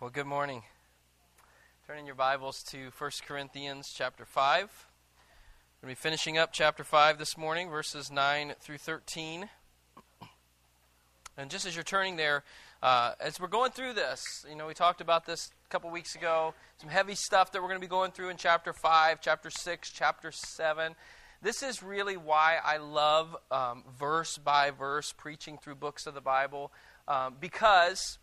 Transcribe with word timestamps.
Well, 0.00 0.08
good 0.08 0.24
morning. 0.24 0.62
Turning 1.86 2.06
your 2.06 2.14
Bibles 2.14 2.62
to 2.70 2.90
1 2.96 3.10
Corinthians 3.28 3.92
chapter 3.94 4.24
5. 4.24 4.62
We're 4.62 4.66
going 5.88 5.94
to 5.94 6.00
be 6.00 6.02
finishing 6.02 6.38
up 6.38 6.54
chapter 6.54 6.84
5 6.84 7.18
this 7.18 7.36
morning, 7.36 7.68
verses 7.68 8.10
9 8.10 8.54
through 8.60 8.78
13. 8.78 9.50
And 11.36 11.50
just 11.50 11.66
as 11.66 11.76
you're 11.76 11.84
turning 11.84 12.16
there, 12.16 12.44
uh, 12.82 13.12
as 13.20 13.38
we're 13.38 13.48
going 13.48 13.72
through 13.72 13.92
this, 13.92 14.46
you 14.48 14.56
know, 14.56 14.66
we 14.66 14.72
talked 14.72 15.02
about 15.02 15.26
this 15.26 15.50
a 15.66 15.68
couple 15.68 15.90
weeks 15.90 16.14
ago, 16.14 16.54
some 16.78 16.88
heavy 16.88 17.14
stuff 17.14 17.52
that 17.52 17.60
we're 17.60 17.68
going 17.68 17.78
to 17.82 17.86
be 17.86 17.90
going 17.90 18.10
through 18.10 18.30
in 18.30 18.38
chapter 18.38 18.72
5, 18.72 19.20
chapter 19.20 19.50
6, 19.50 19.90
chapter 19.90 20.32
7. 20.32 20.94
This 21.42 21.62
is 21.62 21.82
really 21.82 22.16
why 22.16 22.56
I 22.64 22.78
love 22.78 23.36
um, 23.50 23.84
verse 23.98 24.38
by 24.38 24.70
verse 24.70 25.12
preaching 25.12 25.58
through 25.58 25.74
books 25.74 26.06
of 26.06 26.14
the 26.14 26.22
Bible, 26.22 26.72
um, 27.06 27.36
because 27.38 28.16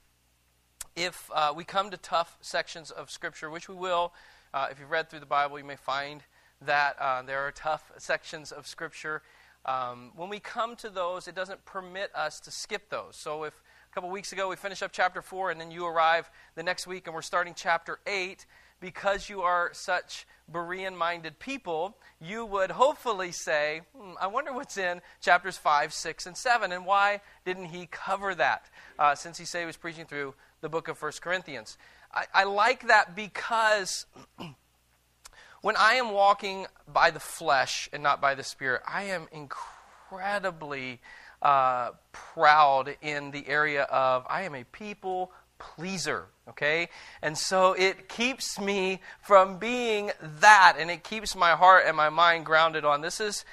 if 0.97 1.29
uh, 1.33 1.53
we 1.55 1.63
come 1.63 1.91
to 1.91 1.97
tough 1.97 2.37
sections 2.41 2.89
of 2.89 3.11
Scripture, 3.11 3.51
which 3.51 3.69
we 3.69 3.75
will, 3.75 4.13
uh, 4.51 4.67
if 4.71 4.79
you've 4.79 4.89
read 4.89 5.09
through 5.09 5.19
the 5.19 5.27
Bible, 5.27 5.59
you 5.59 5.63
may 5.63 5.75
find 5.75 6.23
that 6.59 6.97
uh, 6.99 7.21
there 7.21 7.41
are 7.41 7.51
tough 7.51 7.91
sections 7.99 8.51
of 8.51 8.65
Scripture. 8.65 9.21
Um, 9.67 10.11
when 10.15 10.27
we 10.27 10.39
come 10.39 10.75
to 10.77 10.89
those, 10.89 11.27
it 11.27 11.35
doesn't 11.35 11.63
permit 11.65 12.09
us 12.15 12.39
to 12.41 12.51
skip 12.51 12.89
those. 12.89 13.15
So 13.15 13.43
if 13.43 13.53
a 13.91 13.93
couple 13.93 14.09
weeks 14.09 14.31
ago 14.31 14.49
we 14.49 14.55
finished 14.55 14.81
up 14.81 14.91
chapter 14.91 15.21
4 15.21 15.51
and 15.51 15.61
then 15.61 15.69
you 15.69 15.85
arrive 15.85 16.31
the 16.55 16.63
next 16.63 16.87
week 16.87 17.05
and 17.05 17.13
we're 17.13 17.21
starting 17.21 17.53
chapter 17.55 17.99
8, 18.07 18.47
because 18.79 19.29
you 19.29 19.41
are 19.41 19.69
such 19.73 20.25
Berean 20.51 20.95
minded 20.95 21.39
people, 21.39 21.97
you 22.21 22.45
would 22.45 22.71
hopefully 22.71 23.31
say, 23.31 23.81
hmm, 23.95 24.13
I 24.19 24.27
wonder 24.27 24.53
what's 24.53 24.77
in 24.77 25.01
chapters 25.21 25.57
5, 25.57 25.93
6, 25.93 26.25
and 26.25 26.37
7, 26.37 26.71
and 26.71 26.85
why 26.85 27.21
didn't 27.45 27.65
he 27.65 27.87
cover 27.91 28.33
that? 28.35 28.69
Uh, 28.97 29.13
since 29.15 29.37
he 29.37 29.45
said 29.45 29.59
he 29.59 29.65
was 29.65 29.77
preaching 29.77 30.05
through 30.05 30.33
the 30.61 30.69
book 30.69 30.87
of 30.87 31.01
1 31.01 31.11
Corinthians. 31.21 31.77
I, 32.13 32.25
I 32.33 32.43
like 32.45 32.87
that 32.87 33.15
because 33.15 34.05
when 35.61 35.75
I 35.77 35.95
am 35.95 36.11
walking 36.11 36.67
by 36.91 37.11
the 37.11 37.19
flesh 37.19 37.89
and 37.93 38.01
not 38.01 38.21
by 38.21 38.35
the 38.35 38.43
spirit, 38.43 38.81
I 38.87 39.03
am 39.03 39.27
incredibly 39.31 40.99
uh, 41.41 41.91
proud 42.11 42.95
in 43.01 43.31
the 43.31 43.47
area 43.47 43.83
of 43.83 44.25
I 44.29 44.43
am 44.43 44.55
a 44.55 44.63
people 44.63 45.31
pleaser, 45.59 46.25
okay? 46.49 46.89
And 47.21 47.37
so 47.37 47.73
it 47.73 48.09
keeps 48.09 48.59
me 48.59 49.01
from 49.21 49.57
being 49.57 50.11
that, 50.39 50.77
and 50.79 50.89
it 50.89 51.03
keeps 51.03 51.35
my 51.35 51.51
heart 51.51 51.83
and 51.87 51.97
my 51.97 52.09
mind 52.09 52.45
grounded 52.45 52.85
on 52.85 53.01
this 53.01 53.19
is 53.19 53.45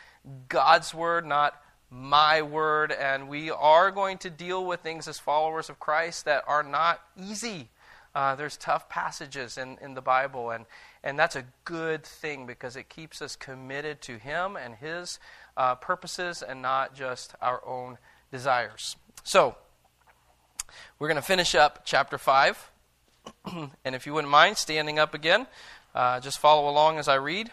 God's 0.48 0.94
word, 0.94 1.26
not 1.26 1.62
my 1.94 2.42
word, 2.42 2.90
and 2.90 3.28
we 3.28 3.52
are 3.52 3.92
going 3.92 4.18
to 4.18 4.30
deal 4.30 4.66
with 4.66 4.80
things 4.80 5.06
as 5.06 5.20
followers 5.20 5.70
of 5.70 5.78
Christ 5.78 6.24
that 6.24 6.42
are 6.48 6.64
not 6.64 7.00
easy. 7.16 7.68
Uh, 8.16 8.34
there's 8.34 8.56
tough 8.56 8.88
passages 8.88 9.56
in, 9.56 9.78
in 9.80 9.94
the 9.94 10.02
Bible, 10.02 10.50
and, 10.50 10.66
and 11.04 11.16
that's 11.16 11.36
a 11.36 11.44
good 11.64 12.02
thing 12.02 12.46
because 12.46 12.74
it 12.74 12.88
keeps 12.88 13.22
us 13.22 13.36
committed 13.36 14.00
to 14.02 14.18
Him 14.18 14.56
and 14.56 14.74
His 14.74 15.20
uh, 15.56 15.76
purposes 15.76 16.42
and 16.42 16.60
not 16.60 16.96
just 16.96 17.34
our 17.40 17.64
own 17.64 17.98
desires. 18.32 18.96
So, 19.22 19.56
we're 20.98 21.08
going 21.08 21.16
to 21.16 21.22
finish 21.22 21.54
up 21.54 21.82
chapter 21.84 22.18
5. 22.18 22.72
and 23.84 23.94
if 23.94 24.04
you 24.04 24.14
wouldn't 24.14 24.32
mind 24.32 24.56
standing 24.56 24.98
up 24.98 25.14
again, 25.14 25.46
uh, 25.94 26.18
just 26.18 26.38
follow 26.38 26.68
along 26.68 26.98
as 26.98 27.06
I 27.06 27.14
read. 27.14 27.52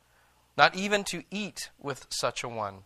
not 0.57 0.75
even 0.75 1.03
to 1.05 1.23
eat 1.31 1.69
with 1.79 2.07
such 2.09 2.43
a 2.43 2.49
one. 2.49 2.83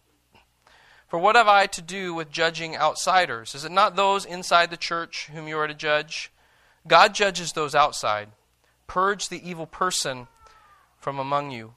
For 1.07 1.19
what 1.19 1.35
have 1.35 1.47
I 1.47 1.67
to 1.67 1.81
do 1.81 2.13
with 2.13 2.31
judging 2.31 2.75
outsiders? 2.75 3.55
Is 3.55 3.65
it 3.65 3.71
not 3.71 3.95
those 3.95 4.25
inside 4.25 4.69
the 4.69 4.77
church 4.77 5.29
whom 5.33 5.47
you 5.47 5.57
are 5.57 5.67
to 5.67 5.73
judge? 5.73 6.31
God 6.87 7.13
judges 7.13 7.53
those 7.53 7.75
outside. 7.75 8.29
Purge 8.87 9.29
the 9.29 9.47
evil 9.47 9.65
person 9.65 10.27
from 10.97 11.19
among 11.19 11.51
you. 11.51 11.73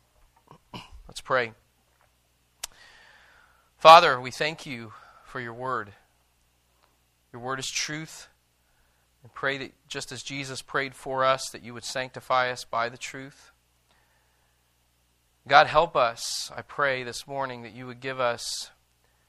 Let's 1.08 1.20
pray. 1.20 1.52
Father, 3.78 4.20
we 4.20 4.30
thank 4.30 4.66
you 4.66 4.92
for 5.24 5.40
your 5.40 5.54
word. 5.54 5.92
Your 7.32 7.40
word 7.40 7.58
is 7.58 7.70
truth. 7.70 8.28
And 9.22 9.32
pray 9.32 9.58
that 9.58 9.72
just 9.88 10.12
as 10.12 10.22
Jesus 10.22 10.62
prayed 10.62 10.94
for 10.94 11.24
us, 11.24 11.50
that 11.50 11.62
you 11.62 11.74
would 11.74 11.84
sanctify 11.84 12.50
us 12.50 12.64
by 12.64 12.88
the 12.88 12.98
truth. 12.98 13.52
God, 15.48 15.66
help 15.66 15.96
us, 15.96 16.52
I 16.54 16.60
pray 16.60 17.04
this 17.04 17.26
morning, 17.26 17.62
that 17.62 17.72
you 17.72 17.86
would 17.86 18.00
give 18.00 18.20
us 18.20 18.70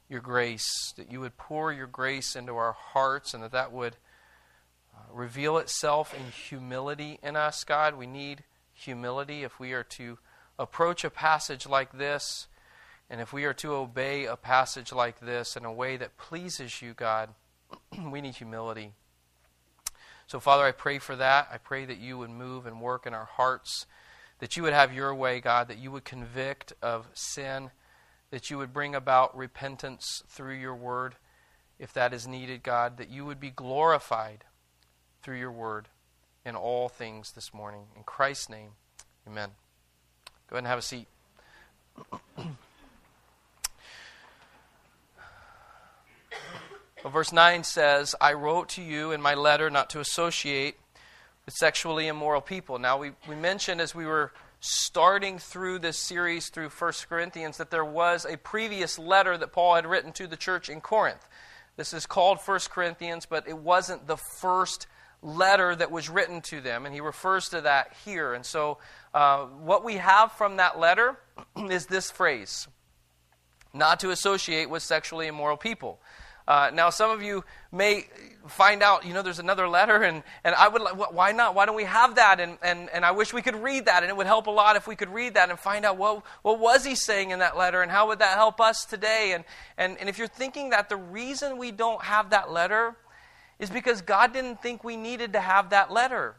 your 0.09 0.19
grace, 0.19 0.93
that 0.97 1.09
you 1.09 1.21
would 1.21 1.37
pour 1.37 1.71
your 1.71 1.87
grace 1.87 2.35
into 2.35 2.57
our 2.57 2.73
hearts, 2.73 3.33
and 3.33 3.41
that 3.41 3.53
that 3.53 3.71
would 3.71 3.95
uh, 4.93 4.99
reveal 5.13 5.57
itself 5.57 6.13
in 6.13 6.29
humility 6.29 7.19
in 7.23 7.37
us, 7.37 7.63
God. 7.63 7.95
We 7.95 8.05
need 8.05 8.43
humility 8.73 9.43
if 9.43 9.61
we 9.61 9.71
are 9.71 9.85
to 9.85 10.17
approach 10.57 11.05
a 11.05 11.09
passage 11.09 11.65
like 11.65 11.97
this, 11.97 12.49
and 13.09 13.21
if 13.21 13.31
we 13.31 13.45
are 13.45 13.53
to 13.53 13.75
obey 13.75 14.25
a 14.25 14.35
passage 14.35 14.91
like 14.91 15.21
this 15.21 15.55
in 15.55 15.63
a 15.63 15.71
way 15.71 15.95
that 15.95 16.17
pleases 16.17 16.81
you, 16.81 16.93
God. 16.93 17.29
we 18.11 18.19
need 18.19 18.35
humility. 18.35 18.91
So, 20.27 20.41
Father, 20.41 20.65
I 20.65 20.73
pray 20.73 20.99
for 20.99 21.15
that. 21.15 21.47
I 21.49 21.59
pray 21.59 21.85
that 21.85 21.97
you 21.97 22.17
would 22.17 22.29
move 22.29 22.65
and 22.65 22.81
work 22.81 23.07
in 23.07 23.13
our 23.13 23.29
hearts 23.37 23.85
that 24.39 24.57
you 24.57 24.63
would 24.63 24.73
have 24.73 24.93
your 24.93 25.13
way, 25.13 25.39
God, 25.39 25.67
that 25.67 25.77
you 25.77 25.91
would 25.91 26.05
convict 26.05 26.73
of 26.81 27.07
sin, 27.13 27.71
that 28.31 28.49
you 28.49 28.57
would 28.57 28.73
bring 28.73 28.95
about 28.95 29.37
repentance 29.37 30.23
through 30.27 30.55
your 30.55 30.75
word, 30.75 31.15
if 31.77 31.93
that 31.93 32.13
is 32.13 32.27
needed, 32.27 32.63
God, 32.63 32.97
that 32.97 33.09
you 33.09 33.25
would 33.25 33.39
be 33.39 33.49
glorified 33.49 34.45
through 35.21 35.37
your 35.37 35.51
word 35.51 35.87
in 36.45 36.55
all 36.55 36.89
things 36.89 37.31
this 37.33 37.53
morning. 37.53 37.83
In 37.95 38.03
Christ's 38.03 38.49
name, 38.49 38.71
amen. 39.27 39.49
Go 40.49 40.55
ahead 40.55 40.59
and 40.59 40.67
have 40.67 40.79
a 40.79 40.81
seat. 40.81 41.07
well, 47.03 47.11
verse 47.11 47.33
9 47.33 47.63
says, 47.63 48.15
I 48.21 48.33
wrote 48.33 48.69
to 48.69 48.81
you 48.81 49.11
in 49.11 49.21
my 49.21 49.33
letter 49.33 49.69
not 49.69 49.89
to 49.91 49.99
associate 49.99 50.77
with 51.49 51.55
sexually 51.55 52.05
immoral 52.05 52.41
people. 52.41 52.77
Now, 52.77 52.99
we, 52.99 53.09
we 53.27 53.33
mentioned 53.33 53.81
as 53.81 53.95
we 53.95 54.05
were 54.05 54.31
starting 54.59 55.39
through 55.39 55.79
this 55.79 55.97
series 55.97 56.49
through 56.49 56.69
1 56.69 56.93
Corinthians 57.09 57.57
that 57.57 57.71
there 57.71 57.83
was 57.83 58.23
a 58.23 58.37
previous 58.37 58.99
letter 58.99 59.35
that 59.35 59.51
Paul 59.51 59.73
had 59.73 59.87
written 59.87 60.11
to 60.11 60.27
the 60.27 60.37
church 60.37 60.69
in 60.69 60.79
Corinth. 60.79 61.27
This 61.75 61.91
is 61.91 62.05
called 62.05 62.37
1 62.37 62.59
Corinthians, 62.69 63.25
but 63.25 63.47
it 63.47 63.57
wasn't 63.57 64.05
the 64.05 64.15
first 64.15 64.85
letter 65.23 65.75
that 65.75 65.89
was 65.89 66.07
written 66.07 66.41
to 66.41 66.61
them, 66.61 66.85
and 66.85 66.93
he 66.93 67.01
refers 67.01 67.49
to 67.49 67.61
that 67.61 67.93
here. 68.05 68.35
And 68.35 68.45
so, 68.45 68.77
uh, 69.15 69.45
what 69.45 69.83
we 69.83 69.95
have 69.95 70.31
from 70.33 70.57
that 70.57 70.79
letter 70.79 71.17
is 71.71 71.87
this 71.87 72.11
phrase 72.11 72.67
not 73.73 73.99
to 74.01 74.11
associate 74.11 74.69
with 74.69 74.83
sexually 74.83 75.25
immoral 75.25 75.57
people. 75.57 75.99
Uh, 76.49 76.71
now, 76.73 76.89
some 76.89 77.11
of 77.11 77.21
you 77.21 77.43
may 77.71 78.07
find 78.47 78.81
out, 78.81 79.05
you 79.05 79.13
know, 79.13 79.21
there's 79.21 79.37
another 79.37 79.67
letter, 79.67 80.01
and, 80.01 80.23
and 80.43 80.55
I 80.55 80.67
would 80.67 80.81
like, 80.81 81.13
why 81.13 81.31
not? 81.31 81.53
Why 81.53 81.67
don't 81.67 81.75
we 81.75 81.83
have 81.83 82.15
that? 82.15 82.39
And, 82.39 82.57
and, 82.63 82.89
and 82.89 83.05
I 83.05 83.11
wish 83.11 83.31
we 83.31 83.43
could 83.43 83.61
read 83.61 83.85
that, 83.85 84.01
and 84.01 84.09
it 84.09 84.17
would 84.17 84.25
help 84.25 84.47
a 84.47 84.51
lot 84.51 84.75
if 84.75 84.87
we 84.87 84.95
could 84.95 85.13
read 85.13 85.35
that 85.35 85.51
and 85.51 85.59
find 85.59 85.85
out 85.85 85.97
what, 85.97 86.23
what 86.41 86.59
was 86.59 86.83
he 86.83 86.95
saying 86.95 87.29
in 87.29 87.37
that 87.37 87.55
letter, 87.55 87.83
and 87.83 87.91
how 87.91 88.07
would 88.07 88.17
that 88.17 88.35
help 88.35 88.59
us 88.59 88.83
today? 88.83 89.33
And, 89.35 89.43
and, 89.77 89.95
and 89.99 90.09
if 90.09 90.17
you're 90.17 90.27
thinking 90.27 90.71
that 90.71 90.89
the 90.89 90.97
reason 90.97 91.59
we 91.59 91.69
don't 91.69 92.01
have 92.01 92.31
that 92.31 92.51
letter 92.51 92.95
is 93.59 93.69
because 93.69 94.01
God 94.01 94.33
didn't 94.33 94.59
think 94.59 94.83
we 94.83 94.97
needed 94.97 95.33
to 95.33 95.39
have 95.39 95.69
that 95.69 95.91
letter 95.91 96.33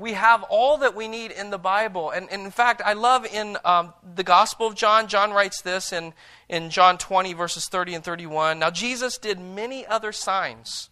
we 0.00 0.14
have 0.14 0.42
all 0.44 0.78
that 0.78 0.94
we 0.94 1.08
need 1.08 1.30
in 1.30 1.50
the 1.50 1.58
Bible. 1.58 2.10
And, 2.10 2.30
and 2.30 2.42
in 2.42 2.50
fact, 2.50 2.82
I 2.84 2.94
love 2.94 3.26
in 3.26 3.56
um, 3.64 3.92
the 4.14 4.22
Gospel 4.22 4.66
of 4.66 4.74
John, 4.74 5.08
John 5.08 5.32
writes 5.32 5.62
this 5.62 5.92
in, 5.92 6.12
in 6.48 6.70
John 6.70 6.98
20, 6.98 7.32
verses 7.34 7.68
30 7.68 7.94
and 7.94 8.04
31. 8.04 8.58
Now, 8.58 8.70
Jesus 8.70 9.18
did 9.18 9.38
many 9.38 9.86
other 9.86 10.12
signs 10.12 10.89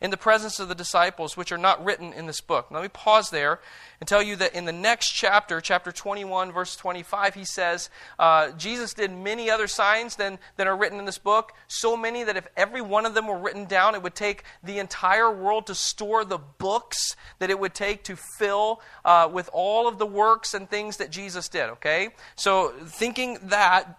in 0.00 0.10
the 0.10 0.16
presence 0.16 0.58
of 0.60 0.68
the 0.68 0.74
disciples, 0.74 1.36
which 1.36 1.52
are 1.52 1.58
not 1.58 1.84
written 1.84 2.12
in 2.12 2.26
this 2.26 2.40
book. 2.40 2.70
Let 2.70 2.82
me 2.82 2.88
pause 2.88 3.30
there 3.30 3.60
and 4.00 4.06
tell 4.06 4.22
you 4.22 4.36
that 4.36 4.54
in 4.54 4.64
the 4.64 4.72
next 4.72 5.10
chapter, 5.10 5.60
chapter 5.60 5.90
21, 5.90 6.52
verse 6.52 6.76
25, 6.76 7.34
he 7.34 7.44
says, 7.44 7.90
uh, 8.18 8.52
Jesus 8.52 8.94
did 8.94 9.10
many 9.10 9.50
other 9.50 9.66
signs 9.66 10.16
than, 10.16 10.38
than 10.56 10.68
are 10.68 10.76
written 10.76 10.98
in 10.98 11.04
this 11.04 11.18
book, 11.18 11.52
so 11.66 11.96
many 11.96 12.22
that 12.24 12.36
if 12.36 12.46
every 12.56 12.80
one 12.80 13.06
of 13.06 13.14
them 13.14 13.26
were 13.26 13.38
written 13.38 13.64
down, 13.64 13.94
it 13.94 14.02
would 14.02 14.14
take 14.14 14.44
the 14.62 14.78
entire 14.78 15.30
world 15.30 15.66
to 15.66 15.74
store 15.74 16.24
the 16.24 16.38
books 16.38 17.16
that 17.38 17.50
it 17.50 17.58
would 17.58 17.74
take 17.74 18.04
to 18.04 18.16
fill 18.16 18.80
uh, 19.04 19.28
with 19.32 19.50
all 19.52 19.88
of 19.88 19.98
the 19.98 20.06
works 20.06 20.54
and 20.54 20.70
things 20.70 20.98
that 20.98 21.10
Jesus 21.10 21.48
did, 21.48 21.70
okay? 21.70 22.10
So, 22.36 22.72
thinking 22.86 23.38
that, 23.44 23.98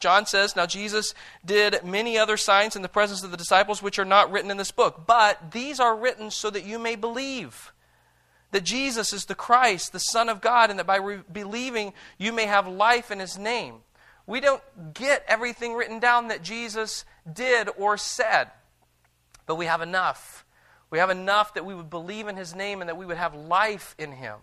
John 0.00 0.26
says, 0.26 0.56
Now 0.56 0.66
Jesus 0.66 1.14
did 1.44 1.84
many 1.84 2.18
other 2.18 2.36
signs 2.36 2.74
in 2.74 2.82
the 2.82 2.88
presence 2.88 3.22
of 3.22 3.30
the 3.30 3.36
disciples, 3.36 3.82
which 3.82 3.98
are 3.98 4.04
not 4.04 4.32
written 4.32 4.50
in 4.50 4.56
this 4.56 4.72
book, 4.72 5.06
but 5.06 5.52
these 5.52 5.78
are 5.78 5.96
written 5.96 6.30
so 6.30 6.50
that 6.50 6.64
you 6.64 6.78
may 6.78 6.96
believe 6.96 7.72
that 8.50 8.64
Jesus 8.64 9.12
is 9.12 9.26
the 9.26 9.34
Christ, 9.34 9.92
the 9.92 10.00
Son 10.00 10.28
of 10.28 10.40
God, 10.40 10.70
and 10.70 10.78
that 10.78 10.86
by 10.86 10.96
re- 10.96 11.20
believing 11.30 11.92
you 12.18 12.32
may 12.32 12.46
have 12.46 12.66
life 12.66 13.10
in 13.10 13.20
his 13.20 13.38
name. 13.38 13.76
We 14.26 14.40
don't 14.40 14.62
get 14.94 15.24
everything 15.28 15.74
written 15.74 16.00
down 16.00 16.28
that 16.28 16.42
Jesus 16.42 17.04
did 17.30 17.68
or 17.76 17.96
said, 17.96 18.50
but 19.46 19.56
we 19.56 19.66
have 19.66 19.82
enough. 19.82 20.44
We 20.90 20.98
have 20.98 21.10
enough 21.10 21.54
that 21.54 21.64
we 21.64 21.74
would 21.74 21.90
believe 21.90 22.26
in 22.26 22.36
his 22.36 22.54
name 22.54 22.80
and 22.80 22.88
that 22.88 22.96
we 22.96 23.06
would 23.06 23.16
have 23.16 23.34
life 23.34 23.94
in 23.98 24.12
him. 24.12 24.36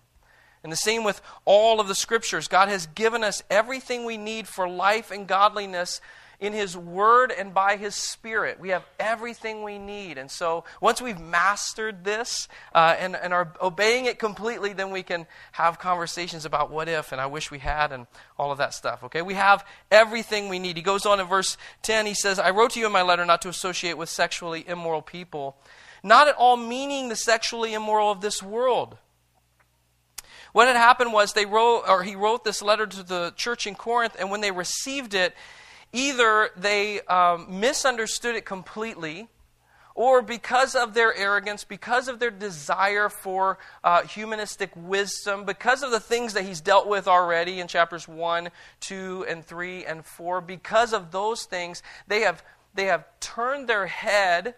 And 0.68 0.72
the 0.74 0.76
same 0.76 1.06
with 1.06 1.22
all 1.46 1.80
of 1.80 1.88
the 1.88 1.96
scriptures. 1.96 2.50
God 2.50 2.68
has 2.68 2.88
given 2.88 3.24
us 3.24 3.42
everything 3.50 4.04
we 4.04 4.18
need 4.18 4.50
for 4.50 4.68
life 4.68 5.12
and 5.12 5.26
godliness 5.26 6.02
in 6.42 6.52
His 6.52 6.76
Word 6.76 7.32
and 7.32 7.54
by 7.54 7.78
His 7.78 7.96
Spirit. 7.96 8.60
We 8.60 8.72
have 8.72 8.86
everything 9.00 9.64
we 9.64 9.80
need. 9.80 10.18
And 10.18 10.30
so 10.30 10.66
once 10.82 11.02
we've 11.02 11.22
mastered 11.22 12.04
this 12.04 12.50
uh, 12.76 12.98
and, 13.00 13.16
and 13.16 13.34
are 13.34 13.54
obeying 13.62 14.08
it 14.08 14.20
completely, 14.20 14.74
then 14.74 14.92
we 14.92 15.04
can 15.04 15.26
have 15.54 15.80
conversations 15.80 16.44
about 16.44 16.70
what 16.70 16.90
if 16.90 17.14
and 17.14 17.22
I 17.22 17.28
wish 17.28 17.50
we 17.50 17.60
had 17.60 17.94
and 17.94 18.06
all 18.38 18.52
of 18.52 18.58
that 18.58 18.74
stuff. 18.74 19.06
Okay? 19.06 19.22
We 19.22 19.36
have 19.36 19.66
everything 19.90 20.50
we 20.50 20.60
need. 20.60 20.76
He 20.76 20.84
goes 20.84 21.06
on 21.06 21.22
in 21.22 21.28
verse 21.28 21.56
10, 21.84 22.08
he 22.08 22.14
says, 22.14 22.40
I 22.40 22.50
wrote 22.50 22.72
to 22.72 22.80
you 22.82 22.88
in 22.88 22.92
my 22.92 23.04
letter 23.04 23.24
not 23.24 23.42
to 23.44 23.48
associate 23.48 23.98
with 23.98 24.10
sexually 24.10 24.68
immoral 24.68 25.02
people, 25.02 25.56
not 26.04 26.28
at 26.28 26.36
all 26.36 26.58
meaning 26.58 27.08
the 27.08 27.16
sexually 27.16 27.74
immoral 27.74 28.12
of 28.12 28.20
this 28.20 28.44
world 28.44 28.98
what 30.54 30.68
had 30.68 30.76
happened 30.76 31.14
was 31.14 31.34
they 31.34 31.46
wrote, 31.46 31.84
or 31.88 32.04
he 32.04 32.16
wrote 32.16 32.44
this 32.44 32.62
letter 32.62 32.88
to 32.88 33.04
the 33.04 33.34
church 33.36 33.68
in 33.68 33.76
Corinth, 33.76 34.16
and 34.20 34.32
when 34.32 34.42
they 34.42 34.52
received 34.52 35.14
it, 35.14 35.36
either 35.94 36.50
they 36.56 37.02
um, 37.02 37.60
misunderstood 37.60 38.36
it 38.36 38.46
completely, 38.46 39.28
or 39.98 40.22
because 40.22 40.76
of 40.76 40.94
their 40.94 41.16
arrogance, 41.16 41.64
because 41.64 42.08
of 42.08 42.20
their 42.20 42.30
desire 42.30 43.10
for 43.10 43.58
uh, 43.84 44.04
humanistic 44.04 44.70
wisdom, 44.76 45.44
because 45.44 45.82
of 45.82 45.90
the 45.90 46.00
things 46.00 46.34
that 46.34 46.46
he's 46.46 46.62
dealt 46.62 46.88
with 46.88 47.08
already 47.08 47.60
in 47.60 47.68
chapters 47.68 48.08
1, 48.08 48.50
2, 48.80 49.26
and 49.28 49.44
3, 49.44 49.86
and 49.86 50.06
4, 50.06 50.42
because 50.42 50.94
of 50.94 51.12
those 51.12 51.46
things, 51.46 51.82
they 52.08 52.22
have, 52.22 52.44
they 52.76 52.86
have 52.86 53.06
turned 53.20 53.68
their 53.68 53.88
head 53.88 54.54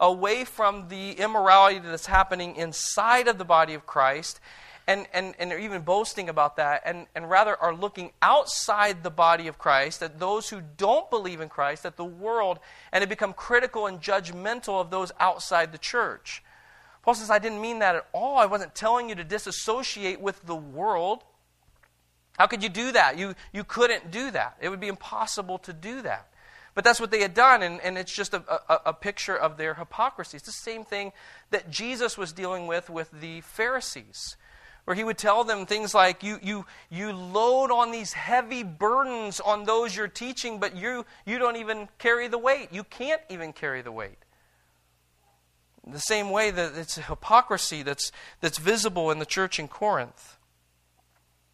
away 0.00 0.44
from 0.44 0.88
the 0.88 1.12
immorality 1.12 1.78
that's 1.78 2.06
happening 2.06 2.56
inside 2.56 3.28
of 3.28 3.38
the 3.38 3.44
body 3.44 3.74
of 3.74 3.86
Christ 3.86 4.40
and, 4.86 5.06
and, 5.12 5.34
and 5.38 5.52
are 5.52 5.58
even 5.58 5.82
boasting 5.82 6.28
about 6.28 6.56
that, 6.56 6.82
and, 6.84 7.06
and 7.14 7.30
rather 7.30 7.56
are 7.56 7.74
looking 7.74 8.12
outside 8.22 9.02
the 9.02 9.10
body 9.10 9.46
of 9.46 9.58
Christ, 9.58 10.02
at 10.02 10.18
those 10.18 10.48
who 10.48 10.60
don't 10.76 11.08
believe 11.10 11.40
in 11.40 11.48
Christ, 11.48 11.86
at 11.86 11.96
the 11.96 12.04
world, 12.04 12.58
and 12.92 13.02
have 13.02 13.08
become 13.08 13.32
critical 13.32 13.86
and 13.86 14.00
judgmental 14.00 14.80
of 14.80 14.90
those 14.90 15.12
outside 15.20 15.72
the 15.72 15.78
church. 15.78 16.42
Paul 17.02 17.14
says, 17.14 17.30
I 17.30 17.38
didn't 17.38 17.60
mean 17.60 17.78
that 17.78 17.94
at 17.94 18.06
all. 18.12 18.36
I 18.38 18.46
wasn't 18.46 18.74
telling 18.74 19.08
you 19.08 19.14
to 19.14 19.24
disassociate 19.24 20.20
with 20.20 20.44
the 20.44 20.56
world. 20.56 21.24
How 22.38 22.46
could 22.46 22.62
you 22.62 22.68
do 22.68 22.92
that? 22.92 23.18
You, 23.18 23.34
you 23.52 23.64
couldn't 23.64 24.10
do 24.10 24.30
that. 24.32 24.56
It 24.60 24.68
would 24.68 24.80
be 24.80 24.88
impossible 24.88 25.58
to 25.60 25.72
do 25.72 26.02
that. 26.02 26.26
But 26.74 26.84
that's 26.84 27.00
what 27.00 27.10
they 27.10 27.20
had 27.20 27.34
done, 27.34 27.62
and, 27.62 27.80
and 27.80 27.98
it's 27.98 28.14
just 28.14 28.32
a, 28.32 28.44
a, 28.68 28.80
a 28.86 28.92
picture 28.92 29.36
of 29.36 29.56
their 29.56 29.74
hypocrisy. 29.74 30.36
It's 30.36 30.46
the 30.46 30.52
same 30.52 30.84
thing 30.84 31.12
that 31.50 31.70
Jesus 31.70 32.16
was 32.16 32.32
dealing 32.32 32.66
with 32.66 32.88
with 32.88 33.10
the 33.10 33.40
Pharisees 33.40 34.36
where 34.90 34.96
he 34.96 35.04
would 35.04 35.18
tell 35.18 35.44
them 35.44 35.66
things 35.66 35.94
like, 35.94 36.24
you, 36.24 36.40
you, 36.42 36.66
you 36.90 37.12
load 37.12 37.70
on 37.70 37.92
these 37.92 38.12
heavy 38.12 38.64
burdens 38.64 39.38
on 39.38 39.62
those 39.62 39.94
you're 39.94 40.08
teaching, 40.08 40.58
but 40.58 40.74
you, 40.74 41.06
you 41.24 41.38
don't 41.38 41.54
even 41.54 41.88
carry 42.00 42.26
the 42.26 42.36
weight. 42.36 42.70
You 42.72 42.82
can't 42.82 43.20
even 43.28 43.52
carry 43.52 43.82
the 43.82 43.92
weight. 43.92 44.18
The 45.86 46.00
same 46.00 46.28
way 46.28 46.50
that 46.50 46.72
it's 46.76 46.98
a 46.98 47.02
hypocrisy 47.02 47.84
that's, 47.84 48.10
that's 48.40 48.58
visible 48.58 49.12
in 49.12 49.20
the 49.20 49.24
church 49.24 49.60
in 49.60 49.68
Corinth. 49.68 50.36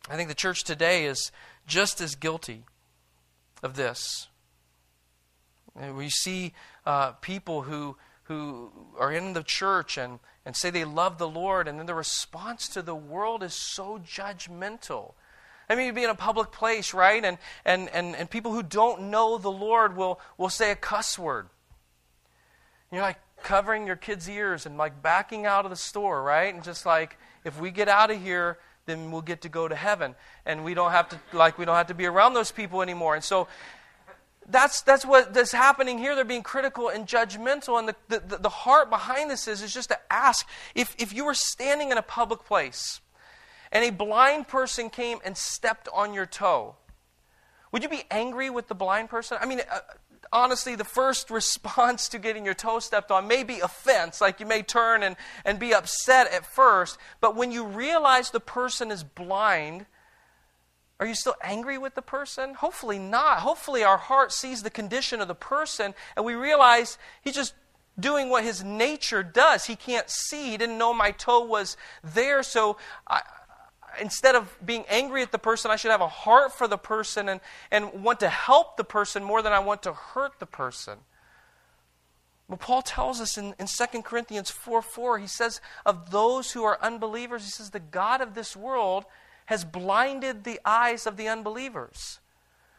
I 0.08 0.16
think 0.16 0.30
the 0.30 0.34
church 0.34 0.64
today 0.64 1.04
is 1.04 1.30
just 1.66 2.00
as 2.00 2.14
guilty 2.14 2.64
of 3.62 3.76
this. 3.76 4.28
We 5.74 6.08
see 6.08 6.54
uh, 6.86 7.10
people 7.20 7.64
who, 7.64 7.98
who 8.28 8.70
are 8.99 9.12
in 9.12 9.32
the 9.32 9.43
church 9.43 9.96
and, 9.99 10.19
and 10.44 10.56
say 10.56 10.70
they 10.70 10.84
love 10.84 11.19
the 11.19 11.28
Lord, 11.28 11.69
and 11.69 11.78
then 11.78 11.87
the 11.87 11.94
response 11.94 12.69
to 12.69 12.82
the 12.82 12.94
world 12.94 13.43
is 13.43 13.55
so 13.55 13.99
judgmental. 13.99 15.14
I 15.69 15.75
mean, 15.75 15.87
you'd 15.87 15.94
be 15.94 16.05
in 16.05 16.11
a 16.11 16.14
public 16.14 16.52
place, 16.52 16.94
right? 16.94 17.25
And, 17.25 17.38
and, 17.64 17.88
and, 17.90 18.14
and 18.14 18.31
people 18.31 18.52
who 18.52 18.62
don't 18.62 19.11
know 19.11 19.38
the 19.38 19.50
Lord 19.50 19.96
will, 19.96 20.20
will 20.38 20.49
say 20.49 20.70
a 20.70 20.76
cuss 20.76 21.19
word. 21.19 21.49
You're 22.93 23.02
like 23.02 23.19
covering 23.43 23.87
your 23.87 23.96
kids' 23.96 24.29
ears 24.29 24.67
and 24.67 24.79
like 24.79 25.02
backing 25.02 25.44
out 25.44 25.64
of 25.64 25.70
the 25.70 25.76
store, 25.76 26.22
right? 26.22 26.55
And 26.55 26.62
just 26.62 26.87
like, 26.87 27.17
if 27.44 27.61
we 27.61 27.70
get 27.70 27.88
out 27.88 28.11
of 28.11 28.22
here, 28.22 28.58
then 28.87 29.11
we'll 29.11 29.22
get 29.22 29.43
to 29.43 29.49
go 29.49 29.67
to 29.67 29.75
heaven. 29.75 30.14
And 30.44 30.64
we 30.64 30.75
don't 30.75 30.93
have 30.93 31.08
to, 31.08 31.19
like, 31.32 31.58
we 31.58 31.64
don't 31.64 31.75
have 31.75 31.88
to 31.88 31.94
be 31.94 32.06
around 32.06 32.34
those 32.34 32.52
people 32.52 32.82
anymore. 32.82 33.17
And 33.17 33.25
so 33.25 33.49
that's, 34.48 34.82
that's 34.82 35.04
what's 35.04 35.52
happening 35.52 35.98
here. 35.98 36.14
They're 36.14 36.25
being 36.25 36.43
critical 36.43 36.88
and 36.88 37.06
judgmental. 37.06 37.78
And 37.78 37.88
the, 37.88 37.96
the, 38.08 38.38
the 38.38 38.48
heart 38.48 38.90
behind 38.90 39.31
this 39.31 39.48
is, 39.48 39.62
is 39.62 39.75
just 39.75 39.88
to 39.88 39.98
ask 40.10 40.46
if, 40.75 40.94
if 40.98 41.12
you 41.12 41.25
were 41.25 41.34
standing 41.34 41.90
in 41.90 41.98
a 41.98 42.02
public 42.02 42.44
place 42.44 43.00
and 43.72 43.84
a 43.84 43.90
blind 43.90 44.48
person 44.48 44.90
came 44.90 45.19
and 45.25 45.37
stepped 45.37 45.88
on 45.93 46.14
your 46.14 46.26
toe, 46.26 46.76
would 47.72 47.82
you 47.82 47.88
be 47.88 48.04
angry 48.10 48.48
with 48.48 48.69
the 48.69 48.75
blind 48.75 49.10
person? 49.10 49.37
I 49.40 49.46
mean, 49.46 49.60
uh, 49.70 49.81
honestly, 50.32 50.76
the 50.76 50.84
first 50.84 51.31
response 51.31 52.08
to 52.10 52.19
getting 52.19 52.44
your 52.44 52.54
toe 52.54 52.78
stepped 52.78 53.10
on 53.10 53.26
may 53.26 53.43
be 53.43 53.60
offense. 53.60 54.20
Like 54.20 54.38
you 54.38 54.46
may 54.46 54.62
turn 54.62 55.02
and, 55.02 55.16
and 55.44 55.58
be 55.58 55.75
upset 55.75 56.32
at 56.32 56.46
first. 56.46 56.98
But 57.20 57.34
when 57.34 57.50
you 57.50 57.64
realize 57.64 58.31
the 58.31 58.40
person 58.40 58.93
is 58.93 59.02
blind, 59.02 59.87
are 60.98 61.06
you 61.06 61.14
still 61.14 61.34
angry 61.43 61.76
with 61.76 61.94
the 61.94 62.02
person? 62.02 62.54
Hopefully 62.54 62.98
not. 62.98 63.40
Hopefully, 63.40 63.84
our 63.84 63.98
heart 63.98 64.32
sees 64.32 64.62
the 64.62 64.70
condition 64.70 65.20
of 65.20 65.28
the 65.28 65.34
person 65.34 65.94
and 66.16 66.25
we 66.25 66.34
realize 66.34 66.96
he's 67.20 67.34
just 67.34 67.54
doing 67.98 68.31
what 68.31 68.44
his 68.44 68.65
nature 68.65 69.22
does. 69.22 69.67
He 69.67 69.76
can't 69.76 70.08
see. 70.08 70.50
He 70.50 70.56
didn't 70.56 70.79
know 70.79 70.94
my 70.94 71.10
toe 71.10 71.44
was 71.44 71.76
there. 72.03 72.43
So 72.43 72.79
I, 73.06 73.22
instead 74.00 74.34
of 74.34 74.56
being 74.65 74.84
angry 74.88 75.22
at 75.22 75.32
the 75.32 75.38
person, 75.38 75.70
I 75.70 75.76
should 75.76 75.91
have 75.91 76.00
a 76.00 76.08
heart 76.08 76.53
for 76.53 76.67
the 76.67 76.79
person 76.79 77.29
and, 77.29 77.41
and 77.70 78.03
want 78.03 78.20
to 78.20 78.29
help 78.29 78.76
the 78.76 78.84
person 78.84 79.22
more 79.22 79.43
than 79.43 79.53
I 79.53 79.58
want 79.58 79.82
to 79.82 79.93
hurt 79.93 80.38
the 80.38 80.46
person. 80.46 80.98
But 82.48 82.60
Paul 82.60 82.82
tells 82.82 83.20
us 83.20 83.36
in, 83.36 83.55
in 83.58 83.67
2 83.67 84.03
Corinthians 84.03 84.50
4 84.50 84.81
4, 84.81 85.19
he 85.19 85.26
says, 85.26 85.60
Of 85.84 86.10
those 86.10 86.53
who 86.53 86.62
are 86.62 86.79
unbelievers, 86.81 87.44
he 87.44 87.50
says, 87.50 87.70
the 87.70 87.81
God 87.81 88.20
of 88.20 88.34
this 88.34 88.56
world 88.56 89.05
has 89.46 89.65
blinded 89.65 90.44
the 90.44 90.60
eyes 90.65 91.06
of 91.06 91.17
the 91.17 91.29
unbelievers 91.29 92.20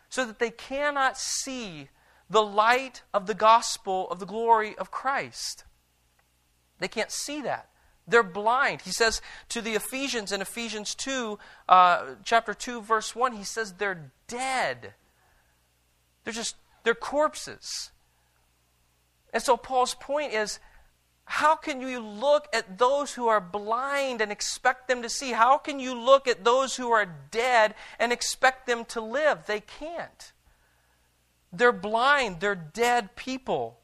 so 0.09 0.25
that 0.25 0.39
they 0.39 0.51
cannot 0.51 1.17
see 1.17 1.89
the 2.29 2.43
light 2.43 3.03
of 3.13 3.25
the 3.25 3.33
gospel 3.33 4.09
of 4.09 4.19
the 4.19 4.25
glory 4.25 4.77
of 4.77 4.91
Christ. 4.91 5.63
They 6.79 6.87
can't 6.87 7.11
see 7.11 7.41
that. 7.41 7.69
They're 8.07 8.23
blind. 8.23 8.81
He 8.81 8.91
says 8.91 9.21
to 9.49 9.61
the 9.61 9.73
Ephesians 9.73 10.31
in 10.31 10.41
Ephesians 10.41 10.95
2, 10.95 11.37
uh, 11.67 12.05
chapter 12.23 12.53
2, 12.53 12.81
verse 12.81 13.15
1, 13.15 13.33
he 13.33 13.43
says 13.43 13.73
they're 13.73 14.11
dead. 14.27 14.93
They're 16.23 16.33
just, 16.33 16.55
they're 16.83 16.95
corpses. 16.95 17.91
And 19.33 19.43
so 19.43 19.57
Paul's 19.57 19.93
point 19.93 20.33
is 20.33 20.59
how 21.29 21.57
can 21.57 21.81
you 21.81 21.99
look 21.99 22.47
at 22.53 22.77
those 22.77 23.13
who 23.13 23.27
are 23.27 23.41
blind 23.41 24.21
and 24.21 24.31
expect 24.31 24.87
them 24.87 25.01
to 25.01 25.09
see? 25.09 25.33
How 25.33 25.57
can 25.57 25.77
you 25.77 25.93
look 25.93 26.25
at 26.25 26.45
those 26.45 26.77
who 26.77 26.89
are 26.91 27.05
dead 27.05 27.75
and 27.99 28.13
expect 28.13 28.65
them 28.65 28.85
to 28.85 29.01
live? 29.01 29.45
They 29.45 29.59
can't. 29.59 30.31
They're 31.51 31.73
blind, 31.73 32.39
they're 32.39 32.55
dead 32.55 33.17
people. 33.17 33.77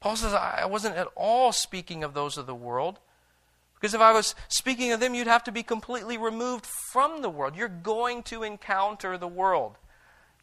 Paul 0.00 0.16
says, 0.16 0.34
I 0.34 0.66
wasn't 0.66 0.96
at 0.96 1.08
all 1.14 1.52
speaking 1.52 2.02
of 2.02 2.12
those 2.12 2.36
of 2.36 2.46
the 2.46 2.54
world. 2.54 2.98
Because 3.74 3.94
if 3.94 4.00
I 4.00 4.12
was 4.12 4.34
speaking 4.48 4.90
of 4.90 4.98
them, 4.98 5.14
you'd 5.14 5.28
have 5.28 5.44
to 5.44 5.52
be 5.52 5.62
completely 5.62 6.18
removed 6.18 6.66
from 6.66 7.22
the 7.22 7.30
world. 7.30 7.54
You're 7.54 7.68
going 7.68 8.24
to 8.24 8.42
encounter 8.42 9.16
the 9.16 9.28
world. 9.28 9.78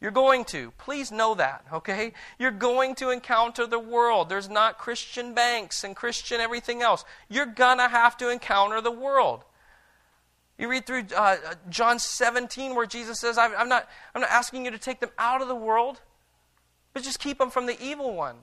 You're 0.04 0.12
going 0.12 0.44
to. 0.46 0.70
Please 0.76 1.10
know 1.10 1.34
that, 1.36 1.64
okay? 1.72 2.12
You're 2.38 2.50
going 2.50 2.94
to 2.96 3.08
encounter 3.08 3.66
the 3.66 3.78
world. 3.78 4.28
There's 4.28 4.50
not 4.50 4.76
Christian 4.76 5.32
banks 5.32 5.82
and 5.82 5.96
Christian 5.96 6.42
everything 6.42 6.82
else. 6.82 7.06
You're 7.30 7.46
going 7.46 7.78
to 7.78 7.88
have 7.88 8.14
to 8.18 8.28
encounter 8.28 8.82
the 8.82 8.90
world. 8.90 9.46
You 10.58 10.68
read 10.68 10.84
through 10.84 11.04
uh, 11.16 11.36
John 11.70 11.98
17 11.98 12.74
where 12.74 12.84
Jesus 12.84 13.18
says, 13.18 13.38
I'm 13.38 13.66
not, 13.66 13.88
I'm 14.14 14.20
not 14.20 14.30
asking 14.30 14.66
you 14.66 14.70
to 14.72 14.78
take 14.78 15.00
them 15.00 15.08
out 15.18 15.40
of 15.40 15.48
the 15.48 15.54
world, 15.54 16.02
but 16.92 17.02
just 17.02 17.18
keep 17.18 17.38
them 17.38 17.48
from 17.48 17.64
the 17.64 17.82
evil 17.82 18.14
one. 18.14 18.36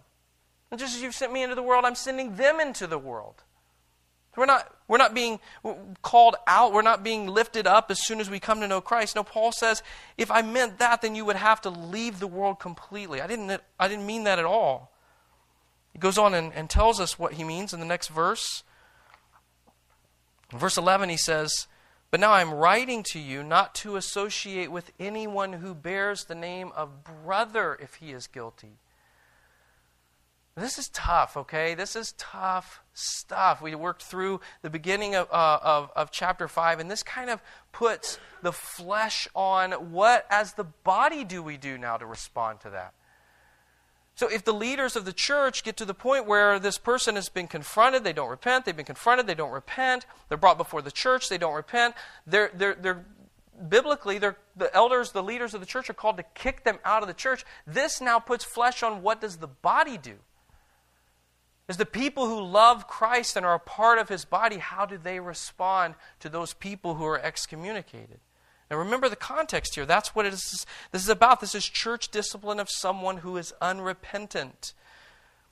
And 0.71 0.79
just 0.79 0.95
as 0.95 1.03
you've 1.03 1.13
sent 1.13 1.31
me 1.31 1.43
into 1.43 1.53
the 1.53 1.61
world, 1.61 1.85
I'm 1.85 1.93
sending 1.93 2.37
them 2.37 2.59
into 2.59 2.87
the 2.87 2.97
world. 2.97 3.43
We're 4.35 4.45
not, 4.45 4.73
we're 4.87 4.97
not 4.97 5.13
being 5.13 5.39
called 6.01 6.35
out. 6.47 6.71
We're 6.73 6.81
not 6.81 7.03
being 7.03 7.27
lifted 7.27 7.67
up 7.67 7.91
as 7.91 8.05
soon 8.05 8.19
as 8.19 8.29
we 8.29 8.39
come 8.39 8.61
to 8.61 8.67
know 8.67 8.79
Christ. 8.79 9.15
No, 9.15 9.23
Paul 9.23 9.51
says, 9.51 9.83
if 10.17 10.31
I 10.31 10.41
meant 10.41 10.79
that, 10.79 11.01
then 11.01 11.15
you 11.15 11.25
would 11.25 11.35
have 11.35 11.61
to 11.61 11.69
leave 11.69 12.19
the 12.19 12.27
world 12.27 12.59
completely. 12.59 13.21
I 13.21 13.27
didn't, 13.27 13.61
I 13.79 13.87
didn't 13.87 14.05
mean 14.05 14.23
that 14.23 14.39
at 14.39 14.45
all. 14.45 14.91
He 15.91 15.99
goes 15.99 16.17
on 16.17 16.33
and, 16.33 16.53
and 16.53 16.69
tells 16.69 16.99
us 16.99 17.19
what 17.19 17.33
he 17.33 17.43
means 17.43 17.73
in 17.73 17.81
the 17.81 17.85
next 17.85 18.07
verse. 18.07 18.63
In 20.53 20.59
verse 20.59 20.77
11, 20.77 21.09
he 21.09 21.17
says, 21.17 21.67
But 22.09 22.21
now 22.21 22.31
I'm 22.31 22.53
writing 22.53 23.03
to 23.11 23.19
you 23.19 23.43
not 23.43 23.75
to 23.75 23.97
associate 23.97 24.71
with 24.71 24.93
anyone 24.97 25.53
who 25.53 25.73
bears 25.73 26.23
the 26.23 26.35
name 26.35 26.71
of 26.75 27.03
brother 27.03 27.77
if 27.81 27.95
he 27.95 28.11
is 28.11 28.27
guilty. 28.27 28.77
This 30.61 30.77
is 30.77 30.89
tough, 30.89 31.35
okay? 31.37 31.73
This 31.73 31.95
is 31.95 32.13
tough 32.19 32.81
stuff. 32.93 33.63
We 33.63 33.73
worked 33.73 34.03
through 34.03 34.41
the 34.61 34.69
beginning 34.69 35.15
of, 35.15 35.27
uh, 35.31 35.57
of, 35.63 35.89
of, 35.95 36.11
chapter 36.11 36.47
5, 36.47 36.79
and 36.79 36.89
this 36.89 37.01
kind 37.01 37.31
of 37.31 37.41
puts 37.71 38.19
the 38.43 38.51
flesh 38.51 39.27
on 39.33 39.71
what, 39.91 40.27
as 40.29 40.53
the 40.53 40.63
body, 40.63 41.23
do 41.23 41.41
we 41.41 41.57
do 41.57 41.79
now 41.79 41.97
to 41.97 42.05
respond 42.05 42.59
to 42.61 42.69
that? 42.69 42.93
So, 44.13 44.27
if 44.27 44.43
the 44.43 44.53
leaders 44.53 44.95
of 44.95 45.05
the 45.05 45.13
church 45.13 45.63
get 45.63 45.77
to 45.77 45.85
the 45.85 45.95
point 45.95 46.27
where 46.27 46.59
this 46.59 46.77
person 46.77 47.15
has 47.15 47.27
been 47.27 47.47
confronted, 47.47 48.03
they 48.03 48.13
don't 48.13 48.29
repent, 48.29 48.65
they've 48.65 48.75
been 48.75 48.85
confronted, 48.85 49.25
they 49.25 49.33
don't 49.33 49.51
repent, 49.51 50.05
they're 50.29 50.37
brought 50.37 50.59
before 50.59 50.83
the 50.83 50.91
church, 50.91 51.27
they 51.27 51.39
don't 51.39 51.55
repent, 51.55 51.95
they're, 52.27 52.51
they're, 52.53 52.75
they're 52.75 53.05
biblically, 53.67 54.19
the 54.19 54.35
elders, 54.73 55.11
the 55.11 55.23
leaders 55.23 55.55
of 55.55 55.59
the 55.59 55.65
church 55.65 55.89
are 55.89 55.93
called 55.93 56.17
to 56.17 56.23
kick 56.35 56.65
them 56.65 56.77
out 56.85 57.01
of 57.01 57.07
the 57.07 57.15
church. 57.15 57.45
This 57.65 57.99
now 57.99 58.19
puts 58.19 58.45
flesh 58.45 58.83
on 58.83 59.01
what 59.01 59.21
does 59.21 59.37
the 59.37 59.47
body 59.47 59.97
do? 59.97 60.17
As 61.71 61.77
the 61.77 61.85
people 61.85 62.27
who 62.27 62.41
love 62.41 62.85
Christ 62.85 63.37
and 63.37 63.45
are 63.45 63.53
a 63.53 63.59
part 63.59 63.97
of 63.97 64.09
his 64.09 64.25
body, 64.25 64.57
how 64.57 64.85
do 64.85 64.97
they 64.97 65.21
respond 65.21 65.95
to 66.19 66.27
those 66.27 66.53
people 66.53 66.95
who 66.95 67.05
are 67.05 67.17
excommunicated? 67.17 68.19
Now 68.69 68.75
remember 68.75 69.07
the 69.07 69.15
context 69.15 69.75
here. 69.75 69.85
That's 69.85 70.13
what 70.13 70.25
it 70.25 70.33
is, 70.33 70.65
this 70.91 71.01
is 71.01 71.07
about. 71.07 71.39
This 71.39 71.55
is 71.55 71.63
church 71.63 72.09
discipline 72.09 72.59
of 72.59 72.69
someone 72.69 73.19
who 73.19 73.37
is 73.37 73.53
unrepentant. 73.61 74.73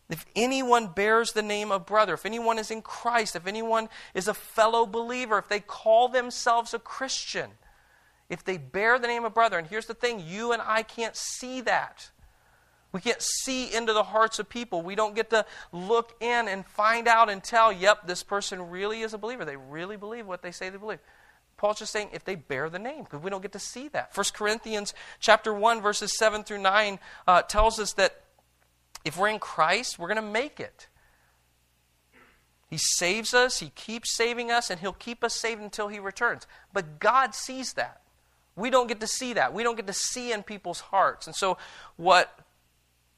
If 0.10 0.26
anyone 0.36 0.88
bears 0.88 1.32
the 1.32 1.42
name 1.42 1.72
of 1.72 1.86
brother, 1.86 2.16
if 2.16 2.26
anyone 2.26 2.60
is 2.60 2.70
in 2.70 2.82
Christ, 2.82 3.38
if 3.38 3.48
anyone 3.48 3.88
is 4.14 4.28
a 4.28 4.34
fellow 4.34 4.86
believer, 4.86 5.38
if 5.38 5.48
they 5.48 5.62
call 5.62 6.10
themselves 6.10 6.74
a 6.74 6.80
Christian, 6.80 7.52
if 8.28 8.44
they 8.44 8.58
bear 8.58 9.00
the 9.00 9.08
name 9.08 9.24
of 9.24 9.34
brother, 9.34 9.58
and 9.58 9.68
here's 9.68 9.86
the 9.86 9.94
thing 9.94 10.20
you 10.20 10.52
and 10.52 10.62
I 10.66 10.84
can't 10.84 11.16
see 11.16 11.62
that. 11.62 12.10
We 12.92 13.02
can't 13.02 13.22
see 13.22 13.74
into 13.74 13.94
the 13.94 14.04
hearts 14.04 14.40
of 14.40 14.50
people. 14.50 14.82
We 14.82 14.96
don't 14.96 15.16
get 15.16 15.30
to 15.30 15.46
look 15.72 16.16
in 16.20 16.48
and 16.48 16.66
find 16.66 17.08
out 17.08 17.30
and 17.30 17.44
tell, 17.44 17.72
yep, 17.72 18.08
this 18.08 18.24
person 18.24 18.70
really 18.70 19.02
is 19.02 19.14
a 19.14 19.18
believer. 19.18 19.46
They 19.46 19.58
really 19.58 19.96
believe 19.96 20.26
what 20.26 20.42
they 20.42 20.52
say 20.52 20.70
they 20.70 20.78
believe. 20.78 21.00
Paul's 21.56 21.80
just 21.80 21.92
saying 21.92 22.10
if 22.14 22.24
they 22.24 22.36
bear 22.36 22.70
the 22.70 22.80
name, 22.80 23.04
because 23.04 23.22
we 23.22 23.30
don't 23.30 23.42
get 23.42 23.52
to 23.52 23.60
see 23.60 23.90
that. 23.90 24.12
1 24.16 24.26
Corinthians 24.34 24.94
chapter 25.20 25.54
1, 25.54 25.82
verses 25.82 26.18
7 26.18 26.44
through 26.44 26.62
9 26.62 27.00
uh, 27.28 27.42
tells 27.44 27.80
us 27.80 27.94
that 27.94 28.24
if 29.06 29.18
we're 29.18 29.30
in 29.30 29.40
Christ, 29.40 30.00
we're 30.00 30.08
going 30.08 30.16
to 30.16 30.22
make 30.22 30.60
it. 30.60 30.88
He 32.70 32.78
saves 32.78 33.34
us, 33.34 33.60
He 33.60 33.70
keeps 33.70 34.16
saving 34.16 34.52
us, 34.52 34.70
and 34.70 34.80
He'll 34.80 34.94
keep 34.94 35.24
us 35.24 35.34
saved 35.34 35.62
until 35.62 35.90
He 35.90 36.00
returns. 36.00 36.48
But 36.72 37.00
God 37.00 37.36
sees 37.36 37.74
that. 37.74 38.02
We 38.56 38.70
don't 38.70 38.88
get 38.88 39.00
to 39.00 39.08
see 39.08 39.34
that. 39.34 39.54
We 39.54 39.64
don't 39.64 39.76
get 39.76 39.88
to 39.88 39.94
see 39.94 40.32
in 40.32 40.44
people's 40.44 40.80
hearts. 40.80 41.28
And 41.28 41.36
so, 41.36 41.58
what 41.98 42.38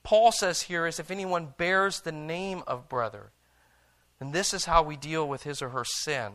Paul 0.04 0.32
says 0.32 0.64
here 0.64 0.88
is 0.88 1.00
if 1.00 1.12
anyone 1.12 1.54
bears 1.58 2.02
the 2.02 2.12
name 2.12 2.64
of 2.68 2.90
brother, 2.90 3.32
then 4.20 4.32
this 4.32 4.54
is 4.54 4.66
how 4.66 4.84
we 4.84 4.96
deal 4.96 5.28
with 5.28 5.44
his 5.44 5.62
or 5.62 5.70
her 5.70 5.86
sin. 5.86 6.32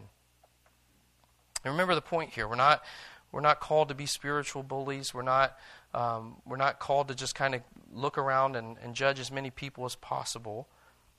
And 1.64 1.72
remember 1.72 1.94
the 1.94 2.00
point 2.00 2.30
here. 2.30 2.46
We're 2.46 2.56
not, 2.56 2.84
we're 3.32 3.40
not 3.40 3.60
called 3.60 3.88
to 3.88 3.94
be 3.94 4.06
spiritual 4.06 4.62
bullies. 4.62 5.12
We're 5.12 5.22
not, 5.22 5.58
um, 5.94 6.36
we're 6.46 6.56
not 6.56 6.78
called 6.78 7.08
to 7.08 7.14
just 7.14 7.34
kind 7.34 7.54
of 7.54 7.62
look 7.92 8.18
around 8.18 8.54
and, 8.54 8.76
and 8.82 8.94
judge 8.94 9.18
as 9.18 9.32
many 9.32 9.50
people 9.50 9.84
as 9.84 9.96
possible. 9.96 10.68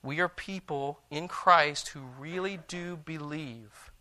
We 0.03 0.19
are 0.21 0.29
people 0.29 0.99
in 1.09 1.27
Christ 1.27 1.89
who 1.89 2.01
really 2.17 2.59
do 2.67 2.95
believe 2.95 3.91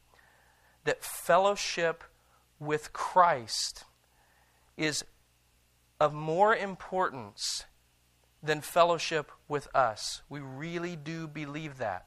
that 0.85 1.03
fellowship 1.03 2.05
with 2.61 2.93
Christ 2.93 3.85
is 4.77 5.05
of 5.99 6.13
more 6.13 6.55
importance 6.55 7.65
than 8.47 8.61
fellowship 8.61 9.31
with 9.49 9.69
us. 9.75 10.23
We 10.29 10.41
really 10.41 10.97
do 10.97 11.27
believe 11.27 11.79
that. 11.79 12.07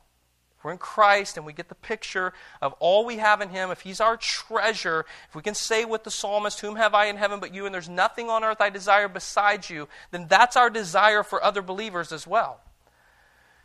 We're 0.61 0.71
in 0.73 0.77
Christ 0.77 1.37
and 1.37 1.45
we 1.45 1.53
get 1.53 1.69
the 1.69 1.75
picture 1.75 2.33
of 2.61 2.73
all 2.79 3.05
we 3.05 3.17
have 3.17 3.39
in 3.39 3.49
Him, 3.49 3.71
if 3.71 3.81
He's 3.81 4.01
our 4.01 4.17
treasure, 4.17 5.05
if 5.29 5.35
we 5.35 5.41
can 5.41 5.55
say 5.55 5.85
with 5.85 6.03
the 6.03 6.11
psalmist, 6.11 6.59
Whom 6.59 6.75
have 6.75 6.93
I 6.93 7.05
in 7.05 7.15
heaven 7.15 7.39
but 7.39 7.53
you, 7.53 7.65
and 7.65 7.73
there's 7.73 7.87
nothing 7.87 8.29
on 8.29 8.43
earth 8.43 8.59
I 8.59 8.69
desire 8.69 9.07
besides 9.07 9.69
you, 9.69 9.87
then 10.11 10.27
that's 10.27 10.57
our 10.57 10.69
desire 10.69 11.23
for 11.23 11.41
other 11.43 11.61
believers 11.61 12.11
as 12.11 12.27
well. 12.27 12.59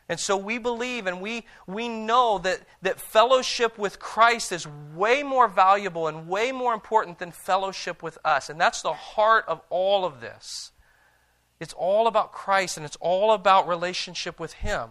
And 0.09 0.21
so 0.21 0.37
we 0.37 0.59
believe 0.59 1.07
and 1.07 1.21
we, 1.21 1.47
we 1.67 1.89
know 1.89 2.39
that, 2.39 2.61
that 2.83 3.01
fellowship 3.01 3.79
with 3.79 3.99
Christ 3.99 4.53
is 4.53 4.69
way 4.95 5.23
more 5.23 5.49
valuable 5.49 6.09
and 6.09 6.29
way 6.29 6.53
more 6.53 6.75
important 6.75 7.19
than 7.19 7.33
fellowship 7.33 8.03
with 8.03 8.19
us. 8.25 8.51
And 8.51 8.61
that's 8.61 8.83
the 8.83 8.93
heart 8.93 9.47
of 9.49 9.63
all 9.71 10.05
of 10.05 10.21
this. 10.21 10.73
It's 11.65 11.73
all 11.73 12.07
about 12.07 12.31
Christ 12.31 12.77
and 12.77 12.85
it's 12.85 12.99
all 13.01 13.33
about 13.33 13.67
relationship 13.67 14.39
with 14.39 14.53
Him. 14.53 14.91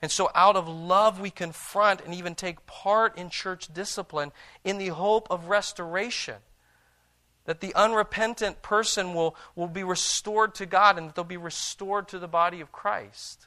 And 0.00 0.10
so, 0.10 0.30
out 0.34 0.56
of 0.56 0.66
love, 0.66 1.20
we 1.20 1.28
confront 1.28 2.00
and 2.00 2.14
even 2.14 2.34
take 2.34 2.64
part 2.64 3.18
in 3.18 3.28
church 3.28 3.68
discipline 3.72 4.32
in 4.64 4.78
the 4.78 4.88
hope 4.88 5.26
of 5.30 5.48
restoration. 5.48 6.36
That 7.44 7.60
the 7.60 7.74
unrepentant 7.74 8.62
person 8.62 9.12
will, 9.12 9.36
will 9.54 9.68
be 9.68 9.84
restored 9.84 10.54
to 10.54 10.64
God 10.64 10.96
and 10.96 11.08
that 11.08 11.16
they'll 11.16 11.24
be 11.24 11.36
restored 11.36 12.08
to 12.08 12.18
the 12.18 12.26
body 12.26 12.62
of 12.62 12.72
Christ. 12.72 13.46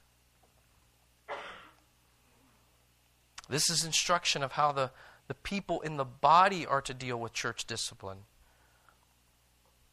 This 3.49 3.67
is 3.71 3.83
instruction 3.83 4.43
of 4.43 4.51
how 4.51 4.71
the, 4.73 4.91
the 5.27 5.33
people 5.33 5.81
in 5.81 5.97
the 5.97 6.05
body 6.05 6.67
are 6.67 6.81
to 6.81 6.93
deal 6.93 7.19
with 7.19 7.33
church 7.33 7.65
discipline. 7.65 8.19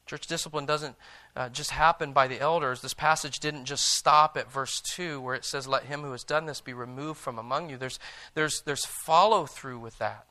Church 0.07 0.27
discipline 0.29 0.67
doesn't 0.67 0.95
uh, 1.35 1.49
just 1.49 1.73
happen 1.73 2.13
by 2.13 2.29
the 2.29 2.41
elders. 2.41 2.81
This 2.81 2.95
passage 2.95 3.41
didn't 3.41 3.65
just 3.65 3.85
stop 3.85 4.37
at 4.37 4.51
verse 4.51 4.81
2 4.81 5.21
where 5.21 5.35
it 5.35 5.45
says, 5.45 5.67
Let 5.67 5.85
him 5.85 6.03
who 6.03 6.13
has 6.13 6.23
done 6.23 6.47
this 6.47 6.61
be 6.61 6.73
removed 6.73 7.19
from 7.19 7.39
among 7.39 7.71
you. 7.71 7.77
There's, 7.77 7.99
there's, 8.35 8.63
there's 8.65 8.85
follow 8.85 9.47
through 9.47 9.81
with 9.81 9.99
that. 9.99 10.27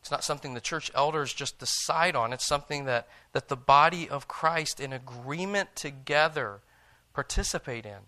It's 0.00 0.10
not 0.10 0.22
something 0.22 0.54
the 0.54 0.60
church 0.60 0.90
elders 0.94 1.32
just 1.32 1.58
decide 1.58 2.14
on, 2.14 2.32
it's 2.32 2.46
something 2.46 2.84
that, 2.84 3.08
that 3.32 3.48
the 3.48 3.56
body 3.56 4.08
of 4.08 4.28
Christ, 4.28 4.78
in 4.78 4.92
agreement 4.92 5.74
together, 5.76 6.60
participate 7.14 7.84
in 7.84 8.06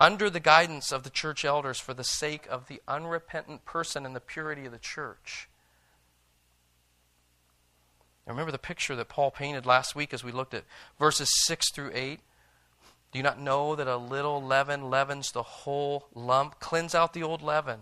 under 0.00 0.28
the 0.28 0.40
guidance 0.40 0.92
of 0.92 1.02
the 1.02 1.10
church 1.10 1.44
elders 1.44 1.78
for 1.78 1.94
the 1.94 2.04
sake 2.04 2.46
of 2.50 2.66
the 2.66 2.82
unrepentant 2.86 3.64
person 3.64 4.04
and 4.04 4.14
the 4.14 4.20
purity 4.20 4.66
of 4.66 4.72
the 4.72 4.78
church. 4.78 5.48
Now 8.26 8.32
remember 8.32 8.52
the 8.52 8.58
picture 8.58 8.96
that 8.96 9.08
Paul 9.08 9.30
painted 9.30 9.66
last 9.66 9.94
week 9.94 10.14
as 10.14 10.24
we 10.24 10.32
looked 10.32 10.54
at 10.54 10.64
verses 10.98 11.28
6 11.44 11.70
through 11.72 11.90
8? 11.94 12.20
Do 13.12 13.18
you 13.18 13.22
not 13.22 13.40
know 13.40 13.76
that 13.76 13.86
a 13.86 13.96
little 13.96 14.42
leaven 14.42 14.90
leavens 14.90 15.30
the 15.30 15.42
whole 15.42 16.08
lump? 16.14 16.58
Cleanse 16.58 16.94
out 16.94 17.12
the 17.12 17.22
old 17.22 17.42
leaven. 17.42 17.80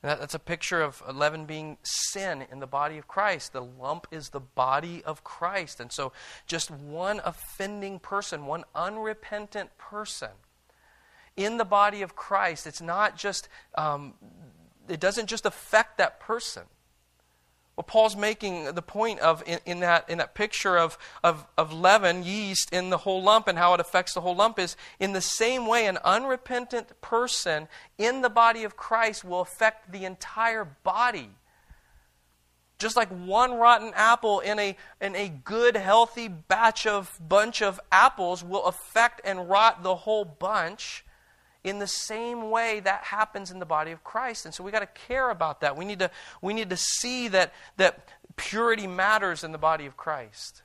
that's 0.00 0.34
a 0.34 0.38
picture 0.38 0.80
of 0.80 1.02
leaven 1.14 1.44
being 1.44 1.76
sin 1.82 2.46
in 2.50 2.60
the 2.60 2.66
body 2.66 2.96
of 2.96 3.06
Christ. 3.06 3.52
The 3.52 3.62
lump 3.62 4.06
is 4.10 4.30
the 4.30 4.40
body 4.40 5.02
of 5.04 5.24
Christ. 5.24 5.78
And 5.78 5.92
so, 5.92 6.12
just 6.46 6.70
one 6.70 7.20
offending 7.22 7.98
person, 7.98 8.46
one 8.46 8.64
unrepentant 8.74 9.76
person 9.76 10.30
in 11.36 11.56
the 11.56 11.64
body 11.64 12.02
of 12.02 12.16
Christ, 12.16 12.66
it's 12.66 12.80
not 12.80 13.16
just, 13.16 13.48
um, 13.74 14.14
it 14.88 15.00
doesn't 15.00 15.26
just 15.26 15.46
affect 15.46 15.98
that 15.98 16.20
person. 16.20 16.64
Well, 17.80 17.86
Paul's 17.86 18.14
making 18.14 18.74
the 18.74 18.82
point 18.82 19.20
of 19.20 19.42
in, 19.46 19.58
in, 19.64 19.80
that 19.80 20.10
in 20.10 20.18
that 20.18 20.34
picture 20.34 20.76
of, 20.76 20.98
of, 21.24 21.46
of 21.56 21.72
leaven, 21.72 22.22
yeast 22.22 22.74
in 22.74 22.90
the 22.90 22.98
whole 22.98 23.22
lump 23.22 23.48
and 23.48 23.56
how 23.56 23.72
it 23.72 23.80
affects 23.80 24.12
the 24.12 24.20
whole 24.20 24.36
lump 24.36 24.58
is 24.58 24.76
in 24.98 25.14
the 25.14 25.22
same 25.22 25.66
way 25.66 25.86
an 25.86 25.96
unrepentant 26.04 27.00
person 27.00 27.68
in 27.96 28.20
the 28.20 28.28
body 28.28 28.64
of 28.64 28.76
Christ 28.76 29.24
will 29.24 29.40
affect 29.40 29.92
the 29.92 30.04
entire 30.04 30.66
body. 30.66 31.30
Just 32.78 32.96
like 32.96 33.08
one 33.08 33.54
rotten 33.54 33.92
apple 33.94 34.40
in 34.40 34.58
a, 34.58 34.76
in 35.00 35.16
a 35.16 35.30
good, 35.30 35.74
healthy 35.74 36.28
batch 36.28 36.86
of 36.86 37.18
bunch 37.18 37.62
of 37.62 37.80
apples 37.90 38.44
will 38.44 38.66
affect 38.66 39.22
and 39.24 39.48
rot 39.48 39.82
the 39.82 39.96
whole 39.96 40.26
bunch, 40.26 41.02
in 41.62 41.78
the 41.78 41.86
same 41.86 42.50
way 42.50 42.80
that 42.80 43.04
happens 43.04 43.50
in 43.50 43.58
the 43.58 43.66
body 43.66 43.90
of 43.90 44.02
Christ. 44.02 44.44
And 44.44 44.54
so 44.54 44.64
we 44.64 44.70
got 44.70 44.80
to 44.80 45.06
care 45.06 45.30
about 45.30 45.60
that. 45.60 45.76
We 45.76 45.84
need 45.84 45.98
to, 45.98 46.10
we 46.40 46.54
need 46.54 46.70
to 46.70 46.76
see 46.76 47.28
that, 47.28 47.52
that 47.76 48.08
purity 48.36 48.86
matters 48.86 49.44
in 49.44 49.52
the 49.52 49.58
body 49.58 49.86
of 49.86 49.96
Christ. 49.96 50.62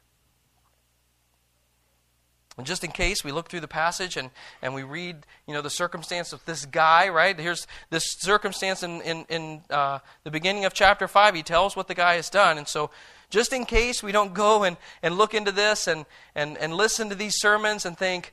And 2.57 2.65
just 2.65 2.85
in 2.85 2.91
case, 2.91 3.21
we 3.21 3.33
look 3.33 3.49
through 3.49 3.59
the 3.59 3.67
passage 3.67 4.15
and, 4.15 4.29
and 4.61 4.73
we 4.73 4.83
read, 4.83 5.25
you 5.45 5.53
know, 5.53 5.61
the 5.61 5.69
circumstance 5.69 6.31
of 6.31 6.45
this 6.45 6.65
guy, 6.65 7.09
right? 7.09 7.37
Here's 7.37 7.67
this 7.89 8.05
circumstance 8.19 8.81
in, 8.81 9.01
in, 9.01 9.25
in 9.27 9.61
uh, 9.69 9.99
the 10.23 10.31
beginning 10.31 10.63
of 10.63 10.73
chapter 10.73 11.09
5. 11.09 11.35
He 11.35 11.43
tells 11.43 11.75
what 11.75 11.89
the 11.89 11.95
guy 11.95 12.15
has 12.15 12.29
done. 12.29 12.57
And 12.57 12.67
so, 12.67 12.91
just 13.29 13.51
in 13.51 13.65
case 13.65 14.01
we 14.01 14.13
don't 14.13 14.33
go 14.33 14.63
and, 14.63 14.77
and 15.03 15.17
look 15.17 15.33
into 15.33 15.51
this 15.51 15.87
and, 15.87 16.05
and, 16.33 16.57
and 16.57 16.73
listen 16.73 17.09
to 17.09 17.15
these 17.15 17.35
sermons 17.37 17.85
and 17.85 17.97
think, 17.97 18.31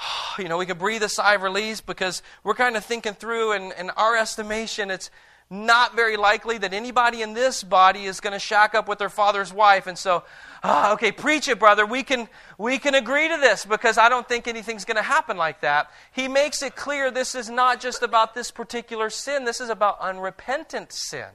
you 0.38 0.48
know, 0.48 0.58
we 0.58 0.66
can 0.66 0.78
breathe 0.78 1.02
a 1.02 1.08
sigh 1.08 1.34
of 1.34 1.42
relief 1.42 1.84
because 1.84 2.22
we're 2.44 2.54
kind 2.54 2.76
of 2.76 2.84
thinking 2.84 3.14
through, 3.14 3.52
and 3.52 3.72
in 3.78 3.90
our 3.90 4.16
estimation, 4.16 4.90
it's 4.90 5.10
not 5.52 5.96
very 5.96 6.16
likely 6.16 6.58
that 6.58 6.72
anybody 6.72 7.22
in 7.22 7.34
this 7.34 7.64
body 7.64 8.04
is 8.04 8.20
going 8.20 8.32
to 8.32 8.38
shack 8.38 8.72
up 8.72 8.88
with 8.88 9.00
their 9.00 9.08
father's 9.08 9.52
wife. 9.52 9.88
And 9.88 9.98
so, 9.98 10.22
oh, 10.62 10.92
okay, 10.92 11.10
preach 11.10 11.48
it, 11.48 11.58
brother. 11.58 11.84
We 11.84 12.04
can, 12.04 12.28
we 12.56 12.78
can 12.78 12.94
agree 12.94 13.28
to 13.28 13.36
this 13.36 13.64
because 13.64 13.98
I 13.98 14.08
don't 14.08 14.28
think 14.28 14.46
anything's 14.46 14.84
going 14.84 14.96
to 14.96 15.02
happen 15.02 15.36
like 15.36 15.62
that. 15.62 15.90
He 16.12 16.28
makes 16.28 16.62
it 16.62 16.76
clear 16.76 17.10
this 17.10 17.34
is 17.34 17.50
not 17.50 17.80
just 17.80 18.00
about 18.04 18.32
this 18.32 18.52
particular 18.52 19.10
sin, 19.10 19.44
this 19.44 19.60
is 19.60 19.70
about 19.70 19.98
unrepentant 20.00 20.92
sin. 20.92 21.26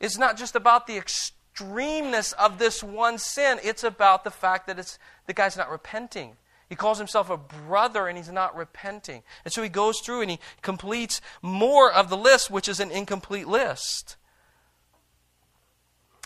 It's 0.00 0.16
not 0.16 0.38
just 0.38 0.56
about 0.56 0.86
the 0.86 0.98
extremeness 0.98 2.32
of 2.32 2.58
this 2.58 2.82
one 2.82 3.18
sin, 3.18 3.58
it's 3.62 3.84
about 3.84 4.24
the 4.24 4.30
fact 4.30 4.66
that 4.68 4.78
it's, 4.78 4.98
the 5.26 5.34
guy's 5.34 5.56
not 5.56 5.70
repenting. 5.70 6.36
He 6.72 6.76
calls 6.76 6.96
himself 6.96 7.28
a 7.28 7.36
brother 7.36 8.08
and 8.08 8.16
he's 8.16 8.32
not 8.32 8.56
repenting. 8.56 9.22
And 9.44 9.52
so 9.52 9.62
he 9.62 9.68
goes 9.68 10.00
through 10.00 10.22
and 10.22 10.30
he 10.30 10.38
completes 10.62 11.20
more 11.42 11.92
of 11.92 12.08
the 12.08 12.16
list, 12.16 12.50
which 12.50 12.66
is 12.66 12.80
an 12.80 12.90
incomplete 12.90 13.46
list. 13.46 14.16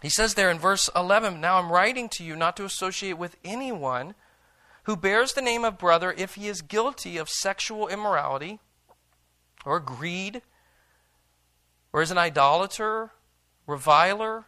He 0.03 0.09
says 0.09 0.35
there 0.35 0.49
in 0.49 0.61
verse 0.61 0.89
11 0.95 1.41
Now 1.41 1.59
I'm 1.59 1.73
writing 1.73 2.09
to 2.11 2.23
you 2.23 2.37
not 2.37 2.57
to 2.59 2.65
associate 2.65 3.19
with 3.19 3.37
anyone 3.45 4.15
who 4.85 4.95
bears 4.95 5.33
the 5.33 5.43
name 5.43 5.65
of 5.65 5.79
brother 5.79 6.15
if 6.17 6.37
he 6.37 6.47
is 6.47 6.63
guilty 6.63 7.17
of 7.17 7.29
sexual 7.29 7.89
immorality 7.89 8.61
or 9.65 9.81
greed 9.81 10.43
or 11.93 12.03
is 12.03 12.13
an 12.13 12.19
idolater, 12.19 13.11
reviler, 13.67 14.45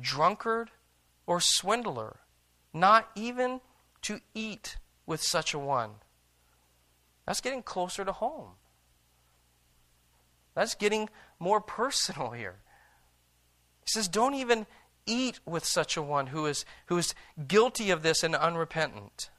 drunkard, 0.00 0.72
or 1.24 1.38
swindler, 1.40 2.16
not 2.74 3.08
even 3.14 3.60
to 4.02 4.18
eat 4.34 4.78
with 5.06 5.22
such 5.22 5.54
a 5.54 5.58
one. 5.58 5.90
That's 7.26 7.40
getting 7.40 7.62
closer 7.62 8.04
to 8.04 8.12
home. 8.12 8.52
That's 10.54 10.74
getting 10.74 11.08
more 11.38 11.60
personal 11.60 12.30
here. 12.30 12.56
He 13.84 13.90
says, 13.90 14.08
Don't 14.08 14.34
even 14.34 14.66
eat 15.06 15.40
with 15.46 15.64
such 15.64 15.96
a 15.96 16.02
one 16.02 16.28
who 16.28 16.46
is, 16.46 16.64
who 16.86 16.98
is 16.98 17.14
guilty 17.46 17.90
of 17.90 18.02
this 18.02 18.22
and 18.22 18.34
unrepentant. 18.34 19.30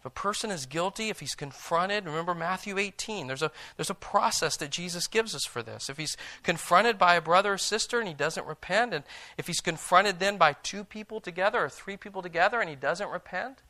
If 0.00 0.06
a 0.06 0.10
person 0.10 0.50
is 0.52 0.66
guilty, 0.66 1.08
if 1.08 1.18
he's 1.18 1.34
confronted, 1.34 2.06
remember 2.06 2.34
Matthew 2.34 2.78
18, 2.78 3.26
there's 3.26 3.42
a, 3.42 3.50
there's 3.76 3.90
a 3.90 3.94
process 3.94 4.56
that 4.58 4.70
Jesus 4.70 5.08
gives 5.08 5.34
us 5.34 5.44
for 5.44 5.60
this. 5.60 5.90
If 5.90 5.96
he's 5.96 6.16
confronted 6.44 6.98
by 6.98 7.16
a 7.16 7.20
brother 7.20 7.54
or 7.54 7.58
sister 7.58 7.98
and 7.98 8.06
he 8.06 8.14
doesn't 8.14 8.46
repent, 8.46 8.94
and 8.94 9.02
if 9.36 9.48
he's 9.48 9.60
confronted 9.60 10.20
then 10.20 10.36
by 10.36 10.52
two 10.62 10.84
people 10.84 11.20
together 11.20 11.64
or 11.64 11.68
three 11.68 11.96
people 11.96 12.22
together 12.22 12.60
and 12.60 12.70
he 12.70 12.76
doesn't 12.76 13.10
repent, 13.10 13.62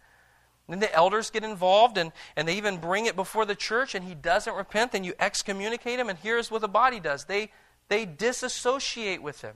then 0.68 0.80
the 0.80 0.94
elders 0.94 1.30
get 1.30 1.44
involved 1.44 1.97
and, 1.97 2.12
and 2.37 2.47
they 2.47 2.58
even 2.58 2.76
bring 2.76 3.06
it 3.06 3.16
before 3.16 3.47
the 3.47 3.54
church 3.54 3.94
and 3.94 4.04
he 4.04 4.14
doesn't 4.14 4.54
repent, 4.54 4.92
then 4.92 5.04
you 5.04 5.14
excommunicate 5.18 5.99
him, 5.99 6.11
and 6.11 6.18
here's 6.18 6.50
what 6.50 6.61
the 6.61 6.68
body 6.68 7.00
does 7.00 7.25
they, 7.25 7.50
they 7.88 8.04
disassociate 8.04 9.23
with 9.23 9.40
him. 9.40 9.54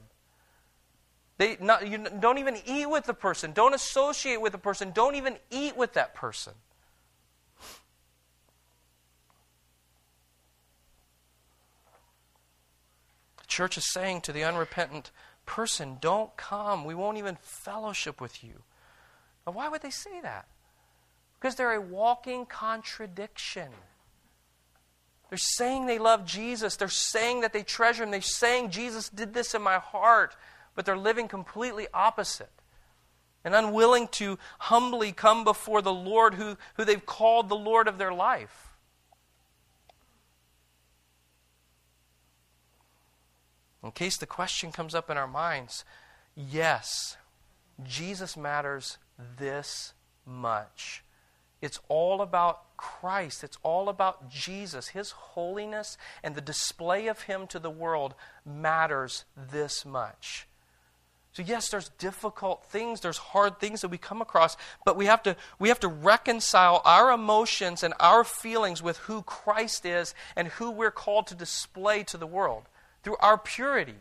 They 1.38 1.56
not, 1.60 1.88
you 1.88 2.06
don't 2.20 2.38
even 2.38 2.56
eat 2.66 2.88
with 2.88 3.04
the 3.04 3.14
person. 3.14 3.52
Don't 3.52 3.74
associate 3.74 4.40
with 4.40 4.52
the 4.52 4.58
person. 4.58 4.92
Don't 4.92 5.16
even 5.16 5.36
eat 5.50 5.76
with 5.76 5.94
that 5.94 6.14
person. 6.14 6.52
Church 13.52 13.76
is 13.76 13.92
saying 13.92 14.22
to 14.22 14.32
the 14.32 14.44
unrepentant 14.44 15.10
person, 15.46 15.98
Don't 16.00 16.36
come. 16.36 16.84
We 16.84 16.94
won't 16.94 17.18
even 17.18 17.36
fellowship 17.40 18.20
with 18.20 18.42
you. 18.42 18.62
Now, 19.46 19.52
why 19.52 19.68
would 19.68 19.82
they 19.82 19.90
say 19.90 20.20
that? 20.22 20.46
Because 21.38 21.56
they're 21.56 21.74
a 21.74 21.80
walking 21.80 22.46
contradiction. 22.46 23.68
They're 25.28 25.38
saying 25.38 25.86
they 25.86 25.98
love 25.98 26.24
Jesus. 26.24 26.76
They're 26.76 26.88
saying 26.88 27.40
that 27.40 27.52
they 27.52 27.62
treasure 27.62 28.04
Him. 28.04 28.10
They're 28.10 28.20
saying, 28.20 28.70
Jesus 28.70 29.08
did 29.08 29.34
this 29.34 29.54
in 29.54 29.62
my 29.62 29.78
heart 29.78 30.36
but 30.74 30.86
they're 30.86 30.96
living 30.96 31.28
completely 31.28 31.86
opposite 31.92 32.50
and 33.44 33.54
unwilling 33.54 34.08
to 34.08 34.38
humbly 34.58 35.12
come 35.12 35.44
before 35.44 35.82
the 35.82 35.92
Lord 35.92 36.34
who, 36.34 36.56
who 36.76 36.84
they've 36.84 37.04
called 37.04 37.48
the 37.48 37.56
Lord 37.56 37.88
of 37.88 37.98
their 37.98 38.12
life. 38.12 38.71
In 43.82 43.90
case 43.92 44.16
the 44.16 44.26
question 44.26 44.70
comes 44.70 44.94
up 44.94 45.10
in 45.10 45.16
our 45.16 45.26
minds, 45.26 45.84
yes, 46.36 47.16
Jesus 47.82 48.36
matters 48.36 48.98
this 49.38 49.92
much. 50.24 51.02
It's 51.60 51.80
all 51.88 52.22
about 52.22 52.76
Christ. 52.76 53.44
It's 53.44 53.58
all 53.62 53.88
about 53.88 54.28
Jesus. 54.28 54.88
His 54.88 55.12
holiness 55.12 55.96
and 56.22 56.34
the 56.34 56.40
display 56.40 57.06
of 57.06 57.22
Him 57.22 57.46
to 57.48 57.58
the 57.58 57.70
world 57.70 58.14
matters 58.44 59.24
this 59.36 59.84
much. 59.84 60.48
So 61.32 61.42
yes, 61.42 61.70
there's 61.70 61.88
difficult 61.88 62.64
things, 62.66 63.00
there's 63.00 63.16
hard 63.16 63.58
things 63.58 63.80
that 63.80 63.88
we 63.88 63.96
come 63.96 64.20
across, 64.20 64.56
but 64.84 64.96
we 64.98 65.06
have 65.06 65.22
to 65.22 65.34
we 65.58 65.70
have 65.70 65.80
to 65.80 65.88
reconcile 65.88 66.82
our 66.84 67.10
emotions 67.10 67.82
and 67.82 67.94
our 67.98 68.22
feelings 68.22 68.82
with 68.82 68.98
who 68.98 69.22
Christ 69.22 69.86
is 69.86 70.14
and 70.36 70.48
who 70.48 70.70
we're 70.70 70.90
called 70.90 71.26
to 71.28 71.34
display 71.34 72.02
to 72.04 72.18
the 72.18 72.26
world 72.26 72.64
through 73.02 73.16
our 73.20 73.38
purity. 73.38 73.96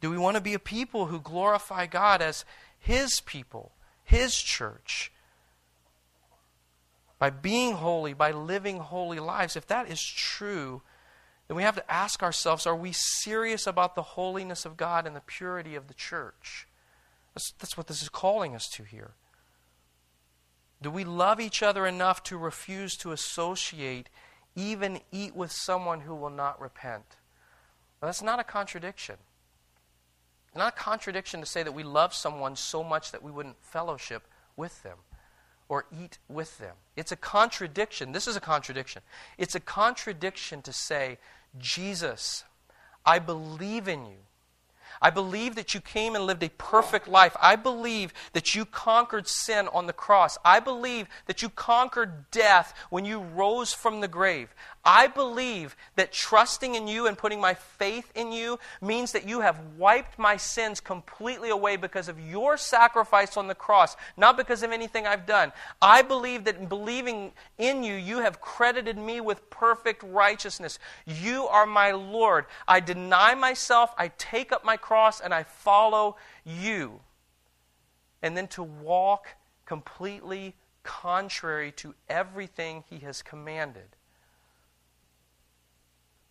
Do 0.00 0.10
we 0.10 0.18
want 0.18 0.36
to 0.36 0.42
be 0.42 0.54
a 0.54 0.58
people 0.58 1.06
who 1.06 1.20
glorify 1.20 1.86
God 1.86 2.22
as 2.22 2.44
his 2.78 3.20
people, 3.20 3.72
his 4.04 4.36
church? 4.36 5.10
By 7.18 7.30
being 7.30 7.74
holy, 7.74 8.12
by 8.12 8.30
living 8.30 8.78
holy 8.78 9.18
lives. 9.18 9.56
If 9.56 9.66
that 9.68 9.90
is 9.90 10.02
true, 10.02 10.82
then 11.48 11.56
we 11.56 11.62
have 11.62 11.76
to 11.76 11.90
ask 11.90 12.22
ourselves 12.22 12.66
are 12.66 12.76
we 12.76 12.92
serious 12.92 13.66
about 13.66 13.94
the 13.94 14.02
holiness 14.02 14.64
of 14.64 14.76
God 14.76 15.06
and 15.06 15.16
the 15.16 15.22
purity 15.22 15.74
of 15.74 15.88
the 15.88 15.94
church? 15.94 16.68
That's, 17.34 17.52
that's 17.58 17.76
what 17.76 17.86
this 17.86 18.02
is 18.02 18.08
calling 18.08 18.54
us 18.54 18.68
to 18.70 18.82
here. 18.82 19.12
Do 20.82 20.90
we 20.90 21.04
love 21.04 21.40
each 21.40 21.62
other 21.62 21.86
enough 21.86 22.22
to 22.24 22.36
refuse 22.36 22.96
to 22.98 23.12
associate, 23.12 24.08
even 24.56 25.00
eat 25.12 25.36
with 25.36 25.52
someone 25.52 26.00
who 26.00 26.14
will 26.14 26.30
not 26.30 26.60
repent? 26.60 27.04
That's 28.00 28.22
not 28.22 28.40
a 28.40 28.44
contradiction. 28.44 29.16
It's 30.48 30.58
not 30.58 30.74
a 30.74 30.76
contradiction 30.76 31.40
to 31.40 31.46
say 31.46 31.62
that 31.62 31.72
we 31.72 31.82
love 31.82 32.14
someone 32.14 32.56
so 32.56 32.82
much 32.82 33.12
that 33.12 33.22
we 33.22 33.30
wouldn't 33.30 33.56
fellowship 33.62 34.22
with 34.56 34.82
them 34.82 34.98
or 35.68 35.86
eat 35.92 36.18
with 36.28 36.58
them. 36.58 36.76
It's 36.96 37.12
a 37.12 37.16
contradiction. 37.16 38.12
This 38.12 38.26
is 38.26 38.36
a 38.36 38.40
contradiction. 38.40 39.02
It's 39.38 39.54
a 39.54 39.60
contradiction 39.60 40.62
to 40.62 40.72
say, 40.72 41.18
Jesus, 41.58 42.44
I 43.04 43.18
believe 43.18 43.88
in 43.88 44.06
you. 44.06 44.18
I 45.00 45.10
believe 45.10 45.54
that 45.56 45.74
you 45.74 45.80
came 45.80 46.14
and 46.14 46.26
lived 46.26 46.42
a 46.42 46.50
perfect 46.50 47.08
life. 47.08 47.36
I 47.40 47.56
believe 47.56 48.12
that 48.32 48.54
you 48.54 48.64
conquered 48.64 49.28
sin 49.28 49.68
on 49.68 49.86
the 49.86 49.92
cross. 49.92 50.38
I 50.44 50.60
believe 50.60 51.08
that 51.26 51.42
you 51.42 51.48
conquered 51.48 52.30
death 52.30 52.74
when 52.90 53.04
you 53.04 53.20
rose 53.20 53.72
from 53.72 54.00
the 54.00 54.08
grave. 54.08 54.54
I 54.88 55.08
believe 55.08 55.74
that 55.96 56.12
trusting 56.12 56.76
in 56.76 56.86
you 56.86 57.08
and 57.08 57.18
putting 57.18 57.40
my 57.40 57.54
faith 57.54 58.12
in 58.14 58.30
you 58.30 58.60
means 58.80 59.10
that 59.12 59.28
you 59.28 59.40
have 59.40 59.58
wiped 59.76 60.16
my 60.16 60.36
sins 60.36 60.78
completely 60.78 61.50
away 61.50 61.74
because 61.74 62.08
of 62.08 62.20
your 62.20 62.56
sacrifice 62.56 63.36
on 63.36 63.48
the 63.48 63.54
cross, 63.56 63.96
not 64.16 64.36
because 64.36 64.62
of 64.62 64.70
anything 64.70 65.04
I've 65.04 65.26
done. 65.26 65.52
I 65.82 66.02
believe 66.02 66.44
that 66.44 66.58
in 66.58 66.66
believing 66.66 67.32
in 67.58 67.82
you, 67.82 67.94
you 67.94 68.18
have 68.18 68.40
credited 68.40 68.96
me 68.96 69.20
with 69.20 69.50
perfect 69.50 70.04
righteousness. 70.04 70.78
You 71.04 71.48
are 71.48 71.66
my 71.66 71.90
Lord. 71.90 72.46
I 72.68 72.78
deny 72.78 73.34
myself, 73.34 73.92
I 73.98 74.12
take 74.16 74.52
up 74.52 74.64
my 74.64 74.76
cross, 74.76 75.20
and 75.20 75.34
I 75.34 75.42
follow 75.42 76.16
you. 76.44 77.00
And 78.22 78.36
then 78.36 78.46
to 78.48 78.62
walk 78.62 79.34
completely 79.64 80.54
contrary 80.84 81.72
to 81.72 81.96
everything 82.08 82.84
he 82.88 83.00
has 83.00 83.20
commanded. 83.20 83.95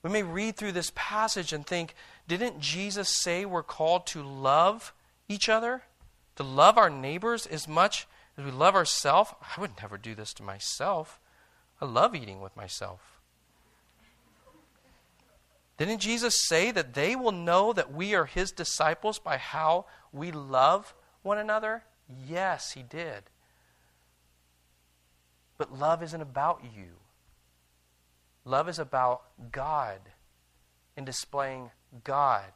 We 0.05 0.11
may 0.11 0.21
read 0.21 0.55
through 0.55 0.73
this 0.73 0.91
passage 0.93 1.51
and 1.51 1.65
think, 1.65 1.95
didn't 2.27 2.59
Jesus 2.59 3.09
say 3.09 3.43
we're 3.43 3.63
called 3.63 4.05
to 4.05 4.21
love 4.21 4.93
each 5.27 5.49
other? 5.49 5.81
To 6.35 6.43
love 6.43 6.77
our 6.77 6.91
neighbors 6.91 7.47
as 7.47 7.67
much 7.67 8.05
as 8.37 8.45
we 8.45 8.51
love 8.51 8.75
ourselves? 8.75 9.31
I 9.41 9.59
would 9.59 9.71
never 9.81 9.97
do 9.97 10.13
this 10.13 10.31
to 10.35 10.43
myself. 10.43 11.19
I 11.81 11.85
love 11.85 12.13
eating 12.13 12.39
with 12.39 12.55
myself. 12.55 13.19
Didn't 15.79 16.01
Jesus 16.01 16.39
say 16.47 16.69
that 16.69 16.93
they 16.93 17.15
will 17.15 17.31
know 17.31 17.73
that 17.73 17.91
we 17.91 18.13
are 18.13 18.25
his 18.25 18.51
disciples 18.51 19.17
by 19.17 19.37
how 19.37 19.87
we 20.13 20.31
love 20.31 20.93
one 21.23 21.39
another? 21.39 21.81
Yes, 22.29 22.73
he 22.73 22.83
did. 22.83 23.23
But 25.57 25.73
love 25.79 26.03
isn't 26.03 26.21
about 26.21 26.61
you. 26.63 26.91
Love 28.45 28.69
is 28.69 28.79
about 28.79 29.23
God 29.51 29.99
and 30.95 31.05
displaying 31.05 31.71
God. 32.03 32.51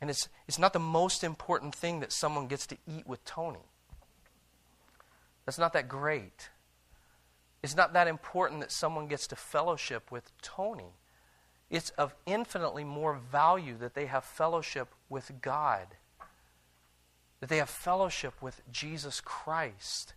And 0.00 0.10
it's, 0.10 0.28
it's 0.46 0.58
not 0.58 0.74
the 0.74 0.78
most 0.78 1.24
important 1.24 1.74
thing 1.74 2.00
that 2.00 2.12
someone 2.12 2.46
gets 2.46 2.66
to 2.66 2.76
eat 2.86 3.06
with 3.06 3.24
Tony. 3.24 3.64
That's 5.46 5.58
not 5.58 5.72
that 5.72 5.88
great. 5.88 6.50
It's 7.62 7.74
not 7.74 7.94
that 7.94 8.06
important 8.06 8.60
that 8.60 8.70
someone 8.70 9.08
gets 9.08 9.26
to 9.28 9.36
fellowship 9.36 10.12
with 10.12 10.30
Tony. 10.42 10.98
It's 11.70 11.90
of 11.90 12.14
infinitely 12.26 12.84
more 12.84 13.14
value 13.14 13.78
that 13.78 13.94
they 13.94 14.04
have 14.06 14.24
fellowship 14.24 14.94
with 15.08 15.40
God, 15.40 15.86
that 17.40 17.48
they 17.48 17.56
have 17.56 17.70
fellowship 17.70 18.42
with 18.42 18.60
Jesus 18.70 19.22
Christ. 19.22 20.12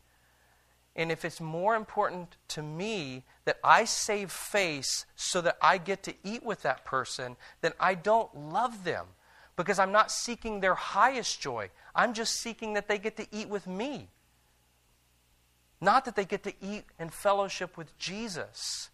And 0.97 1.11
if 1.11 1.23
it's 1.23 1.39
more 1.39 1.75
important 1.75 2.35
to 2.49 2.63
me 2.63 3.23
that 3.45 3.59
I 3.63 3.85
save 3.85 4.31
face 4.31 5.05
so 5.15 5.41
that 5.41 5.57
I 5.61 5.77
get 5.77 6.01
to 6.03 6.13
eat 6.23 6.43
with 6.43 6.63
that 6.63 6.85
person, 6.85 7.37
then 7.61 7.73
I 7.79 7.93
don't 7.93 8.35
love 8.35 8.83
them 8.83 9.05
because 9.55 9.77
I'm 9.77 9.91
not 9.91 10.11
seeking 10.11 10.59
their 10.59 10.73
highest 10.73 11.39
joy. 11.39 11.69
I'm 11.95 12.13
just 12.13 12.33
seeking 12.41 12.73
that 12.73 12.87
they 12.87 12.97
get 12.97 13.15
to 13.17 13.27
eat 13.31 13.47
with 13.47 13.67
me. 13.67 14.09
Not 15.79 16.05
that 16.05 16.15
they 16.15 16.25
get 16.25 16.41
to 16.43 16.53
eat 16.61 16.85
and 16.97 17.13
fellowship 17.13 17.77
with 17.77 17.95
Jesus. 17.99 18.89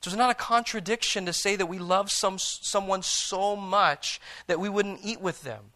So 0.00 0.08
it's 0.08 0.16
not 0.16 0.30
a 0.30 0.34
contradiction 0.34 1.26
to 1.26 1.32
say 1.32 1.54
that 1.54 1.66
we 1.66 1.78
love 1.78 2.10
some, 2.10 2.38
someone 2.38 3.02
so 3.02 3.54
much 3.54 4.20
that 4.48 4.58
we 4.58 4.68
wouldn't 4.68 5.00
eat 5.04 5.20
with 5.20 5.42
them. 5.42 5.66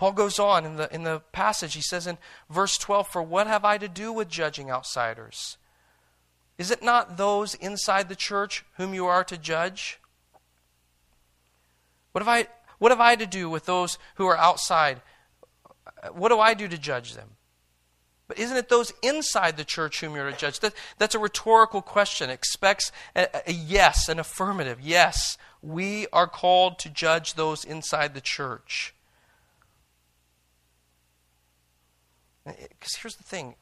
Paul 0.00 0.12
goes 0.12 0.38
on 0.38 0.64
in 0.64 0.76
the, 0.76 0.94
in 0.94 1.02
the 1.02 1.20
passage, 1.30 1.74
he 1.74 1.82
says 1.82 2.06
in 2.06 2.16
verse 2.48 2.78
12, 2.78 3.06
For 3.06 3.22
what 3.22 3.46
have 3.46 3.66
I 3.66 3.76
to 3.76 3.86
do 3.86 4.14
with 4.14 4.30
judging 4.30 4.70
outsiders? 4.70 5.58
Is 6.56 6.70
it 6.70 6.82
not 6.82 7.18
those 7.18 7.54
inside 7.56 8.08
the 8.08 8.16
church 8.16 8.64
whom 8.78 8.94
you 8.94 9.04
are 9.04 9.22
to 9.24 9.36
judge? 9.36 10.00
What 12.12 12.24
have 12.24 12.28
I, 12.28 12.46
what 12.78 12.92
have 12.92 13.00
I 13.00 13.14
to 13.14 13.26
do 13.26 13.50
with 13.50 13.66
those 13.66 13.98
who 14.14 14.26
are 14.26 14.38
outside? 14.38 15.02
What 16.14 16.30
do 16.30 16.40
I 16.40 16.54
do 16.54 16.66
to 16.66 16.78
judge 16.78 17.12
them? 17.12 17.32
But 18.26 18.38
isn't 18.38 18.56
it 18.56 18.70
those 18.70 18.94
inside 19.02 19.58
the 19.58 19.64
church 19.64 20.00
whom 20.00 20.14
you're 20.14 20.30
to 20.30 20.34
judge? 20.34 20.60
That, 20.60 20.72
that's 20.96 21.14
a 21.14 21.18
rhetorical 21.18 21.82
question. 21.82 22.30
It 22.30 22.32
expects 22.32 22.90
a, 23.14 23.28
a 23.46 23.52
yes, 23.52 24.08
an 24.08 24.18
affirmative. 24.18 24.80
Yes, 24.80 25.36
we 25.60 26.06
are 26.10 26.26
called 26.26 26.78
to 26.78 26.88
judge 26.88 27.34
those 27.34 27.66
inside 27.66 28.14
the 28.14 28.22
church. 28.22 28.94
Because 32.44 32.96
here's 32.96 33.16
the 33.16 33.24
thing 33.24 33.54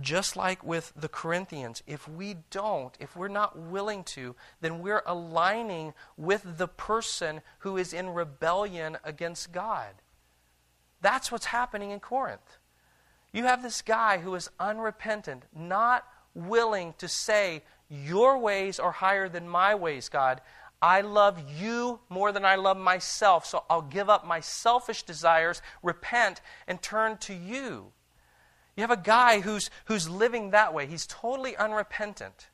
just 0.00 0.36
like 0.36 0.62
with 0.62 0.92
the 0.94 1.08
Corinthians, 1.08 1.82
if 1.86 2.08
we 2.08 2.36
don't, 2.50 2.94
if 3.00 3.16
we're 3.16 3.28
not 3.28 3.58
willing 3.58 4.04
to, 4.04 4.34
then 4.60 4.80
we're 4.80 5.02
aligning 5.06 5.94
with 6.16 6.58
the 6.58 6.68
person 6.68 7.40
who 7.60 7.76
is 7.76 7.92
in 7.92 8.10
rebellion 8.10 8.98
against 9.04 9.52
God. 9.52 9.94
That's 11.00 11.32
what's 11.32 11.46
happening 11.46 11.92
in 11.92 12.00
Corinth. 12.00 12.58
You 13.32 13.44
have 13.44 13.62
this 13.62 13.82
guy 13.82 14.18
who 14.18 14.34
is 14.34 14.50
unrepentant, 14.60 15.44
not 15.54 16.06
willing 16.34 16.94
to 16.98 17.08
say, 17.08 17.62
Your 17.88 18.38
ways 18.38 18.78
are 18.78 18.92
higher 18.92 19.28
than 19.28 19.48
my 19.48 19.74
ways, 19.74 20.08
God. 20.08 20.40
I 20.82 21.00
love 21.00 21.42
you 21.58 22.00
more 22.10 22.32
than 22.32 22.44
I 22.44 22.56
love 22.56 22.76
myself, 22.76 23.46
so 23.46 23.64
I'll 23.70 23.82
give 23.82 24.10
up 24.10 24.26
my 24.26 24.40
selfish 24.40 25.04
desires, 25.04 25.62
repent, 25.82 26.42
and 26.66 26.82
turn 26.82 27.16
to 27.18 27.34
you. 27.34 27.92
You 28.76 28.82
have 28.82 28.90
a 28.90 28.96
guy 28.96 29.40
who's, 29.40 29.70
who's 29.86 30.08
living 30.08 30.50
that 30.50 30.74
way. 30.74 30.86
He's 30.86 31.06
totally 31.06 31.56
unrepentant. 31.56 32.48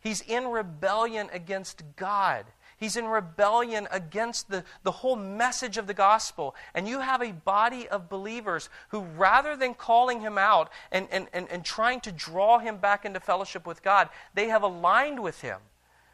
He's 0.00 0.20
in 0.20 0.48
rebellion 0.48 1.28
against 1.32 1.82
God. 1.96 2.44
He's 2.76 2.96
in 2.96 3.06
rebellion 3.06 3.88
against 3.90 4.50
the, 4.50 4.64
the 4.84 4.90
whole 4.90 5.16
message 5.16 5.76
of 5.76 5.86
the 5.88 5.94
gospel. 5.94 6.54
And 6.74 6.88
you 6.88 7.00
have 7.00 7.22
a 7.22 7.32
body 7.32 7.88
of 7.88 8.08
believers 8.08 8.68
who, 8.90 9.00
rather 9.00 9.56
than 9.56 9.74
calling 9.74 10.20
him 10.20 10.38
out 10.38 10.70
and, 10.92 11.08
and, 11.10 11.26
and, 11.32 11.48
and 11.50 11.64
trying 11.64 12.00
to 12.02 12.12
draw 12.12 12.58
him 12.58 12.78
back 12.78 13.04
into 13.04 13.18
fellowship 13.18 13.66
with 13.66 13.82
God, 13.82 14.08
they 14.34 14.48
have 14.48 14.62
aligned 14.62 15.20
with 15.20 15.40
him. 15.40 15.58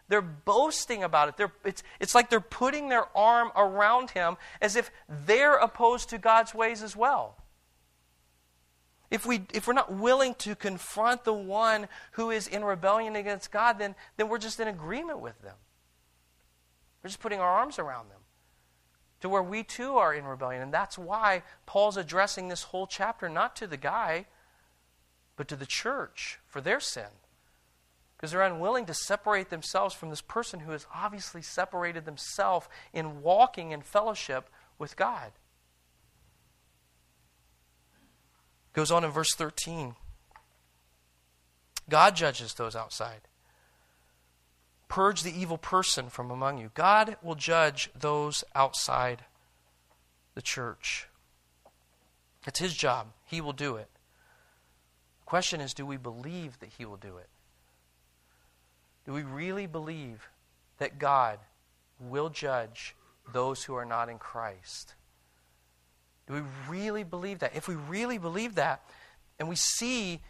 They're 0.08 0.22
boasting 0.22 1.02
about 1.02 1.28
it. 1.28 1.36
They're, 1.36 1.52
it's, 1.64 1.82
it's 2.00 2.14
like 2.14 2.30
they're 2.30 2.40
putting 2.40 2.88
their 2.88 3.06
arm 3.16 3.50
around 3.56 4.10
him 4.10 4.36
as 4.60 4.76
if 4.76 4.90
they're 5.26 5.56
opposed 5.56 6.10
to 6.10 6.18
God's 6.18 6.54
ways 6.54 6.82
as 6.82 6.94
well. 6.94 7.36
If, 9.10 9.26
we, 9.26 9.46
if 9.52 9.66
we're 9.66 9.74
not 9.74 9.92
willing 9.92 10.34
to 10.36 10.54
confront 10.54 11.24
the 11.24 11.34
one 11.34 11.88
who 12.12 12.30
is 12.30 12.48
in 12.48 12.64
rebellion 12.64 13.16
against 13.16 13.50
God, 13.50 13.78
then, 13.78 13.94
then 14.16 14.28
we're 14.28 14.38
just 14.38 14.60
in 14.60 14.68
agreement 14.68 15.20
with 15.20 15.40
them. 15.42 15.56
We're 17.02 17.08
just 17.08 17.20
putting 17.20 17.40
our 17.40 17.48
arms 17.48 17.78
around 17.78 18.10
them 18.10 18.20
to 19.20 19.28
where 19.28 19.42
we 19.42 19.62
too 19.62 19.96
are 19.96 20.12
in 20.12 20.24
rebellion. 20.24 20.62
And 20.62 20.72
that's 20.72 20.98
why 20.98 21.42
Paul's 21.66 21.96
addressing 21.96 22.48
this 22.48 22.64
whole 22.64 22.86
chapter 22.86 23.28
not 23.28 23.56
to 23.56 23.66
the 23.66 23.76
guy, 23.76 24.26
but 25.36 25.48
to 25.48 25.56
the 25.56 25.66
church 25.66 26.38
for 26.46 26.60
their 26.60 26.80
sin. 26.80 27.08
Because 28.16 28.32
they're 28.32 28.42
unwilling 28.42 28.86
to 28.86 28.94
separate 28.94 29.50
themselves 29.50 29.94
from 29.94 30.10
this 30.10 30.22
person 30.22 30.60
who 30.60 30.72
has 30.72 30.86
obviously 30.94 31.42
separated 31.42 32.04
themselves 32.04 32.68
in 32.92 33.22
walking 33.22 33.70
in 33.70 33.82
fellowship 33.82 34.48
with 34.78 34.96
God. 34.96 35.32
Goes 38.74 38.90
on 38.90 39.04
in 39.04 39.10
verse 39.10 39.34
13. 39.34 39.94
God 41.88 42.16
judges 42.16 42.54
those 42.54 42.76
outside. 42.76 43.20
Purge 44.88 45.22
the 45.22 45.36
evil 45.36 45.58
person 45.58 46.08
from 46.08 46.30
among 46.30 46.58
you. 46.58 46.70
God 46.74 47.16
will 47.22 47.34
judge 47.34 47.90
those 47.98 48.44
outside 48.54 49.24
the 50.34 50.42
church. 50.42 51.08
It's 52.46 52.58
His 52.58 52.74
job. 52.74 53.08
He 53.24 53.40
will 53.40 53.52
do 53.52 53.76
it. 53.76 53.88
The 55.20 55.26
question 55.26 55.60
is 55.60 55.72
do 55.72 55.86
we 55.86 55.96
believe 55.96 56.58
that 56.58 56.70
He 56.76 56.84
will 56.84 56.96
do 56.96 57.16
it? 57.16 57.28
Do 59.06 59.12
we 59.12 59.22
really 59.22 59.66
believe 59.66 60.28
that 60.78 60.98
God 60.98 61.38
will 62.00 62.28
judge 62.28 62.94
those 63.32 63.64
who 63.64 63.74
are 63.74 63.84
not 63.84 64.08
in 64.08 64.18
Christ? 64.18 64.94
Do 66.26 66.34
we 66.34 66.42
really 66.68 67.04
believe 67.04 67.40
that? 67.40 67.54
If 67.54 67.68
we 67.68 67.74
really 67.74 68.18
believe 68.18 68.54
that, 68.54 68.82
and 69.38 69.48
we 69.48 69.56
see 69.56 70.20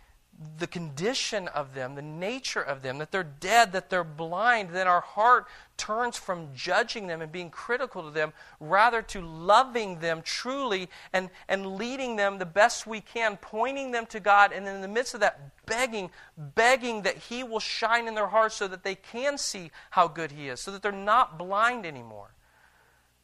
the 0.59 0.67
condition 0.67 1.49
of 1.49 1.75
them, 1.75 1.95
the 1.95 2.03
nature 2.03 2.61
of 2.61 2.83
them, 2.83 2.99
that 2.99 3.13
they're 3.13 3.23
dead, 3.23 3.73
that 3.73 3.91
they're 3.91 4.03
blind, 4.03 4.71
then 4.71 4.89
our 4.89 5.01
heart 5.01 5.47
turns 5.77 6.17
from 6.17 6.49
judging 6.55 7.07
them 7.07 7.21
and 7.23 7.31
being 7.31 7.51
critical 7.51 8.03
to 8.03 8.11
them 8.11 8.33
rather 8.59 9.03
to 9.03 9.21
loving 9.21 10.01
them 10.01 10.23
truly 10.23 10.89
and, 11.13 11.31
and 11.49 11.77
leading 11.77 12.17
them 12.17 12.39
the 12.39 12.47
best 12.47 12.87
we 12.87 13.01
can, 13.01 13.37
pointing 13.37 13.93
them 13.93 14.07
to 14.07 14.21
God, 14.21 14.53
and 14.53 14.67
in 14.67 14.81
the 14.81 14.89
midst 14.89 15.15
of 15.15 15.21
that, 15.21 15.65
begging, 15.67 16.11
begging 16.37 17.03
that 17.03 17.17
He 17.17 17.45
will 17.45 17.61
shine 17.61 18.09
in 18.09 18.15
their 18.15 18.29
hearts 18.29 18.57
so 18.57 18.67
that 18.69 18.83
they 18.83 18.97
can 18.97 19.39
see 19.39 19.71
how 19.91 20.09
good 20.09 20.33
He 20.33 20.49
is, 20.49 20.61
so 20.61 20.71
that 20.73 20.83
they're 20.83 20.93
not 20.93 21.39
blind 21.39 21.87
anymore. 21.87 22.31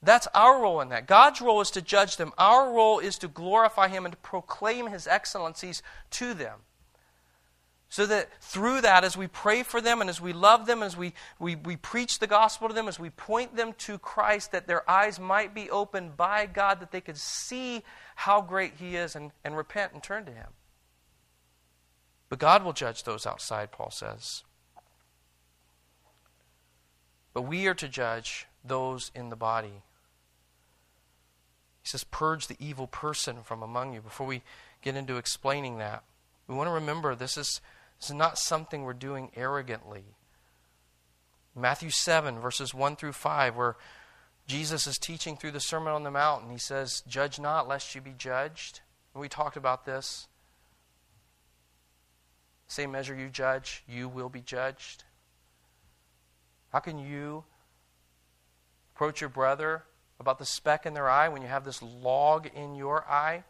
That's 0.02 0.26
our 0.34 0.62
role 0.62 0.80
in 0.80 0.88
that. 0.88 1.06
God's 1.06 1.40
role 1.40 1.60
is 1.60 1.70
to 1.72 1.82
judge 1.82 2.16
them. 2.16 2.32
Our 2.38 2.72
role 2.72 2.98
is 3.00 3.18
to 3.18 3.28
glorify 3.28 3.88
Him 3.88 4.06
and 4.06 4.12
to 4.12 4.18
proclaim 4.18 4.86
His 4.86 5.06
excellencies 5.06 5.82
to 6.12 6.32
them. 6.32 6.60
So 7.90 8.06
that 8.06 8.28
through 8.40 8.82
that, 8.82 9.02
as 9.02 9.16
we 9.16 9.26
pray 9.26 9.64
for 9.64 9.80
them 9.80 10.00
and 10.00 10.08
as 10.08 10.20
we 10.20 10.32
love 10.32 10.66
them, 10.66 10.80
as 10.82 10.96
we, 10.96 11.12
we, 11.40 11.56
we 11.56 11.76
preach 11.76 12.20
the 12.20 12.28
gospel 12.28 12.68
to 12.68 12.74
them, 12.74 12.86
as 12.86 13.00
we 13.00 13.10
point 13.10 13.56
them 13.56 13.74
to 13.78 13.98
Christ, 13.98 14.52
that 14.52 14.68
their 14.68 14.88
eyes 14.88 15.18
might 15.18 15.54
be 15.54 15.68
opened 15.68 16.16
by 16.16 16.46
God, 16.46 16.80
that 16.80 16.92
they 16.92 17.00
could 17.00 17.18
see 17.18 17.82
how 18.14 18.40
great 18.40 18.74
He 18.78 18.94
is 18.94 19.16
and, 19.16 19.32
and 19.44 19.56
repent 19.56 19.92
and 19.92 20.02
turn 20.02 20.24
to 20.26 20.32
Him. 20.32 20.46
But 22.28 22.38
God 22.38 22.62
will 22.62 22.72
judge 22.72 23.02
those 23.02 23.26
outside, 23.26 23.72
Paul 23.72 23.90
says. 23.90 24.44
But 27.34 27.42
we 27.42 27.66
are 27.66 27.74
to 27.74 27.88
judge 27.88 28.46
those 28.64 29.10
in 29.16 29.30
the 29.30 29.36
body. 29.36 29.82
He 31.82 31.88
says, 31.88 32.04
Purge 32.04 32.46
the 32.46 32.56
evil 32.58 32.86
person 32.86 33.42
from 33.42 33.62
among 33.62 33.94
you. 33.94 34.00
Before 34.00 34.26
we 34.26 34.42
get 34.82 34.96
into 34.96 35.16
explaining 35.16 35.78
that. 35.78 36.04
We 36.46 36.54
want 36.54 36.68
to 36.68 36.74
remember 36.74 37.14
this 37.14 37.36
is, 37.36 37.60
this 37.98 38.10
is 38.10 38.16
not 38.16 38.38
something 38.38 38.82
we're 38.82 38.92
doing 38.92 39.30
arrogantly. 39.36 40.04
Matthew 41.54 41.90
7, 41.90 42.38
verses 42.38 42.72
1 42.72 42.96
through 42.96 43.12
5, 43.12 43.56
where 43.56 43.76
Jesus 44.46 44.86
is 44.86 44.98
teaching 44.98 45.36
through 45.36 45.50
the 45.52 45.60
Sermon 45.60 45.92
on 45.92 46.02
the 46.02 46.10
Mount, 46.10 46.42
and 46.42 46.52
he 46.52 46.58
says, 46.58 47.02
Judge 47.06 47.38
not, 47.38 47.68
lest 47.68 47.94
you 47.94 48.00
be 48.00 48.14
judged. 48.16 48.80
And 49.14 49.20
we 49.20 49.28
talked 49.28 49.56
about 49.56 49.84
this. 49.84 50.28
Same 52.66 52.92
measure 52.92 53.14
you 53.14 53.28
judge, 53.28 53.82
you 53.88 54.08
will 54.08 54.28
be 54.28 54.40
judged. 54.40 55.04
How 56.72 56.78
can 56.78 56.98
you 56.98 57.44
approach 58.94 59.20
your 59.20 59.30
brother 59.30 59.82
about 60.20 60.38
the 60.38 60.44
speck 60.44 60.86
in 60.86 60.94
their 60.94 61.08
eye 61.08 61.28
when 61.28 61.42
you 61.42 61.48
have 61.48 61.64
this 61.64 61.82
log 61.82 62.46
in 62.54 62.76
your 62.76 63.04
eye? 63.10 63.42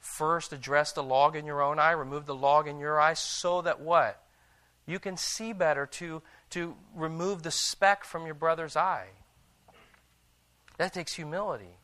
First, 0.00 0.52
address 0.52 0.92
the 0.92 1.02
log 1.02 1.36
in 1.36 1.46
your 1.46 1.62
own 1.62 1.78
eye, 1.78 1.92
remove 1.92 2.26
the 2.26 2.34
log 2.34 2.66
in 2.66 2.78
your 2.78 3.00
eye, 3.00 3.14
so 3.14 3.62
that 3.62 3.80
what? 3.80 4.22
You 4.86 4.98
can 4.98 5.16
see 5.16 5.52
better 5.52 5.86
to, 5.86 6.20
to 6.50 6.74
remove 6.94 7.42
the 7.42 7.50
speck 7.50 8.04
from 8.04 8.26
your 8.26 8.34
brother's 8.34 8.76
eye. 8.76 9.08
That 10.78 10.92
takes 10.92 11.14
humility. 11.14 11.76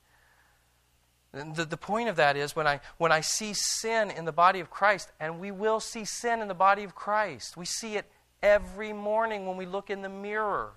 The, 1.32 1.66
the 1.66 1.76
point 1.76 2.08
of 2.08 2.16
that 2.16 2.36
is 2.36 2.56
when 2.56 2.66
I, 2.66 2.80
when 2.96 3.12
I 3.12 3.20
see 3.20 3.52
sin 3.52 4.10
in 4.10 4.24
the 4.24 4.32
body 4.32 4.60
of 4.60 4.70
Christ, 4.70 5.12
and 5.20 5.38
we 5.38 5.50
will 5.50 5.80
see 5.80 6.06
sin 6.06 6.40
in 6.40 6.48
the 6.48 6.54
body 6.54 6.82
of 6.82 6.94
Christ, 6.94 7.56
we 7.56 7.66
see 7.66 7.96
it 7.96 8.06
every 8.42 8.94
morning 8.94 9.46
when 9.46 9.58
we 9.58 9.66
look 9.66 9.90
in 9.90 10.00
the 10.00 10.08
mirror. 10.08 10.72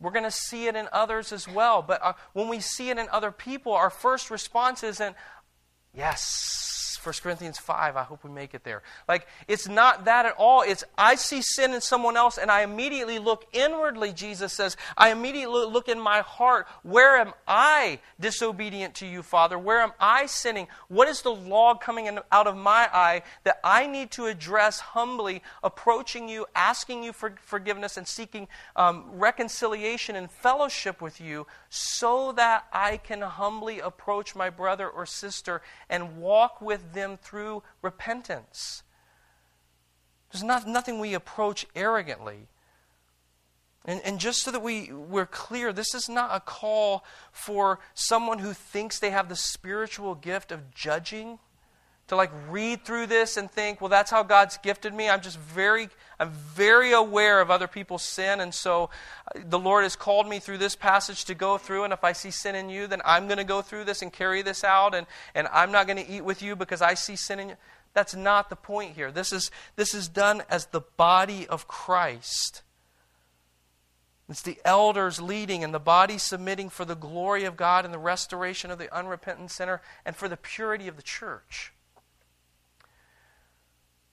We're 0.00 0.12
going 0.12 0.24
to 0.24 0.30
see 0.30 0.66
it 0.66 0.76
in 0.76 0.88
others 0.92 1.32
as 1.32 1.46
well. 1.46 1.82
But 1.82 2.02
uh, 2.02 2.12
when 2.32 2.48
we 2.48 2.60
see 2.60 2.90
it 2.90 2.98
in 2.98 3.06
other 3.10 3.30
people, 3.30 3.72
our 3.72 3.90
first 3.90 4.30
response 4.30 4.82
isn't, 4.82 5.14
yes, 5.94 6.79
1 7.02 7.14
Corinthians 7.22 7.58
5. 7.58 7.96
I 7.96 8.02
hope 8.02 8.24
we 8.24 8.30
make 8.30 8.54
it 8.54 8.64
there. 8.64 8.82
Like, 9.08 9.26
it's 9.48 9.68
not 9.68 10.04
that 10.04 10.26
at 10.26 10.34
all. 10.36 10.62
It's, 10.62 10.84
I 10.98 11.14
see 11.14 11.42
sin 11.42 11.72
in 11.72 11.80
someone 11.80 12.16
else 12.16 12.38
and 12.38 12.50
I 12.50 12.62
immediately 12.62 13.18
look 13.18 13.46
inwardly, 13.52 14.12
Jesus 14.12 14.52
says. 14.52 14.76
I 14.96 15.10
immediately 15.10 15.64
look 15.66 15.88
in 15.88 15.98
my 15.98 16.20
heart. 16.20 16.66
Where 16.82 17.16
am 17.16 17.32
I 17.46 18.00
disobedient 18.18 18.94
to 18.96 19.06
you, 19.06 19.22
Father? 19.22 19.58
Where 19.58 19.80
am 19.80 19.92
I 19.98 20.26
sinning? 20.26 20.68
What 20.88 21.08
is 21.08 21.22
the 21.22 21.34
log 21.34 21.80
coming 21.80 22.06
in, 22.06 22.20
out 22.30 22.46
of 22.46 22.56
my 22.56 22.88
eye 22.92 23.22
that 23.44 23.60
I 23.64 23.86
need 23.86 24.10
to 24.12 24.26
address 24.26 24.80
humbly, 24.80 25.42
approaching 25.62 26.28
you, 26.28 26.46
asking 26.54 27.02
you 27.02 27.12
for 27.12 27.34
forgiveness, 27.40 27.96
and 27.96 28.06
seeking 28.06 28.48
um, 28.76 29.04
reconciliation 29.12 30.16
and 30.16 30.30
fellowship 30.30 31.00
with 31.00 31.20
you 31.20 31.46
so 31.70 32.32
that 32.32 32.66
I 32.72 32.96
can 32.96 33.22
humbly 33.22 33.78
approach 33.78 34.34
my 34.34 34.50
brother 34.50 34.88
or 34.88 35.06
sister 35.06 35.62
and 35.88 36.16
walk 36.16 36.60
with 36.60 36.94
them 36.94 37.16
through 37.16 37.62
repentance. 37.80 38.82
There's 40.32 40.42
not, 40.42 40.66
nothing 40.66 40.98
we 40.98 41.14
approach 41.14 41.66
arrogantly. 41.76 42.48
And, 43.84 44.00
and 44.04 44.18
just 44.18 44.42
so 44.42 44.50
that 44.50 44.62
we, 44.62 44.92
we're 44.92 45.26
clear, 45.26 45.72
this 45.72 45.94
is 45.94 46.08
not 46.08 46.30
a 46.34 46.40
call 46.40 47.04
for 47.30 47.78
someone 47.94 48.40
who 48.40 48.52
thinks 48.52 48.98
they 48.98 49.10
have 49.10 49.28
the 49.28 49.36
spiritual 49.36 50.16
gift 50.16 50.50
of 50.50 50.74
judging 50.74 51.38
to 52.10 52.16
like 52.16 52.32
read 52.50 52.84
through 52.84 53.06
this 53.06 53.36
and 53.36 53.48
think, 53.48 53.80
well, 53.80 53.88
that's 53.88 54.10
how 54.10 54.24
God's 54.24 54.58
gifted 54.58 54.92
me. 54.92 55.08
I'm 55.08 55.20
just 55.20 55.38
very, 55.38 55.88
I'm 56.18 56.30
very 56.30 56.90
aware 56.90 57.40
of 57.40 57.52
other 57.52 57.68
people's 57.68 58.02
sin, 58.02 58.40
and 58.40 58.52
so 58.52 58.90
uh, 59.32 59.40
the 59.48 59.60
Lord 59.60 59.84
has 59.84 59.94
called 59.94 60.28
me 60.28 60.40
through 60.40 60.58
this 60.58 60.74
passage 60.74 61.24
to 61.26 61.36
go 61.36 61.56
through. 61.56 61.84
And 61.84 61.92
if 61.92 62.02
I 62.02 62.10
see 62.10 62.32
sin 62.32 62.56
in 62.56 62.68
you, 62.68 62.88
then 62.88 63.00
I'm 63.04 63.28
going 63.28 63.38
to 63.38 63.44
go 63.44 63.62
through 63.62 63.84
this 63.84 64.02
and 64.02 64.12
carry 64.12 64.42
this 64.42 64.64
out, 64.64 64.92
and 64.92 65.06
and 65.36 65.46
I'm 65.52 65.70
not 65.70 65.86
going 65.86 66.04
to 66.04 66.12
eat 66.12 66.24
with 66.24 66.42
you 66.42 66.56
because 66.56 66.82
I 66.82 66.94
see 66.94 67.14
sin 67.14 67.38
in 67.38 67.48
you. 67.50 67.56
That's 67.94 68.16
not 68.16 68.50
the 68.50 68.56
point 68.56 68.96
here. 68.96 69.12
This 69.12 69.32
is 69.32 69.52
this 69.76 69.94
is 69.94 70.08
done 70.08 70.42
as 70.50 70.66
the 70.66 70.80
body 70.80 71.46
of 71.46 71.68
Christ. 71.68 72.62
It's 74.28 74.42
the 74.42 74.58
elders 74.64 75.20
leading 75.20 75.62
and 75.62 75.72
the 75.72 75.78
body 75.78 76.18
submitting 76.18 76.70
for 76.70 76.84
the 76.84 76.96
glory 76.96 77.44
of 77.44 77.56
God 77.56 77.84
and 77.84 77.94
the 77.94 77.98
restoration 77.98 78.72
of 78.72 78.78
the 78.78 78.92
unrepentant 78.92 79.52
sinner 79.52 79.80
and 80.04 80.16
for 80.16 80.28
the 80.28 80.36
purity 80.36 80.88
of 80.88 80.96
the 80.96 81.02
church. 81.02 81.72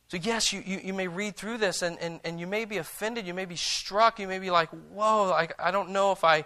So, 0.09 0.17
yes, 0.17 0.53
you, 0.53 0.63
you, 0.65 0.79
you, 0.85 0.93
may 0.93 1.07
read 1.07 1.35
through 1.35 1.57
this 1.57 1.81
and, 1.81 1.97
and, 1.99 2.21
and 2.23 2.39
you 2.39 2.47
may 2.47 2.63
be 2.63 2.77
offended. 2.77 3.27
You 3.27 3.33
may 3.33 3.43
be 3.43 3.57
struck. 3.57 4.19
You 4.19 4.27
may 4.27 4.39
be 4.39 4.49
like, 4.49 4.69
whoa, 4.93 5.31
I, 5.31 5.49
I 5.59 5.71
don't 5.71 5.89
know 5.89 6.13
if 6.13 6.23
I 6.23 6.45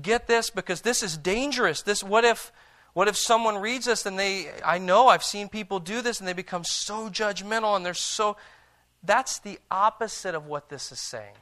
get 0.00 0.28
this 0.28 0.50
because 0.50 0.82
this 0.82 1.02
is 1.02 1.16
dangerous. 1.16 1.82
This, 1.82 2.04
what, 2.04 2.24
if, 2.24 2.52
what 2.92 3.08
if 3.08 3.16
someone 3.16 3.58
reads 3.58 3.86
this 3.86 4.06
and 4.06 4.16
they, 4.16 4.48
I 4.64 4.78
know 4.78 5.08
I've 5.08 5.24
seen 5.24 5.48
people 5.48 5.80
do 5.80 6.02
this 6.02 6.20
and 6.20 6.28
they 6.28 6.32
become 6.34 6.62
so 6.64 7.08
judgmental 7.10 7.74
and 7.74 7.84
they're 7.84 7.94
so. 7.94 8.36
That's 9.02 9.40
the 9.40 9.58
opposite 9.70 10.34
of 10.34 10.46
what 10.46 10.68
this 10.68 10.92
is 10.92 11.00
saying 11.00 11.34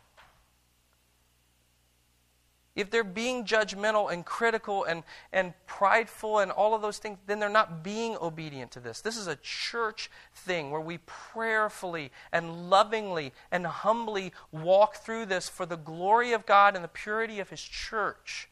if 2.75 2.91
they're 2.91 3.05
being 3.05 3.45
judgmental 3.45 4.11
and 4.11 4.25
critical 4.25 4.85
and, 4.85 5.03
and 5.33 5.53
prideful 5.67 6.39
and 6.39 6.51
all 6.51 6.75
of 6.75 6.81
those 6.81 6.99
things, 6.99 7.19
then 7.27 7.39
they're 7.39 7.51
not 7.51 7.85
being 7.85 8.17
obedient 8.21 8.71
to 8.73 8.81
this. 8.81 9.03
This 9.03 9.17
is 9.17 9.27
a 9.27 9.37
church 9.37 10.11
thing 10.35 10.71
where 10.71 10.81
we 10.81 10.99
prayerfully 10.99 12.11
and 12.33 12.71
lovingly 12.71 13.33
and 13.51 13.67
humbly 13.67 14.33
walk 14.51 14.97
through 14.97 15.27
this 15.27 15.49
for 15.49 15.67
the 15.67 15.77
glory 15.77 16.33
of 16.33 16.47
God 16.47 16.75
and 16.75 16.83
the 16.83 16.89
purity 16.89 17.41
of 17.41 17.51
His 17.51 17.61
church. 17.61 18.49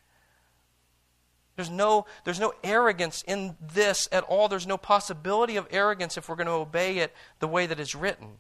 There's 1.57 1.71
no, 1.71 2.07
there's 2.25 2.41
no 2.41 2.55
arrogance 2.63 3.23
in 3.27 3.57
this 3.61 4.09
at 4.13 4.25
all. 4.25 4.49
There's 4.49 4.67
no 4.67 4.79
possibility 4.79 5.57
of 5.57 5.67
arrogance 5.71 6.17
if 6.17 6.29
we're 6.29 6.37
going 6.37 6.47
to 6.47 6.53
obey 6.53 6.99
it 6.99 7.15
the 7.39 7.49
way 7.49 7.67
that 7.67 7.81
it's 7.81 7.95
written. 7.95 8.39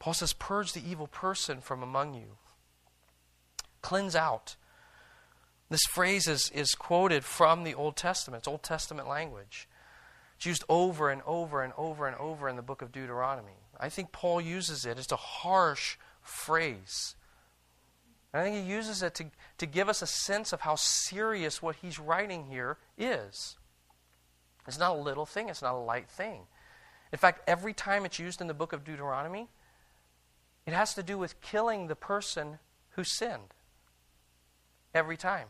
Paul 0.00 0.14
says, 0.14 0.32
Purge 0.32 0.72
the 0.72 0.82
evil 0.84 1.06
person 1.06 1.60
from 1.60 1.82
among 1.82 2.14
you. 2.14 2.38
Cleanse 3.82 4.16
out. 4.16 4.56
This 5.68 5.84
phrase 5.92 6.26
is, 6.26 6.50
is 6.52 6.74
quoted 6.74 7.24
from 7.24 7.62
the 7.62 7.74
Old 7.74 7.96
Testament. 7.96 8.40
It's 8.40 8.48
Old 8.48 8.64
Testament 8.64 9.06
language. 9.06 9.68
It's 10.36 10.46
used 10.46 10.64
over 10.68 11.10
and 11.10 11.22
over 11.26 11.62
and 11.62 11.72
over 11.76 12.08
and 12.08 12.16
over 12.16 12.48
in 12.48 12.56
the 12.56 12.62
book 12.62 12.82
of 12.82 12.90
Deuteronomy. 12.90 13.58
I 13.78 13.88
think 13.88 14.10
Paul 14.10 14.40
uses 14.40 14.84
it. 14.84 14.98
It's 14.98 15.12
a 15.12 15.16
harsh 15.16 15.96
phrase. 16.22 17.14
I 18.32 18.42
think 18.42 18.56
he 18.56 18.72
uses 18.72 19.02
it 19.02 19.14
to, 19.16 19.26
to 19.58 19.66
give 19.66 19.88
us 19.88 20.02
a 20.02 20.06
sense 20.06 20.52
of 20.52 20.62
how 20.62 20.76
serious 20.76 21.60
what 21.60 21.76
he's 21.76 21.98
writing 21.98 22.46
here 22.46 22.78
is. 22.96 23.56
It's 24.66 24.78
not 24.78 24.96
a 24.96 25.00
little 25.00 25.26
thing, 25.26 25.48
it's 25.48 25.62
not 25.62 25.74
a 25.74 25.78
light 25.78 26.08
thing. 26.08 26.42
In 27.12 27.18
fact, 27.18 27.42
every 27.48 27.74
time 27.74 28.04
it's 28.04 28.18
used 28.18 28.40
in 28.40 28.46
the 28.46 28.54
book 28.54 28.72
of 28.72 28.84
Deuteronomy, 28.84 29.48
it 30.66 30.72
has 30.72 30.94
to 30.94 31.02
do 31.02 31.18
with 31.18 31.40
killing 31.40 31.86
the 31.86 31.96
person 31.96 32.58
who 32.90 33.04
sinned. 33.04 33.54
Every 34.92 35.16
time. 35.16 35.46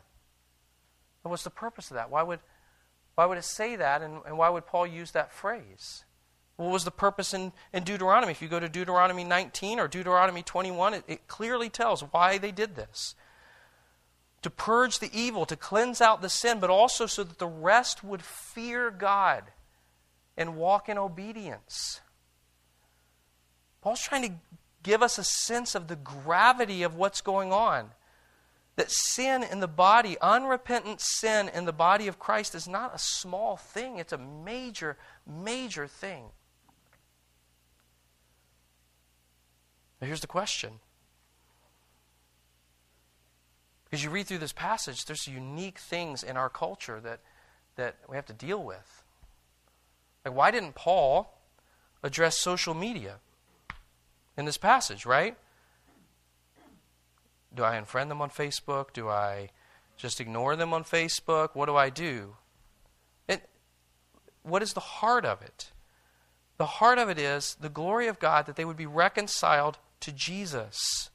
And 1.23 1.31
what's 1.31 1.43
the 1.43 1.49
purpose 1.49 1.89
of 1.89 1.95
that? 1.95 2.09
Why 2.09 2.23
would, 2.23 2.39
why 3.15 3.25
would 3.25 3.37
it 3.37 3.43
say 3.43 3.75
that, 3.75 4.01
and, 4.01 4.21
and 4.25 4.37
why 4.37 4.49
would 4.49 4.65
Paul 4.65 4.85
use 4.85 5.11
that 5.11 5.31
phrase? 5.31 6.05
What 6.57 6.71
was 6.71 6.83
the 6.83 6.91
purpose 6.91 7.33
in, 7.33 7.53
in 7.73 7.83
Deuteronomy? 7.83 8.31
If 8.31 8.41
you 8.41 8.47
go 8.47 8.59
to 8.59 8.69
Deuteronomy 8.69 9.23
19 9.23 9.79
or 9.79 9.87
Deuteronomy 9.87 10.43
21, 10.43 10.93
it, 10.93 11.03
it 11.07 11.27
clearly 11.27 11.69
tells 11.69 12.01
why 12.01 12.37
they 12.37 12.51
did 12.51 12.75
this 12.75 13.15
to 14.41 14.49
purge 14.49 14.99
the 14.99 15.09
evil, 15.13 15.45
to 15.45 15.55
cleanse 15.55 16.01
out 16.01 16.21
the 16.21 16.29
sin, 16.29 16.59
but 16.59 16.69
also 16.69 17.05
so 17.05 17.23
that 17.23 17.37
the 17.37 17.47
rest 17.47 18.03
would 18.03 18.23
fear 18.23 18.89
God 18.89 19.43
and 20.35 20.55
walk 20.55 20.89
in 20.89 20.97
obedience. 20.97 22.01
Paul's 23.81 24.01
trying 24.01 24.23
to 24.23 24.33
give 24.83 25.01
us 25.01 25.17
a 25.17 25.23
sense 25.23 25.75
of 25.75 25.87
the 25.87 25.95
gravity 25.95 26.83
of 26.83 26.95
what's 26.95 27.21
going 27.21 27.51
on. 27.51 27.91
That 28.77 28.89
sin 28.89 29.43
in 29.43 29.59
the 29.59 29.67
body, 29.67 30.17
unrepentant 30.21 31.01
sin 31.01 31.49
in 31.49 31.65
the 31.65 31.73
body 31.73 32.07
of 32.07 32.19
Christ, 32.19 32.55
is 32.55 32.67
not 32.67 32.95
a 32.95 32.99
small 32.99 33.57
thing, 33.57 33.97
it's 33.97 34.13
a 34.13 34.17
major, 34.17 34.97
major 35.27 35.87
thing. 35.87 36.25
Now, 39.99 40.07
here's 40.07 40.21
the 40.21 40.27
question. 40.27 40.79
Because 43.85 44.03
you 44.03 44.09
read 44.09 44.25
through 44.25 44.39
this 44.39 44.53
passage, 44.53 45.05
there's 45.05 45.27
unique 45.27 45.77
things 45.77 46.23
in 46.23 46.37
our 46.37 46.49
culture 46.49 46.99
that, 47.01 47.19
that 47.75 47.97
we 48.09 48.15
have 48.15 48.25
to 48.27 48.33
deal 48.33 48.63
with. 48.63 49.03
Like, 50.25 50.33
why 50.33 50.49
didn't 50.49 50.75
Paul 50.75 51.37
address 52.01 52.39
social 52.39 52.73
media? 52.73 53.17
In 54.37 54.45
this 54.45 54.57
passage, 54.57 55.05
right? 55.05 55.37
Do 57.53 57.63
I 57.63 57.79
unfriend 57.79 58.09
them 58.09 58.21
on 58.21 58.29
Facebook? 58.29 58.93
Do 58.93 59.09
I 59.09 59.49
just 59.97 60.21
ignore 60.21 60.55
them 60.55 60.73
on 60.73 60.83
Facebook? 60.83 61.49
What 61.53 61.65
do 61.65 61.75
I 61.75 61.89
do? 61.89 62.35
It, 63.27 63.49
what 64.43 64.63
is 64.63 64.73
the 64.73 64.79
heart 64.79 65.25
of 65.25 65.41
it? 65.41 65.71
The 66.57 66.65
heart 66.65 66.97
of 66.97 67.09
it 67.09 67.17
is 67.17 67.57
the 67.59 67.69
glory 67.69 68.07
of 68.07 68.19
God 68.19 68.45
that 68.45 68.55
they 68.55 68.65
would 68.65 68.77
be 68.77 68.85
reconciled 68.85 69.79
to 70.01 70.11
Jesus. 70.11 71.09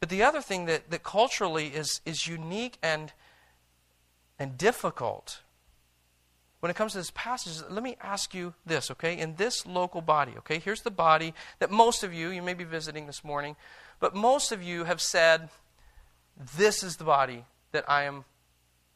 But 0.00 0.08
the 0.08 0.22
other 0.22 0.42
thing 0.42 0.66
that, 0.66 0.90
that 0.90 1.02
culturally 1.02 1.68
is, 1.68 2.00
is 2.04 2.26
unique 2.26 2.76
and, 2.82 3.12
and 4.38 4.58
difficult 4.58 5.40
when 6.66 6.72
it 6.72 6.74
comes 6.74 6.90
to 6.90 6.98
this 6.98 7.12
passage, 7.12 7.62
let 7.70 7.84
me 7.84 7.96
ask 8.00 8.34
you 8.34 8.52
this, 8.66 8.90
okay? 8.90 9.16
In 9.16 9.36
this 9.36 9.64
local 9.66 10.00
body, 10.00 10.32
okay? 10.38 10.58
Here's 10.58 10.82
the 10.82 10.90
body 10.90 11.32
that 11.60 11.70
most 11.70 12.02
of 12.02 12.12
you, 12.12 12.30
you 12.30 12.42
may 12.42 12.54
be 12.54 12.64
visiting 12.64 13.06
this 13.06 13.22
morning, 13.22 13.54
but 14.00 14.16
most 14.16 14.50
of 14.50 14.64
you 14.64 14.82
have 14.82 15.00
said, 15.00 15.48
This 16.56 16.82
is 16.82 16.96
the 16.96 17.04
body 17.04 17.44
that 17.70 17.88
I 17.88 18.02
am 18.02 18.24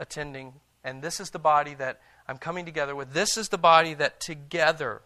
attending, 0.01 0.55
and 0.83 1.01
this 1.01 1.21
is 1.21 1.31
the 1.31 1.39
body 1.39 1.75
that 1.75 2.01
I'm 2.27 2.39
coming 2.39 2.65
together 2.65 2.97
with. 2.97 3.13
This 3.13 3.37
is 3.37 3.51
the 3.51 3.57
body 3.57 3.95
that 3.95 4.19
together, 4.19 5.03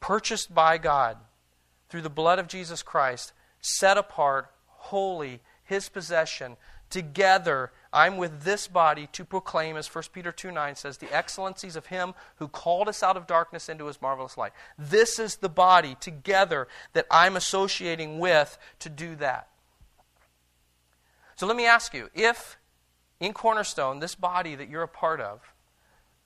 purchased 0.00 0.54
by 0.54 0.78
God 0.78 1.18
through 1.90 2.00
the 2.00 2.08
blood 2.08 2.38
of 2.38 2.48
Jesus 2.48 2.82
Christ, 2.82 3.34
set 3.60 3.98
apart, 3.98 4.50
holy, 4.68 5.40
his 5.64 5.90
possession, 5.90 6.56
together 6.88 7.72
I'm 7.92 8.16
with 8.16 8.42
this 8.42 8.68
body 8.68 9.08
to 9.12 9.24
proclaim, 9.24 9.76
as 9.76 9.92
1 9.92 10.04
Peter 10.12 10.30
2 10.30 10.50
9 10.50 10.76
says, 10.76 10.98
the 10.98 11.14
excellencies 11.14 11.76
of 11.76 11.86
him 11.86 12.14
who 12.36 12.48
called 12.48 12.88
us 12.88 13.02
out 13.02 13.16
of 13.16 13.26
darkness 13.26 13.68
into 13.68 13.86
his 13.86 14.02
marvelous 14.02 14.36
light. 14.36 14.52
This 14.78 15.18
is 15.18 15.36
the 15.36 15.48
body 15.48 15.96
together 16.00 16.68
that 16.92 17.06
I'm 17.10 17.36
associating 17.36 18.18
with 18.18 18.58
to 18.80 18.88
do 18.88 19.16
that. 19.16 19.48
So 21.36 21.46
let 21.46 21.56
me 21.56 21.66
ask 21.66 21.94
you 21.94 22.10
if 22.14 22.58
in 23.20 23.32
Cornerstone, 23.32 24.00
this 24.00 24.14
body 24.14 24.54
that 24.54 24.68
you're 24.68 24.82
a 24.82 24.88
part 24.88 25.20
of, 25.20 25.52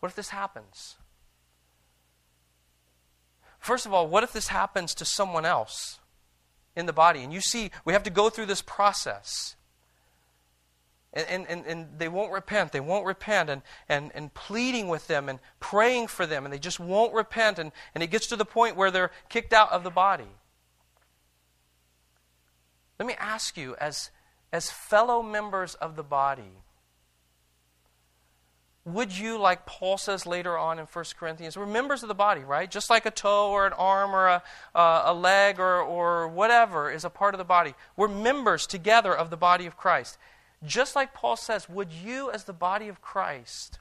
what 0.01 0.11
if 0.11 0.17
this 0.17 0.31
happens? 0.31 0.97
First 3.59 3.87
of 3.87 3.95
all, 3.95 4.09
what 4.09 4.25
if 4.25 4.33
this 4.33 4.49
happens 4.49 4.95
to 4.95 5.05
someone 5.05 5.47
else 5.47 6.01
in 6.75 6.87
the 6.87 6.93
body? 6.93 7.23
And 7.23 7.33
you 7.33 7.41
see, 7.41 7.71
we 7.85 7.93
have 7.93 8.03
to 8.03 8.11
go 8.11 8.29
through 8.29 8.47
this 8.47 8.63
process. 8.63 9.55
And, 11.15 11.47
and, 11.47 11.67
and 11.67 11.89
they 11.99 12.09
won't 12.09 12.33
repent. 12.33 12.73
They 12.73 12.81
won't 12.81 13.05
repent. 13.05 13.51
And, 13.51 13.63
and, 13.89 14.11
and 14.15 14.33
pleading 14.33 14.89
with 14.89 15.07
them 15.09 15.29
and 15.29 15.41
praying 15.61 16.07
for 16.07 16.25
them, 16.25 16.45
and 16.45 16.53
they 16.53 16.59
just 16.59 16.81
won't 16.81 17.13
repent. 17.13 17.59
And, 17.59 17.73
and 17.95 18.03
it 18.03 18.11
gets 18.11 18.27
to 18.29 18.37
the 18.37 18.47
point 18.47 18.77
where 18.77 18.91
they're 18.91 19.11
kicked 19.29 19.53
out 19.53 19.71
of 19.73 19.85
the 19.85 19.91
body. 19.91 20.29
Let 22.99 23.07
me 23.07 23.15
ask 23.19 23.57
you, 23.57 23.75
as, 23.77 24.11
as 24.53 24.71
fellow 24.71 25.23
members 25.23 25.75
of 25.75 25.97
the 25.97 26.03
body, 26.03 26.63
would 28.85 29.17
you, 29.17 29.39
like 29.39 29.65
Paul 29.65 29.97
says 29.97 30.27
later 30.27 30.59
on 30.59 30.81
in 30.81 30.87
1 30.87 31.05
Corinthians, 31.19 31.57
we're 31.57 31.67
members 31.67 32.03
of 32.03 32.09
the 32.09 32.15
body, 32.15 32.43
right? 32.43 32.69
Just 32.69 32.91
like 32.91 33.07
a 33.07 33.13
toe 33.13 33.51
or 33.51 33.65
an 33.67 33.73
arm 33.75 34.15
or 34.15 34.27
a, 34.27 34.43
uh, 34.75 35.03
a 35.07 35.15
leg 35.15 35.61
or, 35.61 35.81
or 35.81 36.27
whatever 36.27 36.91
is 36.91 37.05
a 37.05 37.11
part 37.11 37.35
of 37.35 37.39
the 37.39 37.45
body. 37.45 37.75
We're 37.97 38.09
members 38.09 38.67
together 38.67 39.17
of 39.17 39.31
the 39.31 39.37
body 39.37 39.67
of 39.67 39.77
Christ. 39.77 40.19
Just 40.65 40.95
like 40.95 41.13
Paul 41.13 41.37
says, 41.37 41.69
would 41.69 41.93
you, 41.93 42.31
as 42.31 42.45
the 42.45 42.53
body 42.53 42.89
of 42.89 43.01
Christ, 43.01 43.79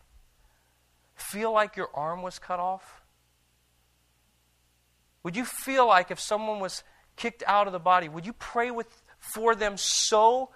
feel 1.16 1.52
like 1.52 1.76
your 1.76 1.90
arm 1.94 2.22
was 2.24 2.40
cut 2.40 2.60
off? 2.60 3.02
Would 5.24 5.36
you 5.36 5.46
feel 5.46 5.88
like 5.88 6.10
if 6.10 6.20
someone 6.20 6.60
was 6.60 6.84
kicked 7.16 7.44
out 7.46 7.68
of 7.68 7.74
the 7.74 7.80
body, 7.80 8.10
would 8.10 8.26
you 8.26 8.34
pray 8.34 8.72
with, 8.72 9.04
for 9.20 9.54
them 9.54 9.76
so 9.78 10.50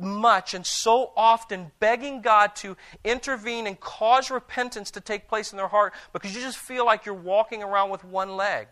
much 0.00 0.54
and 0.54 0.66
so 0.66 1.12
often, 1.16 1.70
begging 1.78 2.20
God 2.20 2.54
to 2.56 2.76
intervene 3.04 3.66
and 3.66 3.78
cause 3.78 4.30
repentance 4.30 4.90
to 4.92 5.00
take 5.00 5.28
place 5.28 5.52
in 5.52 5.56
their 5.56 5.68
heart 5.68 5.94
because 6.12 6.34
you 6.34 6.42
just 6.42 6.58
feel 6.58 6.84
like 6.84 7.06
you're 7.06 7.14
walking 7.14 7.62
around 7.62 7.90
with 7.90 8.04
one 8.04 8.36
leg? 8.36 8.68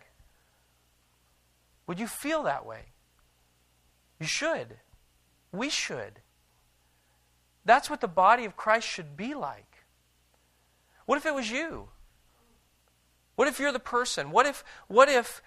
Would 1.87 1.99
you 1.99 2.07
feel 2.07 2.43
that 2.43 2.65
way? 2.65 2.81
You 4.19 4.27
should. 4.27 4.77
We 5.53 5.69
should. 5.69 6.19
That's 7.67 7.89
what 7.89 7.99
the 7.99 8.07
body 8.07 8.45
of 8.45 8.55
Christ 8.55 8.87
should 8.87 9.17
be 9.17 9.35
like. 9.35 9.83
What 11.05 11.17
if 11.17 11.25
it 11.25 11.35
was 11.35 11.51
you? 11.51 11.89
What 13.35 13.49
if 13.49 13.59
you're 13.59 13.73
the 13.73 13.79
person? 13.79 14.31
What 14.31 14.45
if, 14.45 14.63
what 14.87 15.09
if, 15.09 15.41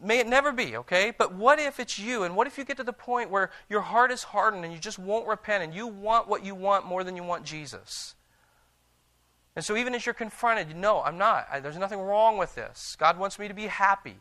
may 0.00 0.20
it 0.20 0.28
never 0.28 0.52
be, 0.52 0.76
okay? 0.76 1.12
But 1.16 1.34
what 1.34 1.58
if 1.58 1.80
it's 1.80 1.98
you? 1.98 2.22
And 2.22 2.36
what 2.36 2.46
if 2.46 2.56
you 2.56 2.64
get 2.64 2.76
to 2.76 2.84
the 2.84 2.92
point 2.92 3.28
where 3.28 3.50
your 3.68 3.80
heart 3.80 4.12
is 4.12 4.22
hardened 4.22 4.64
and 4.64 4.72
you 4.72 4.78
just 4.78 4.98
won't 4.98 5.26
repent 5.26 5.64
and 5.64 5.74
you 5.74 5.88
want 5.88 6.28
what 6.28 6.44
you 6.44 6.54
want 6.54 6.86
more 6.86 7.02
than 7.02 7.16
you 7.16 7.24
want 7.24 7.44
Jesus? 7.44 8.14
And 9.56 9.64
so, 9.64 9.76
even 9.76 9.96
as 9.96 10.06
you're 10.06 10.14
confronted, 10.14 10.76
no, 10.76 11.02
I'm 11.02 11.18
not. 11.18 11.48
I, 11.50 11.58
there's 11.58 11.76
nothing 11.76 12.00
wrong 12.00 12.38
with 12.38 12.54
this. 12.54 12.96
God 12.98 13.18
wants 13.18 13.38
me 13.38 13.48
to 13.48 13.54
be 13.54 13.66
happy 13.66 14.18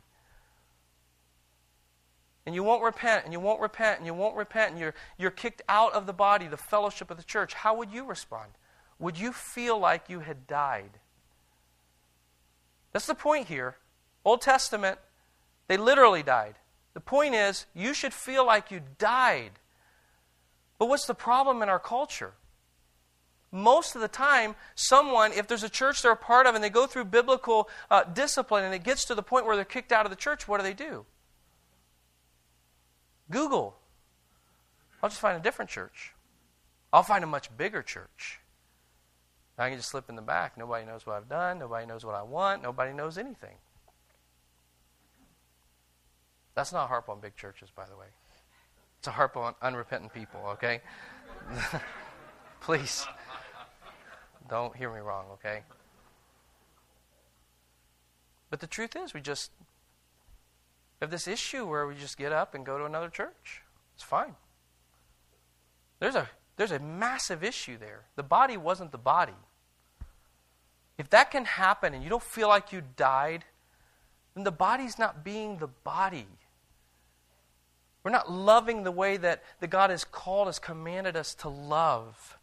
and 2.45 2.53
you 2.53 2.63
won't 2.63 2.83
repent, 2.83 3.23
and 3.23 3.33
you 3.33 3.39
won't 3.39 3.61
repent, 3.61 3.97
and 3.99 4.05
you 4.05 4.13
won't 4.13 4.35
repent, 4.35 4.71
and 4.71 4.79
you're, 4.79 4.93
you're 5.17 5.31
kicked 5.31 5.61
out 5.69 5.93
of 5.93 6.05
the 6.05 6.13
body, 6.13 6.47
the 6.47 6.57
fellowship 6.57 7.09
of 7.09 7.17
the 7.17 7.23
church, 7.23 7.53
how 7.53 7.75
would 7.75 7.91
you 7.91 8.05
respond? 8.05 8.51
Would 8.99 9.17
you 9.17 9.31
feel 9.31 9.79
like 9.79 10.09
you 10.09 10.19
had 10.19 10.45
died? 10.47 10.99
That's 12.91 13.07
the 13.07 13.15
point 13.15 13.47
here. 13.47 13.77
Old 14.25 14.41
Testament, 14.41 14.99
they 15.67 15.77
literally 15.77 16.23
died. 16.23 16.55
The 16.93 16.99
point 16.99 17.33
is, 17.33 17.65
you 17.73 17.93
should 17.93 18.13
feel 18.13 18.45
like 18.45 18.71
you 18.71 18.81
died. 18.97 19.51
But 20.77 20.89
what's 20.89 21.05
the 21.05 21.15
problem 21.15 21.61
in 21.61 21.69
our 21.69 21.79
culture? 21.79 22.33
Most 23.51 23.95
of 23.95 24.01
the 24.01 24.07
time, 24.07 24.55
someone, 24.75 25.31
if 25.31 25.47
there's 25.47 25.63
a 25.63 25.69
church 25.69 26.01
they're 26.01 26.11
a 26.11 26.17
part 26.17 26.47
of 26.47 26.55
and 26.55 26.63
they 26.63 26.69
go 26.69 26.87
through 26.87 27.05
biblical 27.05 27.69
uh, 27.89 28.03
discipline 28.03 28.63
and 28.63 28.73
it 28.73 28.83
gets 28.83 29.05
to 29.05 29.15
the 29.15 29.23
point 29.23 29.45
where 29.45 29.55
they're 29.55 29.65
kicked 29.65 29.91
out 29.91 30.05
of 30.05 30.09
the 30.09 30.15
church, 30.15 30.47
what 30.47 30.57
do 30.57 30.63
they 30.63 30.73
do? 30.73 31.05
Google. 33.29 33.75
I'll 35.01 35.09
just 35.09 35.21
find 35.21 35.37
a 35.37 35.41
different 35.41 35.69
church. 35.69 36.13
I'll 36.91 37.03
find 37.03 37.23
a 37.23 37.27
much 37.27 37.55
bigger 37.57 37.81
church. 37.81 38.39
I 39.57 39.69
can 39.69 39.77
just 39.77 39.89
slip 39.89 40.09
in 40.09 40.15
the 40.15 40.21
back. 40.21 40.57
Nobody 40.57 40.85
knows 40.85 41.05
what 41.05 41.15
I've 41.15 41.29
done. 41.29 41.59
Nobody 41.59 41.85
knows 41.85 42.05
what 42.05 42.15
I 42.15 42.23
want. 42.23 42.63
Nobody 42.63 42.93
knows 42.93 43.17
anything. 43.17 43.55
That's 46.55 46.71
not 46.71 46.85
a 46.85 46.87
harp 46.87 47.09
on 47.09 47.19
big 47.19 47.35
churches, 47.35 47.69
by 47.75 47.85
the 47.85 47.95
way. 47.95 48.07
It's 48.99 49.07
a 49.07 49.11
harp 49.11 49.35
on 49.37 49.53
unrepentant 49.61 50.13
people, 50.13 50.39
okay? 50.53 50.81
Please. 52.61 53.05
Don't 54.49 54.75
hear 54.75 54.93
me 54.93 54.99
wrong, 54.99 55.25
okay? 55.33 55.63
But 58.49 58.59
the 58.59 58.67
truth 58.67 58.95
is, 58.95 59.13
we 59.13 59.21
just 59.21 59.51
have 61.03 61.11
this 61.11 61.27
issue 61.27 61.65
where 61.67 61.85
we 61.85 61.95
just 61.95 62.17
get 62.17 62.31
up 62.31 62.55
and 62.55 62.65
go 62.65 62.77
to 62.77 62.85
another 62.85 63.09
church. 63.09 63.61
It's 63.93 64.03
fine. 64.03 64.35
There's 65.99 66.15
a, 66.15 66.29
there's 66.55 66.71
a 66.71 66.79
massive 66.79 67.43
issue 67.43 67.77
there. 67.77 68.05
The 68.15 68.23
body 68.23 68.57
wasn't 68.57 68.91
the 68.91 68.97
body. 68.97 69.33
If 70.97 71.09
that 71.09 71.31
can 71.31 71.45
happen 71.45 71.93
and 71.93 72.03
you 72.03 72.09
don't 72.09 72.23
feel 72.23 72.47
like 72.47 72.71
you 72.71 72.81
died, 72.95 73.45
then 74.33 74.43
the 74.43 74.51
body's 74.51 74.97
not 74.97 75.23
being 75.23 75.57
the 75.57 75.67
body. 75.67 76.27
We're 78.03 78.11
not 78.11 78.31
loving 78.31 78.83
the 78.83 78.91
way 78.91 79.17
that, 79.17 79.43
that 79.59 79.69
God 79.69 79.89
has 79.89 80.03
called 80.03 80.47
us, 80.47 80.59
commanded 80.59 81.15
us 81.15 81.33
to 81.35 81.49
love. 81.49 82.37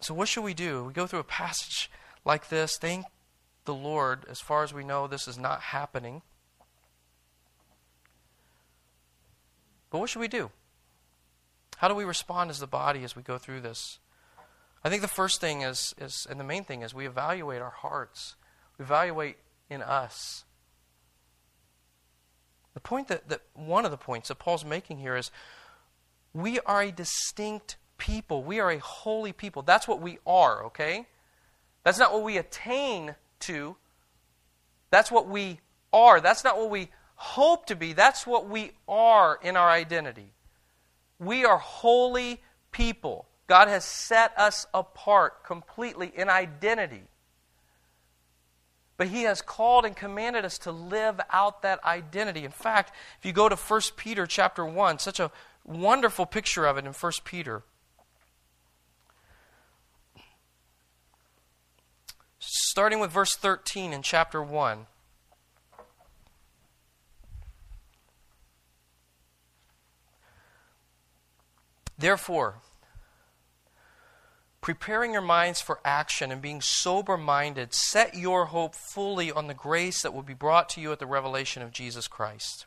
So, 0.00 0.14
what 0.14 0.28
should 0.28 0.44
we 0.44 0.54
do? 0.54 0.84
We 0.84 0.92
go 0.92 1.06
through 1.06 1.20
a 1.20 1.24
passage 1.24 1.90
like 2.24 2.48
this. 2.48 2.76
Thank 2.76 3.06
the 3.66 3.74
Lord. 3.74 4.24
As 4.28 4.40
far 4.40 4.62
as 4.62 4.72
we 4.72 4.84
know, 4.84 5.06
this 5.06 5.28
is 5.28 5.38
not 5.38 5.60
happening. 5.60 6.22
But 9.90 9.98
what 9.98 10.10
should 10.10 10.20
we 10.20 10.28
do? 10.28 10.50
How 11.76 11.88
do 11.88 11.94
we 11.94 12.04
respond 12.04 12.50
as 12.50 12.58
the 12.58 12.66
body 12.66 13.04
as 13.04 13.14
we 13.14 13.22
go 13.22 13.38
through 13.38 13.60
this? 13.60 13.98
I 14.82 14.88
think 14.88 15.02
the 15.02 15.08
first 15.08 15.40
thing 15.40 15.62
is, 15.62 15.94
is 15.98 16.26
and 16.28 16.40
the 16.40 16.44
main 16.44 16.64
thing 16.64 16.82
is 16.82 16.94
we 16.94 17.06
evaluate 17.06 17.60
our 17.60 17.70
hearts. 17.70 18.36
We 18.78 18.84
evaluate 18.84 19.36
in 19.68 19.82
us. 19.82 20.44
The 22.74 22.80
point 22.80 23.08
that, 23.08 23.28
that 23.28 23.40
one 23.54 23.84
of 23.84 23.90
the 23.90 23.96
points 23.96 24.28
that 24.28 24.38
Paul's 24.38 24.64
making 24.64 24.98
here 24.98 25.16
is 25.16 25.30
we 26.32 26.60
are 26.60 26.82
a 26.82 26.92
distinct 26.92 27.76
people. 27.98 28.42
We 28.42 28.60
are 28.60 28.70
a 28.70 28.78
holy 28.78 29.32
people. 29.32 29.62
That's 29.62 29.88
what 29.88 30.00
we 30.00 30.18
are, 30.26 30.64
okay? 30.66 31.06
That's 31.82 31.98
not 31.98 32.12
what 32.12 32.22
we 32.22 32.36
attain 32.36 33.14
to. 33.40 33.76
That's 34.90 35.10
what 35.10 35.28
we 35.28 35.60
are. 35.92 36.20
That's 36.20 36.44
not 36.44 36.58
what 36.58 36.70
we 36.70 36.88
hope 37.16 37.66
to 37.66 37.76
be. 37.76 37.92
That's 37.92 38.26
what 38.26 38.48
we 38.48 38.72
are 38.88 39.38
in 39.42 39.56
our 39.56 39.68
identity. 39.68 40.32
We 41.18 41.44
are 41.44 41.58
holy 41.58 42.42
people. 42.72 43.26
God 43.46 43.68
has 43.68 43.84
set 43.84 44.32
us 44.36 44.66
apart 44.74 45.44
completely 45.44 46.12
in 46.14 46.28
identity. 46.28 47.04
But 48.96 49.08
he 49.08 49.22
has 49.22 49.42
called 49.42 49.84
and 49.84 49.94
commanded 49.94 50.44
us 50.44 50.58
to 50.58 50.72
live 50.72 51.20
out 51.30 51.62
that 51.62 51.84
identity. 51.84 52.44
In 52.44 52.50
fact, 52.50 52.92
if 53.18 53.26
you 53.26 53.32
go 53.32 53.48
to 53.48 53.56
1 53.56 53.80
Peter 53.96 54.26
chapter 54.26 54.64
1, 54.64 54.98
such 54.98 55.20
a 55.20 55.30
wonderful 55.64 56.26
picture 56.26 56.66
of 56.66 56.78
it 56.78 56.86
in 56.86 56.92
1 56.92 57.12
Peter. 57.24 57.62
starting 62.76 63.00
with 63.00 63.10
verse 63.10 63.34
13 63.34 63.94
in 63.94 64.02
chapter 64.02 64.42
1. 64.42 64.84
Therefore, 71.96 72.56
preparing 74.60 75.14
your 75.14 75.22
minds 75.22 75.62
for 75.62 75.80
action 75.86 76.30
and 76.30 76.42
being 76.42 76.60
sober 76.60 77.16
minded, 77.16 77.72
set 77.72 78.14
your 78.14 78.44
hope 78.44 78.74
fully 78.74 79.32
on 79.32 79.46
the 79.46 79.54
grace 79.54 80.02
that 80.02 80.12
will 80.12 80.20
be 80.20 80.34
brought 80.34 80.68
to 80.68 80.78
you 80.78 80.92
at 80.92 80.98
the 80.98 81.06
revelation 81.06 81.62
of 81.62 81.72
Jesus 81.72 82.06
Christ. 82.06 82.66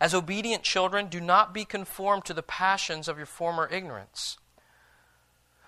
As 0.00 0.14
obedient 0.14 0.62
children, 0.62 1.08
do 1.08 1.20
not 1.20 1.52
be 1.52 1.66
conformed 1.66 2.24
to 2.24 2.32
the 2.32 2.42
passions 2.42 3.08
of 3.08 3.18
your 3.18 3.26
former 3.26 3.68
ignorance. 3.70 4.38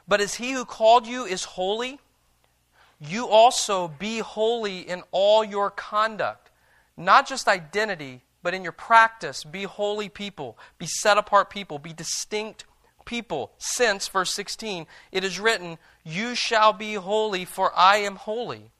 But 0.08 0.22
as 0.22 0.36
he 0.36 0.52
who 0.52 0.64
called 0.64 1.06
you 1.06 1.26
is 1.26 1.44
holy, 1.44 2.00
you 3.00 3.28
also 3.28 3.88
be 3.88 4.18
holy 4.20 4.80
in 4.80 5.02
all 5.10 5.44
your 5.44 5.70
conduct, 5.70 6.50
not 6.96 7.28
just 7.28 7.48
identity, 7.48 8.22
but 8.42 8.54
in 8.54 8.62
your 8.62 8.72
practice, 8.72 9.44
be 9.44 9.64
holy 9.64 10.08
people, 10.08 10.56
be 10.78 10.86
set 10.86 11.18
apart 11.18 11.50
people, 11.50 11.78
be 11.78 11.92
distinct 11.92 12.64
people. 13.04 13.52
Since, 13.58 14.08
verse 14.08 14.32
16, 14.34 14.86
it 15.12 15.24
is 15.24 15.40
written, 15.40 15.78
You 16.04 16.34
shall 16.34 16.72
be 16.72 16.94
holy, 16.94 17.44
for 17.44 17.72
I 17.76 17.98
am 17.98 18.16
holy. 18.16 18.70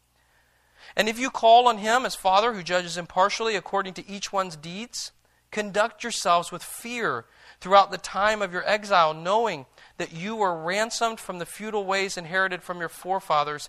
And 0.97 1.09
if 1.09 1.19
you 1.19 1.31
call 1.31 1.69
on 1.69 1.79
him 1.79 2.07
as 2.07 2.15
Father 2.15 2.53
who 2.55 2.63
judges 2.63 2.97
impartially 2.97 3.57
according 3.57 3.95
to 3.95 4.09
each 4.09 4.33
one's 4.33 4.57
deeds, 4.57 5.13
conduct 5.51 6.03
yourselves 6.03 6.53
with 6.53 6.63
fear 6.63 7.25
throughout 7.61 7.91
the 7.91 7.99
time 7.99 8.43
of 8.43 8.53
your 8.53 8.67
exile, 8.69 9.15
knowing 9.15 9.67
that 9.97 10.13
you 10.13 10.37
were 10.37 10.63
ransomed 10.63 11.19
from 11.19 11.39
the 11.39 11.47
futile 11.47 11.85
ways 11.85 12.17
inherited 12.17 12.63
from 12.63 12.79
your 12.79 12.89
forefathers 12.89 13.69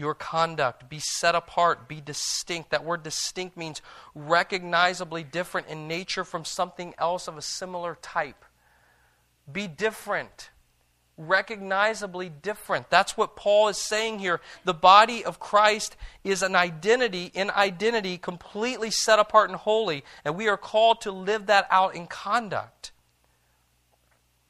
your 0.00 0.14
conduct, 0.14 0.88
be 0.88 0.98
set 0.98 1.34
apart, 1.34 1.86
be 1.86 2.00
distinct. 2.00 2.70
That 2.70 2.84
word 2.84 3.02
distinct 3.02 3.56
means 3.56 3.82
recognizably 4.14 5.22
different 5.22 5.68
in 5.68 5.86
nature 5.86 6.24
from 6.24 6.44
something 6.44 6.94
else 6.98 7.28
of 7.28 7.36
a 7.36 7.42
similar 7.42 7.98
type. 8.00 8.46
Be 9.52 9.66
different, 9.68 10.48
recognizably 11.18 12.30
different. 12.30 12.88
That's 12.88 13.16
what 13.16 13.36
Paul 13.36 13.68
is 13.68 13.76
saying 13.76 14.20
here. 14.20 14.40
The 14.64 14.72
body 14.72 15.22
of 15.22 15.38
Christ 15.38 15.96
is 16.24 16.42
an 16.42 16.56
identity, 16.56 17.30
in 17.34 17.50
identity, 17.50 18.16
completely 18.16 18.90
set 18.90 19.18
apart 19.18 19.50
and 19.50 19.58
holy, 19.58 20.02
and 20.24 20.34
we 20.34 20.48
are 20.48 20.56
called 20.56 21.02
to 21.02 21.12
live 21.12 21.46
that 21.46 21.66
out 21.70 21.94
in 21.94 22.06
conduct. 22.06 22.90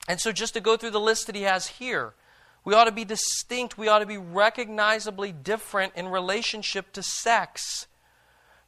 And 0.06 0.20
so, 0.20 0.30
just 0.30 0.54
to 0.54 0.60
go 0.60 0.76
through 0.76 0.90
the 0.90 1.00
list 1.00 1.26
that 1.26 1.34
he 1.34 1.42
has 1.42 1.66
here, 1.66 2.14
we 2.64 2.74
ought 2.74 2.84
to 2.84 2.92
be 2.92 3.04
distinct. 3.04 3.78
We 3.78 3.88
ought 3.88 4.00
to 4.00 4.06
be 4.06 4.18
recognizably 4.18 5.32
different 5.32 5.94
in 5.96 6.08
relationship 6.08 6.92
to 6.92 7.02
sex. 7.02 7.86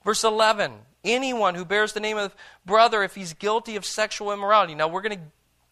Verse 0.05 0.24
11 0.24 0.72
Anyone 1.05 1.57
who 1.57 1.64
bears 1.64 1.93
the 1.93 2.01
name 2.01 2.16
of 2.16 2.34
brother, 2.64 3.03
if 3.03 3.14
he's 3.14 3.32
guilty 3.32 3.76
of 3.76 3.84
sexual 3.84 4.32
immorality. 4.32 4.74
Now, 4.74 4.88
we're 4.88 5.03
going 5.03 5.18
to 5.18 5.24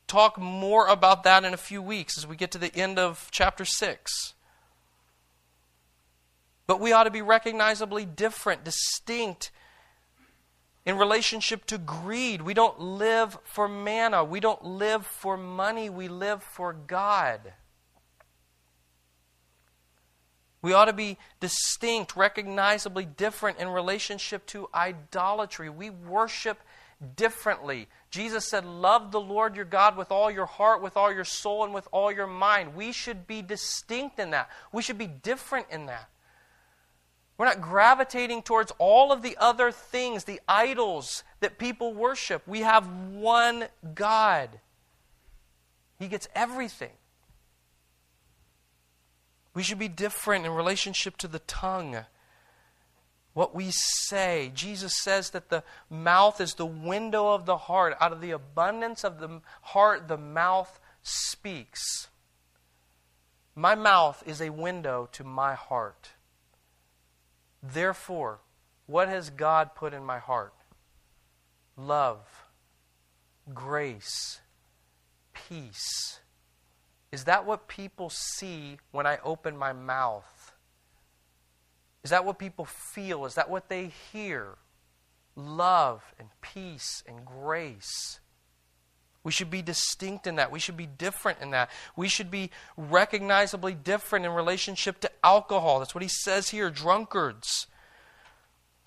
talk 0.08 0.38
more 0.38 0.88
about 0.88 1.22
that 1.22 1.44
in 1.44 1.54
a 1.54 1.58
few 1.58 1.80
weeks 1.80 2.18
as 2.18 2.26
we 2.26 2.34
get 2.34 2.50
to 2.50 2.58
the 2.58 2.74
end 2.74 2.98
of 2.98 3.28
chapter 3.30 3.64
6. 3.64 4.34
But 6.66 6.80
we 6.80 6.92
ought 6.92 7.04
to 7.04 7.10
be 7.10 7.22
recognizably 7.22 8.04
different, 8.04 8.64
distinct 8.64 9.52
in 10.84 10.98
relationship 10.98 11.64
to 11.66 11.78
greed. 11.78 12.42
We 12.42 12.54
don't 12.54 12.80
live 12.80 13.38
for 13.44 13.68
manna, 13.68 14.24
we 14.24 14.40
don't 14.40 14.64
live 14.64 15.06
for 15.06 15.36
money, 15.36 15.90
we 15.90 16.08
live 16.08 16.42
for 16.42 16.72
God. 16.72 17.52
We 20.62 20.74
ought 20.74 20.86
to 20.86 20.92
be 20.92 21.16
distinct, 21.40 22.16
recognizably 22.16 23.06
different 23.06 23.58
in 23.58 23.68
relationship 23.68 24.44
to 24.46 24.68
idolatry. 24.74 25.70
We 25.70 25.88
worship 25.90 26.60
differently. 27.16 27.88
Jesus 28.10 28.46
said, 28.46 28.66
Love 28.66 29.10
the 29.10 29.20
Lord 29.20 29.56
your 29.56 29.64
God 29.64 29.96
with 29.96 30.12
all 30.12 30.30
your 30.30 30.46
heart, 30.46 30.82
with 30.82 30.96
all 30.96 31.12
your 31.12 31.24
soul, 31.24 31.64
and 31.64 31.72
with 31.72 31.88
all 31.92 32.12
your 32.12 32.26
mind. 32.26 32.74
We 32.74 32.92
should 32.92 33.26
be 33.26 33.40
distinct 33.40 34.18
in 34.18 34.30
that. 34.30 34.50
We 34.72 34.82
should 34.82 34.98
be 34.98 35.06
different 35.06 35.66
in 35.70 35.86
that. 35.86 36.10
We're 37.38 37.46
not 37.46 37.62
gravitating 37.62 38.42
towards 38.42 38.70
all 38.76 39.12
of 39.12 39.22
the 39.22 39.38
other 39.40 39.72
things, 39.72 40.24
the 40.24 40.42
idols 40.46 41.24
that 41.40 41.56
people 41.56 41.94
worship. 41.94 42.46
We 42.46 42.60
have 42.60 42.86
one 43.12 43.64
God, 43.94 44.60
He 45.98 46.06
gets 46.06 46.28
everything. 46.34 46.90
We 49.60 49.64
should 49.64 49.78
be 49.78 49.88
different 49.88 50.46
in 50.46 50.52
relationship 50.52 51.18
to 51.18 51.28
the 51.28 51.40
tongue. 51.40 52.06
What 53.34 53.54
we 53.54 53.68
say. 53.72 54.50
Jesus 54.54 54.94
says 55.02 55.28
that 55.32 55.50
the 55.50 55.64
mouth 55.90 56.40
is 56.40 56.54
the 56.54 56.64
window 56.64 57.34
of 57.34 57.44
the 57.44 57.58
heart. 57.58 57.94
Out 58.00 58.10
of 58.10 58.22
the 58.22 58.30
abundance 58.30 59.04
of 59.04 59.20
the 59.20 59.42
heart, 59.60 60.08
the 60.08 60.16
mouth 60.16 60.80
speaks. 61.02 62.08
My 63.54 63.74
mouth 63.74 64.22
is 64.24 64.40
a 64.40 64.48
window 64.48 65.10
to 65.12 65.24
my 65.24 65.52
heart. 65.52 66.12
Therefore, 67.62 68.40
what 68.86 69.08
has 69.08 69.28
God 69.28 69.74
put 69.74 69.92
in 69.92 70.06
my 70.06 70.20
heart? 70.20 70.54
Love, 71.76 72.46
grace, 73.52 74.40
peace 75.34 76.19
is 77.12 77.24
that 77.24 77.44
what 77.44 77.68
people 77.68 78.10
see 78.10 78.78
when 78.92 79.06
I 79.06 79.18
open 79.24 79.56
my 79.56 79.72
mouth? 79.72 80.52
Is 82.02 82.10
that 82.10 82.24
what 82.24 82.38
people 82.38 82.64
feel? 82.64 83.26
Is 83.26 83.34
that 83.34 83.50
what 83.50 83.68
they 83.68 83.90
hear? 84.12 84.56
Love 85.34 86.14
and 86.18 86.28
peace 86.40 87.02
and 87.06 87.24
grace. 87.24 88.20
We 89.22 89.32
should 89.32 89.50
be 89.50 89.60
distinct 89.60 90.26
in 90.26 90.36
that. 90.36 90.50
We 90.50 90.60
should 90.60 90.76
be 90.76 90.86
different 90.86 91.40
in 91.42 91.50
that. 91.50 91.70
We 91.94 92.08
should 92.08 92.30
be 92.30 92.50
recognizably 92.76 93.74
different 93.74 94.24
in 94.24 94.32
relationship 94.32 95.00
to 95.00 95.10
alcohol. 95.22 95.78
That's 95.78 95.94
what 95.94 96.02
he 96.02 96.08
says 96.08 96.48
here 96.48 96.70
drunkards. 96.70 97.66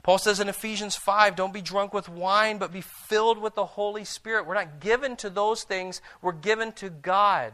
Paul 0.01 0.17
says 0.17 0.39
in 0.39 0.49
Ephesians 0.49 0.95
5 0.95 1.35
don't 1.35 1.53
be 1.53 1.61
drunk 1.61 1.93
with 1.93 2.09
wine, 2.09 2.57
but 2.57 2.73
be 2.73 2.81
filled 2.81 3.37
with 3.37 3.55
the 3.55 3.65
Holy 3.65 4.03
Spirit. 4.03 4.47
We're 4.47 4.55
not 4.55 4.79
given 4.79 5.15
to 5.17 5.29
those 5.29 5.63
things, 5.63 6.01
we're 6.21 6.31
given 6.31 6.71
to 6.73 6.89
God. 6.89 7.53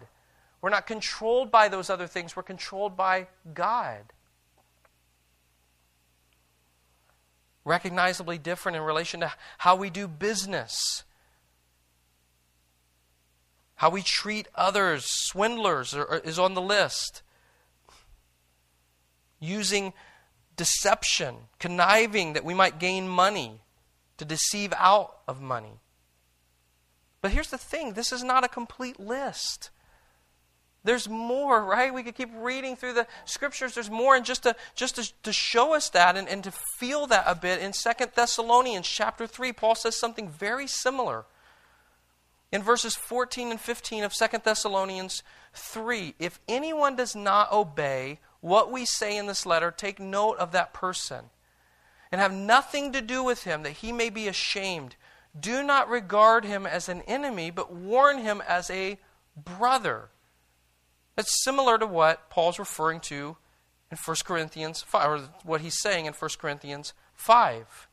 We're 0.61 0.69
not 0.69 0.87
controlled 0.87 1.51
by 1.51 1.69
those 1.69 1.89
other 1.89 2.07
things, 2.07 2.35
we're 2.35 2.43
controlled 2.43 2.97
by 2.97 3.27
God. 3.53 4.13
Recognizably 7.63 8.37
different 8.37 8.75
in 8.75 8.81
relation 8.81 9.19
to 9.21 9.31
how 9.59 9.75
we 9.75 9.89
do 9.89 10.07
business, 10.07 11.03
how 13.75 13.89
we 13.89 14.01
treat 14.01 14.47
others. 14.55 15.05
Swindlers 15.07 15.93
are, 15.93 16.21
is 16.23 16.39
on 16.39 16.53
the 16.53 16.61
list. 16.61 17.21
Using 19.39 19.93
deception, 20.57 21.35
conniving 21.59 22.33
that 22.33 22.43
we 22.43 22.53
might 22.53 22.79
gain 22.79 23.07
money, 23.07 23.61
to 24.17 24.25
deceive 24.25 24.73
out 24.75 25.19
of 25.27 25.41
money. 25.41 25.79
But 27.21 27.31
here's 27.31 27.49
the 27.49 27.57
thing 27.57 27.93
this 27.93 28.11
is 28.11 28.23
not 28.23 28.43
a 28.43 28.49
complete 28.49 28.99
list. 28.99 29.69
There's 30.83 31.09
more, 31.09 31.63
right? 31.63 31.93
We 31.93 32.03
could 32.03 32.15
keep 32.15 32.29
reading 32.35 32.75
through 32.75 32.93
the 32.93 33.07
scriptures. 33.25 33.75
There's 33.75 33.89
more, 33.89 34.15
and 34.15 34.25
just 34.25 34.43
to 34.43 34.55
just 34.75 34.95
to, 34.95 35.13
to 35.23 35.33
show 35.33 35.73
us 35.73 35.89
that 35.89 36.15
and, 36.15 36.27
and 36.27 36.43
to 36.45 36.51
feel 36.51 37.05
that 37.07 37.25
a 37.27 37.35
bit, 37.35 37.61
in 37.61 37.73
Second 37.73 38.11
Thessalonians 38.15 38.87
chapter 38.87 39.27
3, 39.27 39.51
Paul 39.51 39.75
says 39.75 39.99
something 39.99 40.29
very 40.29 40.67
similar. 40.67 41.25
In 42.51 42.63
verses 42.63 42.95
14 42.95 43.51
and 43.51 43.61
15 43.61 44.03
of 44.03 44.13
Second 44.13 44.43
Thessalonians 44.43 45.21
3, 45.53 46.15
if 46.17 46.39
anyone 46.47 46.95
does 46.95 47.15
not 47.15 47.51
obey 47.51 48.19
what 48.41 48.71
we 48.71 48.85
say 48.85 49.17
in 49.17 49.27
this 49.27 49.45
letter, 49.45 49.71
take 49.71 49.99
note 49.99 50.37
of 50.37 50.51
that 50.53 50.73
person 50.73 51.25
and 52.11 52.19
have 52.19 52.33
nothing 52.33 52.91
to 52.93 53.01
do 53.01 53.23
with 53.23 53.43
him, 53.43 53.63
that 53.63 53.73
he 53.73 53.91
may 53.91 54.09
be 54.09 54.27
ashamed. 54.27 54.95
Do 55.39 55.61
not 55.61 55.89
regard 55.89 56.43
him 56.43 56.65
as 56.65 56.89
an 56.89 57.03
enemy, 57.03 57.51
but 57.51 57.71
warn 57.71 58.19
him 58.19 58.41
as 58.47 58.69
a 58.71 58.97
brother. 59.37 60.09
That's 61.19 61.43
similar 61.43 61.77
to 61.77 61.85
what 61.85 62.29
Paul's 62.29 62.59
referring 62.59 63.01
to 63.01 63.35
in 63.91 63.97
1 63.97 64.17
Corinthians 64.23 64.81
5, 64.81 65.09
or 65.09 65.19
what 65.43 65.59
he's 65.59 65.77
saying 65.77 66.05
in 66.05 66.13
1 66.13 66.29
Corinthians 66.39 66.93
5. 67.13 67.89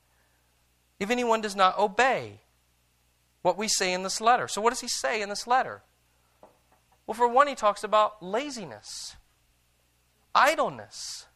If 1.01 1.11
anyone 1.11 1.41
does 1.41 1.57
not 1.57 1.77
obey 1.77 2.43
what 3.43 3.59
we 3.59 3.67
say 3.67 3.93
in 3.93 4.05
this 4.05 4.21
letter. 4.21 4.47
So, 4.47 4.61
what 4.61 4.71
does 4.71 4.81
he 4.81 4.87
say 4.87 5.21
in 5.21 5.29
this 5.29 5.45
letter? 5.45 5.83
Well, 7.05 7.17
for 7.17 7.27
one, 7.27 7.49
he 7.49 7.57
talks 7.57 7.83
about 7.83 8.23
laziness, 8.23 9.17
idleness. 10.33 11.27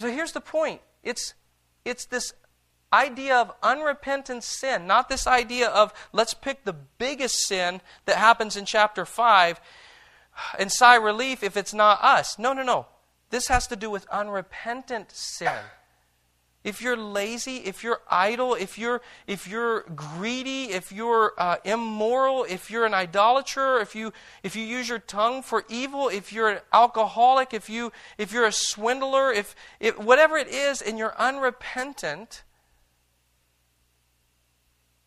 So 0.00 0.10
here's 0.10 0.32
the 0.32 0.40
point 0.40 0.80
it's, 1.04 1.34
it's 1.84 2.04
this 2.04 2.32
idea 2.92 3.36
of 3.36 3.52
unrepentant 3.62 4.42
sin, 4.42 4.88
not 4.88 5.08
this 5.08 5.28
idea 5.28 5.68
of 5.68 5.94
let's 6.12 6.34
pick 6.34 6.64
the 6.64 6.72
biggest 6.72 7.46
sin 7.46 7.80
that 8.06 8.16
happens 8.16 8.56
in 8.56 8.64
chapter 8.64 9.04
5 9.04 9.60
and 10.58 10.70
sigh 10.72 10.96
relief 10.96 11.42
if 11.42 11.56
it's 11.56 11.74
not 11.74 12.02
us. 12.02 12.38
No, 12.38 12.52
no, 12.52 12.62
no. 12.62 12.86
This 13.30 13.48
has 13.48 13.66
to 13.68 13.76
do 13.76 13.90
with 13.90 14.08
unrepentant 14.08 15.12
sin. 15.12 15.52
If 16.62 16.82
you're 16.82 16.96
lazy, 16.96 17.56
if 17.56 17.82
you're 17.82 18.00
idle, 18.10 18.54
if 18.54 18.76
you're 18.76 19.00
if 19.26 19.48
you're 19.48 19.82
greedy, 19.94 20.64
if 20.64 20.92
you're 20.92 21.32
uh, 21.38 21.56
immoral, 21.64 22.44
if 22.46 22.70
you're 22.70 22.84
an 22.84 22.92
idolater, 22.92 23.78
if 23.78 23.94
you 23.94 24.12
if 24.42 24.54
you 24.54 24.62
use 24.62 24.86
your 24.86 24.98
tongue 24.98 25.42
for 25.42 25.64
evil, 25.70 26.10
if 26.10 26.34
you're 26.34 26.50
an 26.50 26.58
alcoholic, 26.70 27.54
if 27.54 27.70
you 27.70 27.92
if 28.18 28.30
you're 28.30 28.44
a 28.44 28.52
swindler, 28.52 29.32
if, 29.32 29.56
if 29.78 29.98
whatever 29.98 30.36
it 30.36 30.48
is, 30.48 30.82
and 30.82 30.98
you're 30.98 31.16
unrepentant, 31.18 32.42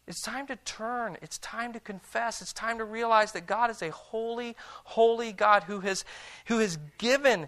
it's 0.07 0.21
time 0.21 0.47
to 0.47 0.55
turn. 0.57 1.17
It's 1.21 1.37
time 1.37 1.71
to 1.73 1.79
confess. 1.79 2.41
It's 2.41 2.53
time 2.53 2.77
to 2.79 2.85
realize 2.85 3.31
that 3.31 3.45
God 3.45 3.69
is 3.69 3.81
a 3.81 3.91
holy, 3.91 4.55
holy 4.83 5.31
God 5.31 5.63
who 5.63 5.79
has, 5.81 6.03
who 6.47 6.59
has 6.59 6.77
given, 6.97 7.47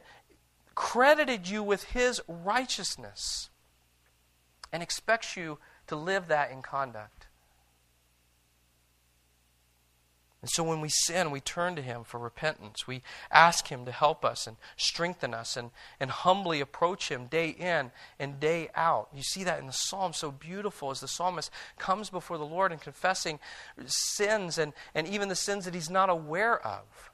credited 0.73 1.49
you 1.49 1.61
with 1.61 1.83
His 1.85 2.21
righteousness 2.27 3.49
and 4.71 4.81
expects 4.81 5.35
you 5.35 5.59
to 5.87 5.95
live 5.95 6.27
that 6.27 6.51
in 6.51 6.61
conduct. 6.61 7.24
And 10.45 10.49
so 10.51 10.63
when 10.63 10.79
we 10.79 10.89
sin, 10.89 11.31
we 11.31 11.39
turn 11.39 11.75
to 11.75 11.81
Him 11.81 12.03
for 12.03 12.19
repentance. 12.19 12.85
We 12.85 13.01
ask 13.31 13.69
Him 13.69 13.83
to 13.85 13.91
help 13.91 14.23
us 14.23 14.45
and 14.45 14.57
strengthen 14.77 15.33
us 15.33 15.57
and, 15.57 15.71
and 15.99 16.11
humbly 16.11 16.61
approach 16.61 17.09
Him 17.09 17.25
day 17.25 17.49
in 17.49 17.89
and 18.19 18.39
day 18.39 18.69
out. 18.75 19.09
You 19.11 19.23
see 19.23 19.43
that 19.43 19.57
in 19.59 19.65
the 19.65 19.73
psalm 19.73 20.13
so 20.13 20.29
beautiful 20.29 20.91
as 20.91 20.99
the 20.99 21.07
psalmist 21.07 21.49
comes 21.79 22.11
before 22.11 22.37
the 22.37 22.45
Lord 22.45 22.71
and 22.71 22.79
confessing 22.79 23.39
sins 23.87 24.59
and, 24.59 24.73
and 24.93 25.07
even 25.07 25.29
the 25.29 25.35
sins 25.35 25.65
that 25.65 25.73
he's 25.73 25.89
not 25.89 26.11
aware 26.11 26.63
of. 26.63 27.09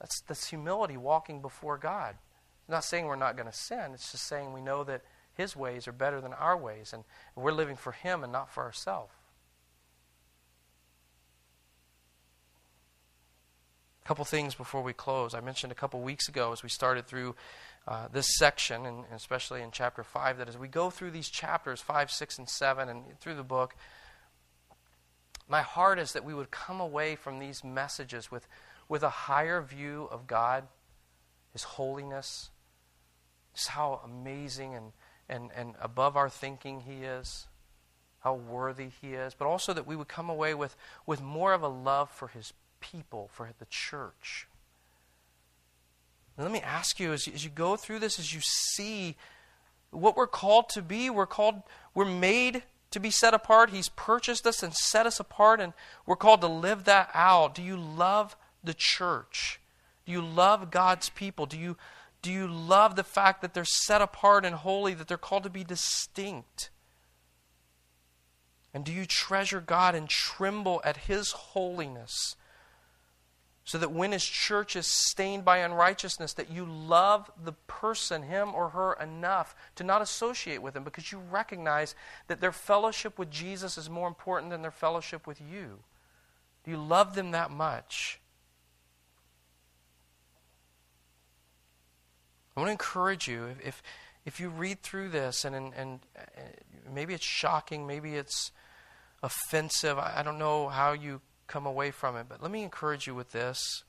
That's, 0.00 0.22
that's 0.22 0.48
humility 0.48 0.96
walking 0.96 1.42
before 1.42 1.76
God. 1.76 2.16
It's 2.62 2.70
not 2.70 2.84
saying 2.84 3.04
we're 3.04 3.16
not 3.16 3.36
going 3.36 3.50
to 3.50 3.54
sin, 3.54 3.90
it's 3.92 4.10
just 4.10 4.26
saying 4.26 4.54
we 4.54 4.62
know 4.62 4.84
that 4.84 5.02
His 5.34 5.54
ways 5.54 5.86
are 5.86 5.92
better 5.92 6.22
than 6.22 6.32
our 6.32 6.56
ways 6.56 6.94
and 6.94 7.04
we're 7.36 7.52
living 7.52 7.76
for 7.76 7.92
Him 7.92 8.24
and 8.24 8.32
not 8.32 8.48
for 8.48 8.62
ourselves. 8.62 9.12
A 14.04 14.06
couple 14.08 14.24
things 14.26 14.54
before 14.54 14.82
we 14.82 14.92
close. 14.92 15.32
I 15.32 15.40
mentioned 15.40 15.72
a 15.72 15.74
couple 15.74 15.98
weeks 16.02 16.28
ago 16.28 16.52
as 16.52 16.62
we 16.62 16.68
started 16.68 17.06
through 17.06 17.34
uh, 17.88 18.08
this 18.12 18.36
section, 18.36 18.84
and 18.84 19.04
especially 19.14 19.62
in 19.62 19.70
chapter 19.70 20.02
5, 20.02 20.36
that 20.38 20.48
as 20.48 20.58
we 20.58 20.68
go 20.68 20.90
through 20.90 21.10
these 21.10 21.30
chapters 21.30 21.80
5, 21.80 22.10
6, 22.10 22.38
and 22.38 22.48
7, 22.48 22.90
and 22.90 23.18
through 23.20 23.34
the 23.34 23.42
book, 23.42 23.74
my 25.48 25.62
heart 25.62 25.98
is 25.98 26.12
that 26.12 26.22
we 26.22 26.34
would 26.34 26.50
come 26.50 26.80
away 26.80 27.16
from 27.16 27.38
these 27.38 27.64
messages 27.64 28.30
with, 28.30 28.46
with 28.90 29.02
a 29.02 29.08
higher 29.08 29.62
view 29.62 30.06
of 30.10 30.26
God, 30.26 30.64
His 31.52 31.62
holiness, 31.62 32.50
just 33.54 33.68
how 33.68 34.02
amazing 34.04 34.74
and, 34.74 34.92
and, 35.30 35.50
and 35.56 35.76
above 35.80 36.14
our 36.14 36.28
thinking 36.28 36.80
He 36.80 37.04
is, 37.04 37.46
how 38.20 38.34
worthy 38.34 38.90
He 39.00 39.14
is, 39.14 39.32
but 39.32 39.46
also 39.46 39.72
that 39.72 39.86
we 39.86 39.96
would 39.96 40.08
come 40.08 40.28
away 40.28 40.52
with, 40.52 40.76
with 41.06 41.22
more 41.22 41.54
of 41.54 41.62
a 41.62 41.68
love 41.68 42.10
for 42.10 42.28
His 42.28 42.52
people, 42.92 43.30
for 43.32 43.50
the 43.58 43.66
church. 43.66 44.46
let 46.36 46.50
me 46.50 46.60
ask 46.60 47.00
you 47.00 47.12
as, 47.12 47.26
you 47.26 47.32
as 47.32 47.44
you 47.44 47.50
go 47.50 47.76
through 47.76 47.98
this, 47.98 48.18
as 48.18 48.34
you 48.34 48.40
see 48.42 49.16
what 49.90 50.16
we're 50.16 50.26
called 50.26 50.68
to 50.70 50.82
be, 50.82 51.08
we're 51.08 51.26
called, 51.26 51.62
we're 51.94 52.04
made 52.04 52.62
to 52.90 53.00
be 53.00 53.10
set 53.10 53.34
apart. 53.34 53.70
He's 53.70 53.88
purchased 53.88 54.46
us 54.46 54.62
and 54.62 54.74
set 54.74 55.06
us 55.06 55.20
apart, 55.20 55.60
and 55.60 55.72
we're 56.06 56.16
called 56.16 56.40
to 56.42 56.48
live 56.48 56.84
that 56.84 57.10
out. 57.14 57.54
Do 57.54 57.62
you 57.62 57.76
love 57.76 58.36
the 58.62 58.74
church? 58.74 59.60
Do 60.04 60.12
you 60.12 60.20
love 60.20 60.70
God's 60.70 61.08
people? 61.08 61.46
Do 61.46 61.58
you, 61.58 61.76
do 62.22 62.30
you 62.30 62.46
love 62.46 62.96
the 62.96 63.04
fact 63.04 63.40
that 63.42 63.54
they're 63.54 63.64
set 63.64 64.02
apart 64.02 64.44
and 64.44 64.56
holy, 64.56 64.94
that 64.94 65.08
they're 65.08 65.16
called 65.16 65.44
to 65.44 65.50
be 65.50 65.64
distinct? 65.64 66.70
And 68.74 68.84
do 68.84 68.92
you 68.92 69.06
treasure 69.06 69.60
God 69.60 69.94
and 69.94 70.08
tremble 70.08 70.80
at 70.84 70.96
His 70.96 71.30
holiness? 71.30 72.34
So 73.64 73.78
that 73.78 73.92
when 73.92 74.12
his 74.12 74.24
church 74.24 74.76
is 74.76 74.86
stained 74.86 75.44
by 75.44 75.58
unrighteousness 75.58 76.34
that 76.34 76.50
you 76.50 76.66
love 76.66 77.30
the 77.42 77.52
person 77.52 78.22
him 78.22 78.54
or 78.54 78.68
her 78.70 78.92
enough 79.02 79.56
to 79.76 79.84
not 79.84 80.02
associate 80.02 80.62
with 80.62 80.74
them 80.74 80.84
because 80.84 81.10
you 81.10 81.18
recognize 81.18 81.94
that 82.26 82.42
their 82.42 82.52
fellowship 82.52 83.18
with 83.18 83.30
Jesus 83.30 83.78
is 83.78 83.88
more 83.88 84.06
important 84.06 84.50
than 84.50 84.60
their 84.60 84.70
fellowship 84.70 85.26
with 85.26 85.40
you. 85.40 85.78
Do 86.64 86.70
you 86.70 86.76
love 86.76 87.14
them 87.14 87.30
that 87.30 87.50
much? 87.50 88.20
I 92.56 92.60
want 92.60 92.68
to 92.68 92.72
encourage 92.72 93.26
you 93.26 93.56
if, 93.64 93.82
if, 94.26 94.38
you 94.38 94.48
read 94.48 94.82
through 94.82 95.08
this 95.08 95.44
and, 95.44 95.56
and, 95.56 95.72
and 95.74 96.00
uh, 96.16 96.40
maybe 96.92 97.14
it's 97.14 97.24
shocking, 97.24 97.86
maybe 97.86 98.14
it's 98.14 98.52
offensive, 99.22 99.98
I, 99.98 100.14
I 100.18 100.22
don't 100.22 100.38
know 100.38 100.68
how 100.68 100.92
you 100.92 101.20
come 101.46 101.66
away 101.66 101.90
from 101.90 102.16
it. 102.16 102.26
But 102.28 102.42
let 102.42 102.50
me 102.50 102.62
encourage 102.62 103.06
you 103.06 103.14
with 103.14 103.32
this. 103.32 103.84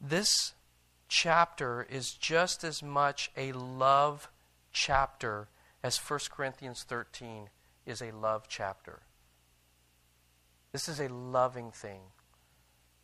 This 0.00 0.52
chapter 1.08 1.86
is 1.88 2.12
just 2.12 2.64
as 2.64 2.82
much 2.82 3.30
a 3.36 3.52
love 3.52 4.28
chapter 4.72 5.48
as 5.82 5.96
1 5.98 6.20
Corinthians 6.30 6.84
13 6.86 7.48
is 7.86 8.02
a 8.02 8.10
love 8.10 8.46
chapter. 8.48 9.00
This 10.72 10.88
is 10.88 11.00
a 11.00 11.08
loving 11.08 11.70
thing. 11.70 12.00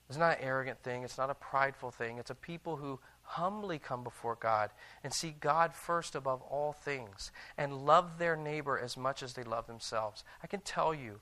It's 0.08 0.18
not 0.18 0.38
an 0.38 0.44
arrogant 0.44 0.82
thing. 0.82 1.04
It's 1.04 1.16
not 1.16 1.30
a 1.30 1.34
prideful 1.34 1.90
thing. 1.90 2.18
It's 2.18 2.30
a 2.30 2.34
people 2.34 2.76
who 2.76 3.00
humbly 3.22 3.78
come 3.78 4.04
before 4.04 4.36
God 4.38 4.70
and 5.02 5.12
see 5.12 5.34
God 5.40 5.72
first 5.72 6.14
above 6.14 6.42
all 6.42 6.72
things 6.72 7.30
and 7.56 7.86
love 7.86 8.18
their 8.18 8.36
neighbor 8.36 8.78
as 8.78 8.96
much 8.96 9.22
as 9.22 9.32
they 9.32 9.42
love 9.42 9.66
themselves. 9.66 10.22
I 10.42 10.48
can 10.48 10.60
tell 10.60 10.92
you, 10.92 11.20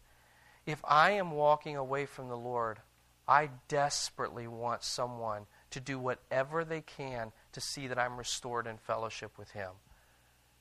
if 0.71 0.81
I 0.85 1.13
am 1.13 1.33
walking 1.33 1.77
away 1.77 2.07
from 2.07 2.29
the 2.29 2.37
Lord, 2.37 2.79
I 3.27 3.51
desperately 3.69 4.49
want 4.49 4.83
someone 4.83 5.47
to 5.71 5.81
do 5.81 5.99
whatever 5.99 6.65
they 6.65 6.81
can 6.81 7.33
to 7.53 7.61
see 7.61 7.87
that 7.87 7.99
I'm 7.99 8.17
restored 8.17 8.67
in 8.67 8.77
fellowship 8.77 9.39
with 9.39 9.53
Him. 9.53 9.71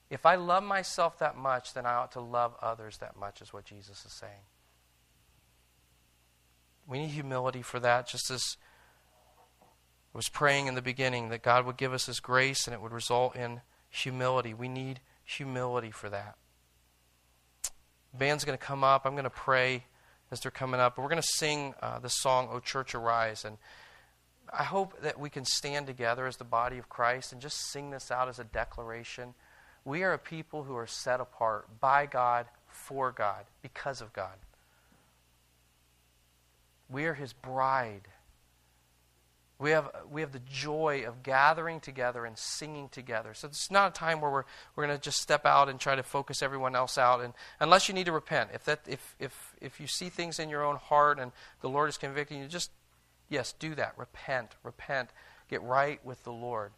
If 0.08 0.26
I 0.26 0.36
love 0.36 0.62
myself 0.62 1.18
that 1.18 1.36
much, 1.36 1.74
then 1.74 1.86
I 1.86 1.94
ought 1.94 2.12
to 2.12 2.20
love 2.20 2.54
others 2.60 2.98
that 2.98 3.16
much, 3.16 3.40
is 3.40 3.52
what 3.52 3.64
Jesus 3.64 4.04
is 4.04 4.12
saying. 4.12 4.42
We 6.86 6.98
need 6.98 7.10
humility 7.10 7.62
for 7.62 7.78
that, 7.80 8.08
just 8.08 8.30
as 8.30 8.56
I 9.62 10.18
was 10.18 10.28
praying 10.28 10.66
in 10.66 10.74
the 10.74 10.82
beginning 10.82 11.28
that 11.28 11.42
God 11.42 11.64
would 11.66 11.76
give 11.76 11.92
us 11.92 12.06
His 12.06 12.20
grace 12.20 12.66
and 12.66 12.74
it 12.74 12.80
would 12.80 12.92
result 12.92 13.36
in 13.36 13.60
humility. 13.88 14.54
We 14.54 14.68
need 14.68 15.00
humility 15.24 15.90
for 15.90 16.08
that. 16.10 16.36
Band's 18.12 18.44
going 18.44 18.58
to 18.58 18.64
come 18.64 18.82
up. 18.82 19.06
I'm 19.06 19.12
going 19.12 19.24
to 19.24 19.30
pray 19.30 19.84
as 20.30 20.40
they're 20.40 20.50
coming 20.50 20.80
up. 20.80 20.98
We're 20.98 21.08
going 21.08 21.22
to 21.22 21.28
sing 21.36 21.74
uh, 21.82 21.98
the 21.98 22.08
song, 22.08 22.48
O 22.52 22.60
Church 22.60 22.94
Arise. 22.94 23.44
And 23.44 23.58
I 24.52 24.64
hope 24.64 25.00
that 25.02 25.18
we 25.18 25.30
can 25.30 25.44
stand 25.44 25.86
together 25.86 26.26
as 26.26 26.36
the 26.36 26.44
body 26.44 26.78
of 26.78 26.88
Christ 26.88 27.32
and 27.32 27.40
just 27.40 27.70
sing 27.70 27.90
this 27.90 28.10
out 28.10 28.28
as 28.28 28.38
a 28.38 28.44
declaration. 28.44 29.34
We 29.84 30.02
are 30.02 30.12
a 30.12 30.18
people 30.18 30.64
who 30.64 30.76
are 30.76 30.86
set 30.86 31.20
apart 31.20 31.80
by 31.80 32.06
God, 32.06 32.46
for 32.68 33.12
God, 33.12 33.44
because 33.62 34.00
of 34.00 34.12
God. 34.12 34.36
We 36.88 37.06
are 37.06 37.14
His 37.14 37.32
bride. 37.32 38.08
We 39.60 39.72
have, 39.72 39.90
we 40.10 40.22
have 40.22 40.32
the 40.32 40.40
joy 40.50 41.04
of 41.06 41.22
gathering 41.22 41.80
together 41.80 42.24
and 42.24 42.36
singing 42.38 42.88
together. 42.88 43.34
So 43.34 43.46
it's 43.46 43.70
not 43.70 43.90
a 43.90 43.92
time 43.92 44.22
where 44.22 44.30
we're, 44.30 44.44
we're 44.74 44.86
going 44.86 44.96
to 44.96 45.02
just 45.02 45.20
step 45.20 45.44
out 45.44 45.68
and 45.68 45.78
try 45.78 45.94
to 45.94 46.02
focus 46.02 46.42
everyone 46.42 46.74
else 46.74 46.96
out. 46.96 47.20
And 47.20 47.34
unless 47.60 47.86
you 47.86 47.92
need 47.92 48.06
to 48.06 48.12
repent, 48.12 48.50
if, 48.54 48.64
that, 48.64 48.80
if, 48.88 49.14
if, 49.18 49.54
if 49.60 49.78
you 49.78 49.86
see 49.86 50.08
things 50.08 50.38
in 50.38 50.48
your 50.48 50.64
own 50.64 50.76
heart 50.76 51.18
and 51.18 51.30
the 51.60 51.68
Lord 51.68 51.90
is 51.90 51.98
convicting 51.98 52.40
you, 52.40 52.48
just, 52.48 52.70
yes, 53.28 53.52
do 53.52 53.74
that. 53.74 53.92
Repent, 53.98 54.56
repent, 54.62 55.10
get 55.50 55.62
right 55.62 56.02
with 56.06 56.24
the 56.24 56.32
Lord. 56.32 56.72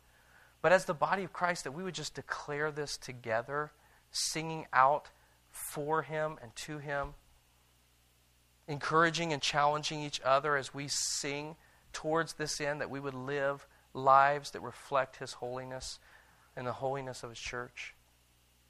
But 0.60 0.72
as 0.72 0.84
the 0.84 0.94
body 0.94 1.22
of 1.22 1.32
Christ, 1.32 1.62
that 1.62 1.72
we 1.72 1.84
would 1.84 1.94
just 1.94 2.14
declare 2.14 2.72
this 2.72 2.96
together, 2.96 3.70
singing 4.10 4.66
out 4.72 5.08
for 5.52 6.02
Him 6.02 6.36
and 6.42 6.54
to 6.56 6.78
Him, 6.78 7.14
encouraging 8.66 9.32
and 9.32 9.40
challenging 9.40 10.00
each 10.02 10.20
other 10.24 10.56
as 10.56 10.74
we 10.74 10.88
sing 10.88 11.54
towards 11.92 12.34
this 12.34 12.60
end, 12.60 12.80
that 12.80 12.90
we 12.90 13.00
would 13.00 13.14
live 13.14 13.66
lives 13.94 14.50
that 14.52 14.60
reflect 14.60 15.16
His 15.16 15.34
holiness 15.34 15.98
and 16.56 16.66
the 16.66 16.72
holiness 16.72 17.22
of 17.22 17.30
His 17.30 17.38
church. 17.38 17.94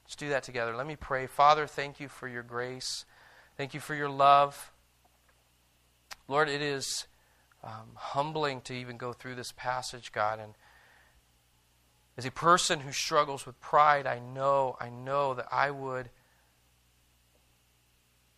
Let's 0.04 0.16
do 0.16 0.28
that 0.30 0.42
together. 0.42 0.74
Let 0.76 0.86
me 0.86 0.96
pray. 0.96 1.26
Father, 1.26 1.66
thank 1.66 2.00
you 2.00 2.08
for 2.08 2.28
your 2.28 2.42
grace. 2.42 3.04
Thank 3.56 3.74
you 3.74 3.80
for 3.80 3.94
your 3.94 4.08
love. 4.08 4.72
Lord, 6.28 6.48
it 6.48 6.62
is 6.62 7.06
um, 7.62 7.90
humbling 7.94 8.60
to 8.62 8.74
even 8.74 8.96
go 8.96 9.12
through 9.12 9.36
this 9.36 9.52
passage, 9.52 10.12
God. 10.12 10.38
And 10.38 10.54
as 12.16 12.26
a 12.26 12.30
person 12.30 12.80
who 12.80 12.92
struggles 12.92 13.46
with 13.46 13.60
pride, 13.60 14.06
I 14.06 14.18
know, 14.18 14.76
I 14.80 14.88
know 14.88 15.34
that 15.34 15.46
I 15.50 15.70
would, 15.70 16.10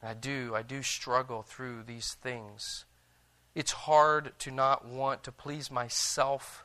I 0.03 0.15
do, 0.15 0.53
I 0.55 0.63
do 0.63 0.83
struggle 0.83 1.43
through 1.43 1.85
these 1.85 2.15
things. 2.15 2.85
It's 3.55 3.73
hard 3.73 4.33
to 4.41 4.51
not 4.51 4.85
want 4.85 5.23
to 5.25 5.33
please 5.33 5.71
myself 5.71 6.65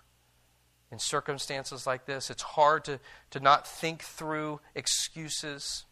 in 0.91 0.97
circumstances 0.97 1.85
like 1.85 2.05
this. 2.05 2.29
It's 2.29 2.41
hard 2.41 2.85
to, 2.85 2.99
to 3.31 3.39
not 3.39 3.67
think 3.67 4.01
through 4.01 4.59
excuses. 4.73 5.85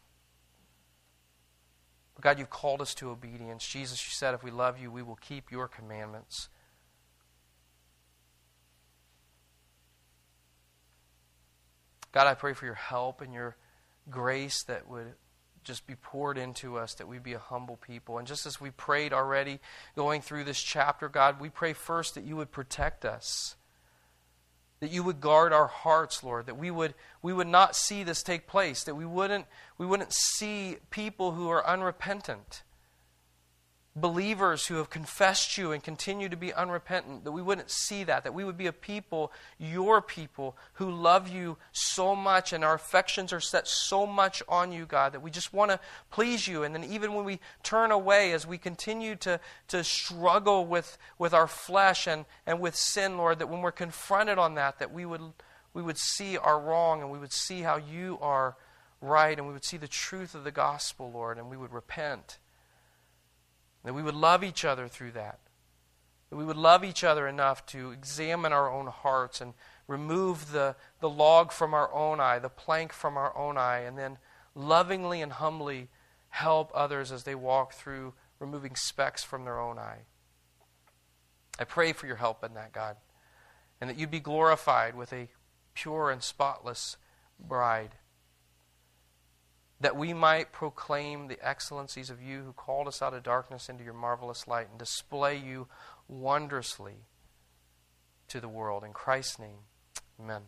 But 2.14 2.24
God, 2.24 2.38
you've 2.38 2.50
called 2.50 2.82
us 2.82 2.94
to 2.94 3.10
obedience. 3.10 3.66
Jesus, 3.66 4.04
you 4.04 4.10
said, 4.10 4.34
if 4.34 4.42
we 4.42 4.50
love 4.50 4.80
you, 4.80 4.90
we 4.90 5.02
will 5.02 5.16
keep 5.16 5.52
your 5.52 5.68
commandments. 5.68 6.48
God, 12.10 12.26
I 12.26 12.34
pray 12.34 12.54
for 12.54 12.64
your 12.64 12.74
help 12.74 13.20
and 13.20 13.32
your 13.32 13.56
grace 14.10 14.64
that 14.64 14.88
would 14.88 15.14
just 15.68 15.86
be 15.86 15.94
poured 15.94 16.38
into 16.38 16.78
us, 16.78 16.94
that 16.94 17.06
we 17.06 17.18
be 17.18 17.34
a 17.34 17.38
humble 17.38 17.76
people. 17.76 18.18
And 18.18 18.26
just 18.26 18.46
as 18.46 18.60
we 18.60 18.70
prayed 18.70 19.12
already 19.12 19.60
going 19.94 20.22
through 20.22 20.44
this 20.44 20.60
chapter, 20.60 21.08
God, 21.08 21.40
we 21.40 21.50
pray 21.50 21.74
first 21.74 22.14
that 22.14 22.24
you 22.24 22.36
would 22.36 22.50
protect 22.50 23.04
us. 23.04 23.54
That 24.80 24.90
you 24.90 25.02
would 25.02 25.20
guard 25.20 25.52
our 25.52 25.66
hearts, 25.66 26.24
Lord, 26.24 26.46
that 26.46 26.56
we 26.56 26.70
would, 26.70 26.94
we 27.20 27.34
would 27.34 27.46
not 27.46 27.76
see 27.76 28.02
this 28.02 28.22
take 28.22 28.46
place, 28.46 28.82
that 28.84 28.94
we 28.94 29.04
wouldn't, 29.04 29.44
we 29.76 29.84
wouldn't 29.84 30.12
see 30.12 30.78
people 30.90 31.32
who 31.32 31.50
are 31.50 31.66
unrepentant 31.66 32.62
believers 34.00 34.66
who 34.66 34.76
have 34.76 34.90
confessed 34.90 35.56
you 35.56 35.72
and 35.72 35.82
continue 35.82 36.28
to 36.28 36.36
be 36.36 36.52
unrepentant, 36.52 37.24
that 37.24 37.32
we 37.32 37.42
wouldn't 37.42 37.70
see 37.70 38.04
that, 38.04 38.24
that 38.24 38.34
we 38.34 38.44
would 38.44 38.56
be 38.56 38.66
a 38.66 38.72
people, 38.72 39.32
your 39.58 40.00
people, 40.00 40.56
who 40.74 40.90
love 40.90 41.28
you 41.28 41.56
so 41.72 42.14
much 42.14 42.52
and 42.52 42.64
our 42.64 42.74
affections 42.74 43.32
are 43.32 43.40
set 43.40 43.66
so 43.66 44.06
much 44.06 44.42
on 44.48 44.72
you, 44.72 44.86
God, 44.86 45.12
that 45.12 45.22
we 45.22 45.30
just 45.30 45.52
want 45.52 45.70
to 45.70 45.80
please 46.10 46.46
you. 46.46 46.62
And 46.62 46.74
then 46.74 46.84
even 46.84 47.14
when 47.14 47.24
we 47.24 47.40
turn 47.62 47.90
away, 47.90 48.32
as 48.32 48.46
we 48.46 48.58
continue 48.58 49.16
to, 49.16 49.40
to 49.68 49.84
struggle 49.84 50.66
with, 50.66 50.98
with 51.18 51.32
our 51.32 51.46
flesh 51.46 52.06
and, 52.06 52.24
and 52.46 52.60
with 52.60 52.76
sin, 52.76 53.16
Lord, 53.16 53.38
that 53.38 53.48
when 53.48 53.60
we're 53.60 53.72
confronted 53.72 54.38
on 54.38 54.54
that, 54.54 54.78
that 54.78 54.92
we 54.92 55.06
would, 55.06 55.22
we 55.74 55.82
would 55.82 55.98
see 55.98 56.36
our 56.36 56.60
wrong 56.60 57.02
and 57.02 57.10
we 57.10 57.18
would 57.18 57.32
see 57.32 57.62
how 57.62 57.76
you 57.76 58.18
are 58.20 58.56
right 59.00 59.38
and 59.38 59.46
we 59.46 59.52
would 59.52 59.64
see 59.64 59.76
the 59.76 59.88
truth 59.88 60.34
of 60.34 60.44
the 60.44 60.50
gospel, 60.50 61.10
Lord, 61.10 61.38
and 61.38 61.48
we 61.48 61.56
would 61.56 61.72
repent. 61.72 62.38
That 63.84 63.94
we 63.94 64.02
would 64.02 64.14
love 64.14 64.44
each 64.44 64.64
other 64.64 64.88
through 64.88 65.12
that. 65.12 65.38
That 66.30 66.36
we 66.36 66.44
would 66.44 66.56
love 66.56 66.84
each 66.84 67.04
other 67.04 67.26
enough 67.26 67.64
to 67.66 67.90
examine 67.90 68.52
our 68.52 68.70
own 68.70 68.86
hearts 68.86 69.40
and 69.40 69.54
remove 69.86 70.52
the, 70.52 70.76
the 71.00 71.08
log 71.08 71.52
from 71.52 71.72
our 71.72 71.92
own 71.92 72.20
eye, 72.20 72.38
the 72.38 72.48
plank 72.48 72.92
from 72.92 73.16
our 73.16 73.36
own 73.36 73.56
eye, 73.56 73.80
and 73.80 73.96
then 73.96 74.18
lovingly 74.54 75.22
and 75.22 75.32
humbly 75.32 75.88
help 76.28 76.70
others 76.74 77.10
as 77.10 77.24
they 77.24 77.34
walk 77.34 77.72
through 77.72 78.12
removing 78.38 78.76
specks 78.76 79.24
from 79.24 79.44
their 79.44 79.58
own 79.58 79.78
eye. 79.78 80.00
I 81.58 81.64
pray 81.64 81.92
for 81.92 82.06
your 82.06 82.16
help 82.16 82.44
in 82.44 82.54
that, 82.54 82.72
God, 82.72 82.96
and 83.80 83.88
that 83.88 83.98
you'd 83.98 84.10
be 84.10 84.20
glorified 84.20 84.94
with 84.94 85.12
a 85.12 85.28
pure 85.74 86.10
and 86.10 86.22
spotless 86.22 86.96
bride 87.40 87.94
that 89.80 89.96
we 89.96 90.12
might 90.12 90.52
proclaim 90.52 91.28
the 91.28 91.38
excellencies 91.46 92.10
of 92.10 92.20
you 92.20 92.42
who 92.42 92.52
called 92.52 92.88
us 92.88 93.00
out 93.00 93.14
of 93.14 93.22
darkness 93.22 93.68
into 93.68 93.84
your 93.84 93.94
marvelous 93.94 94.48
light 94.48 94.68
and 94.70 94.78
display 94.78 95.36
you 95.36 95.68
wondrously 96.08 97.04
to 98.28 98.40
the 98.40 98.48
world. 98.48 98.82
In 98.84 98.92
Christ's 98.92 99.38
name, 99.38 99.60
amen. 100.20 100.42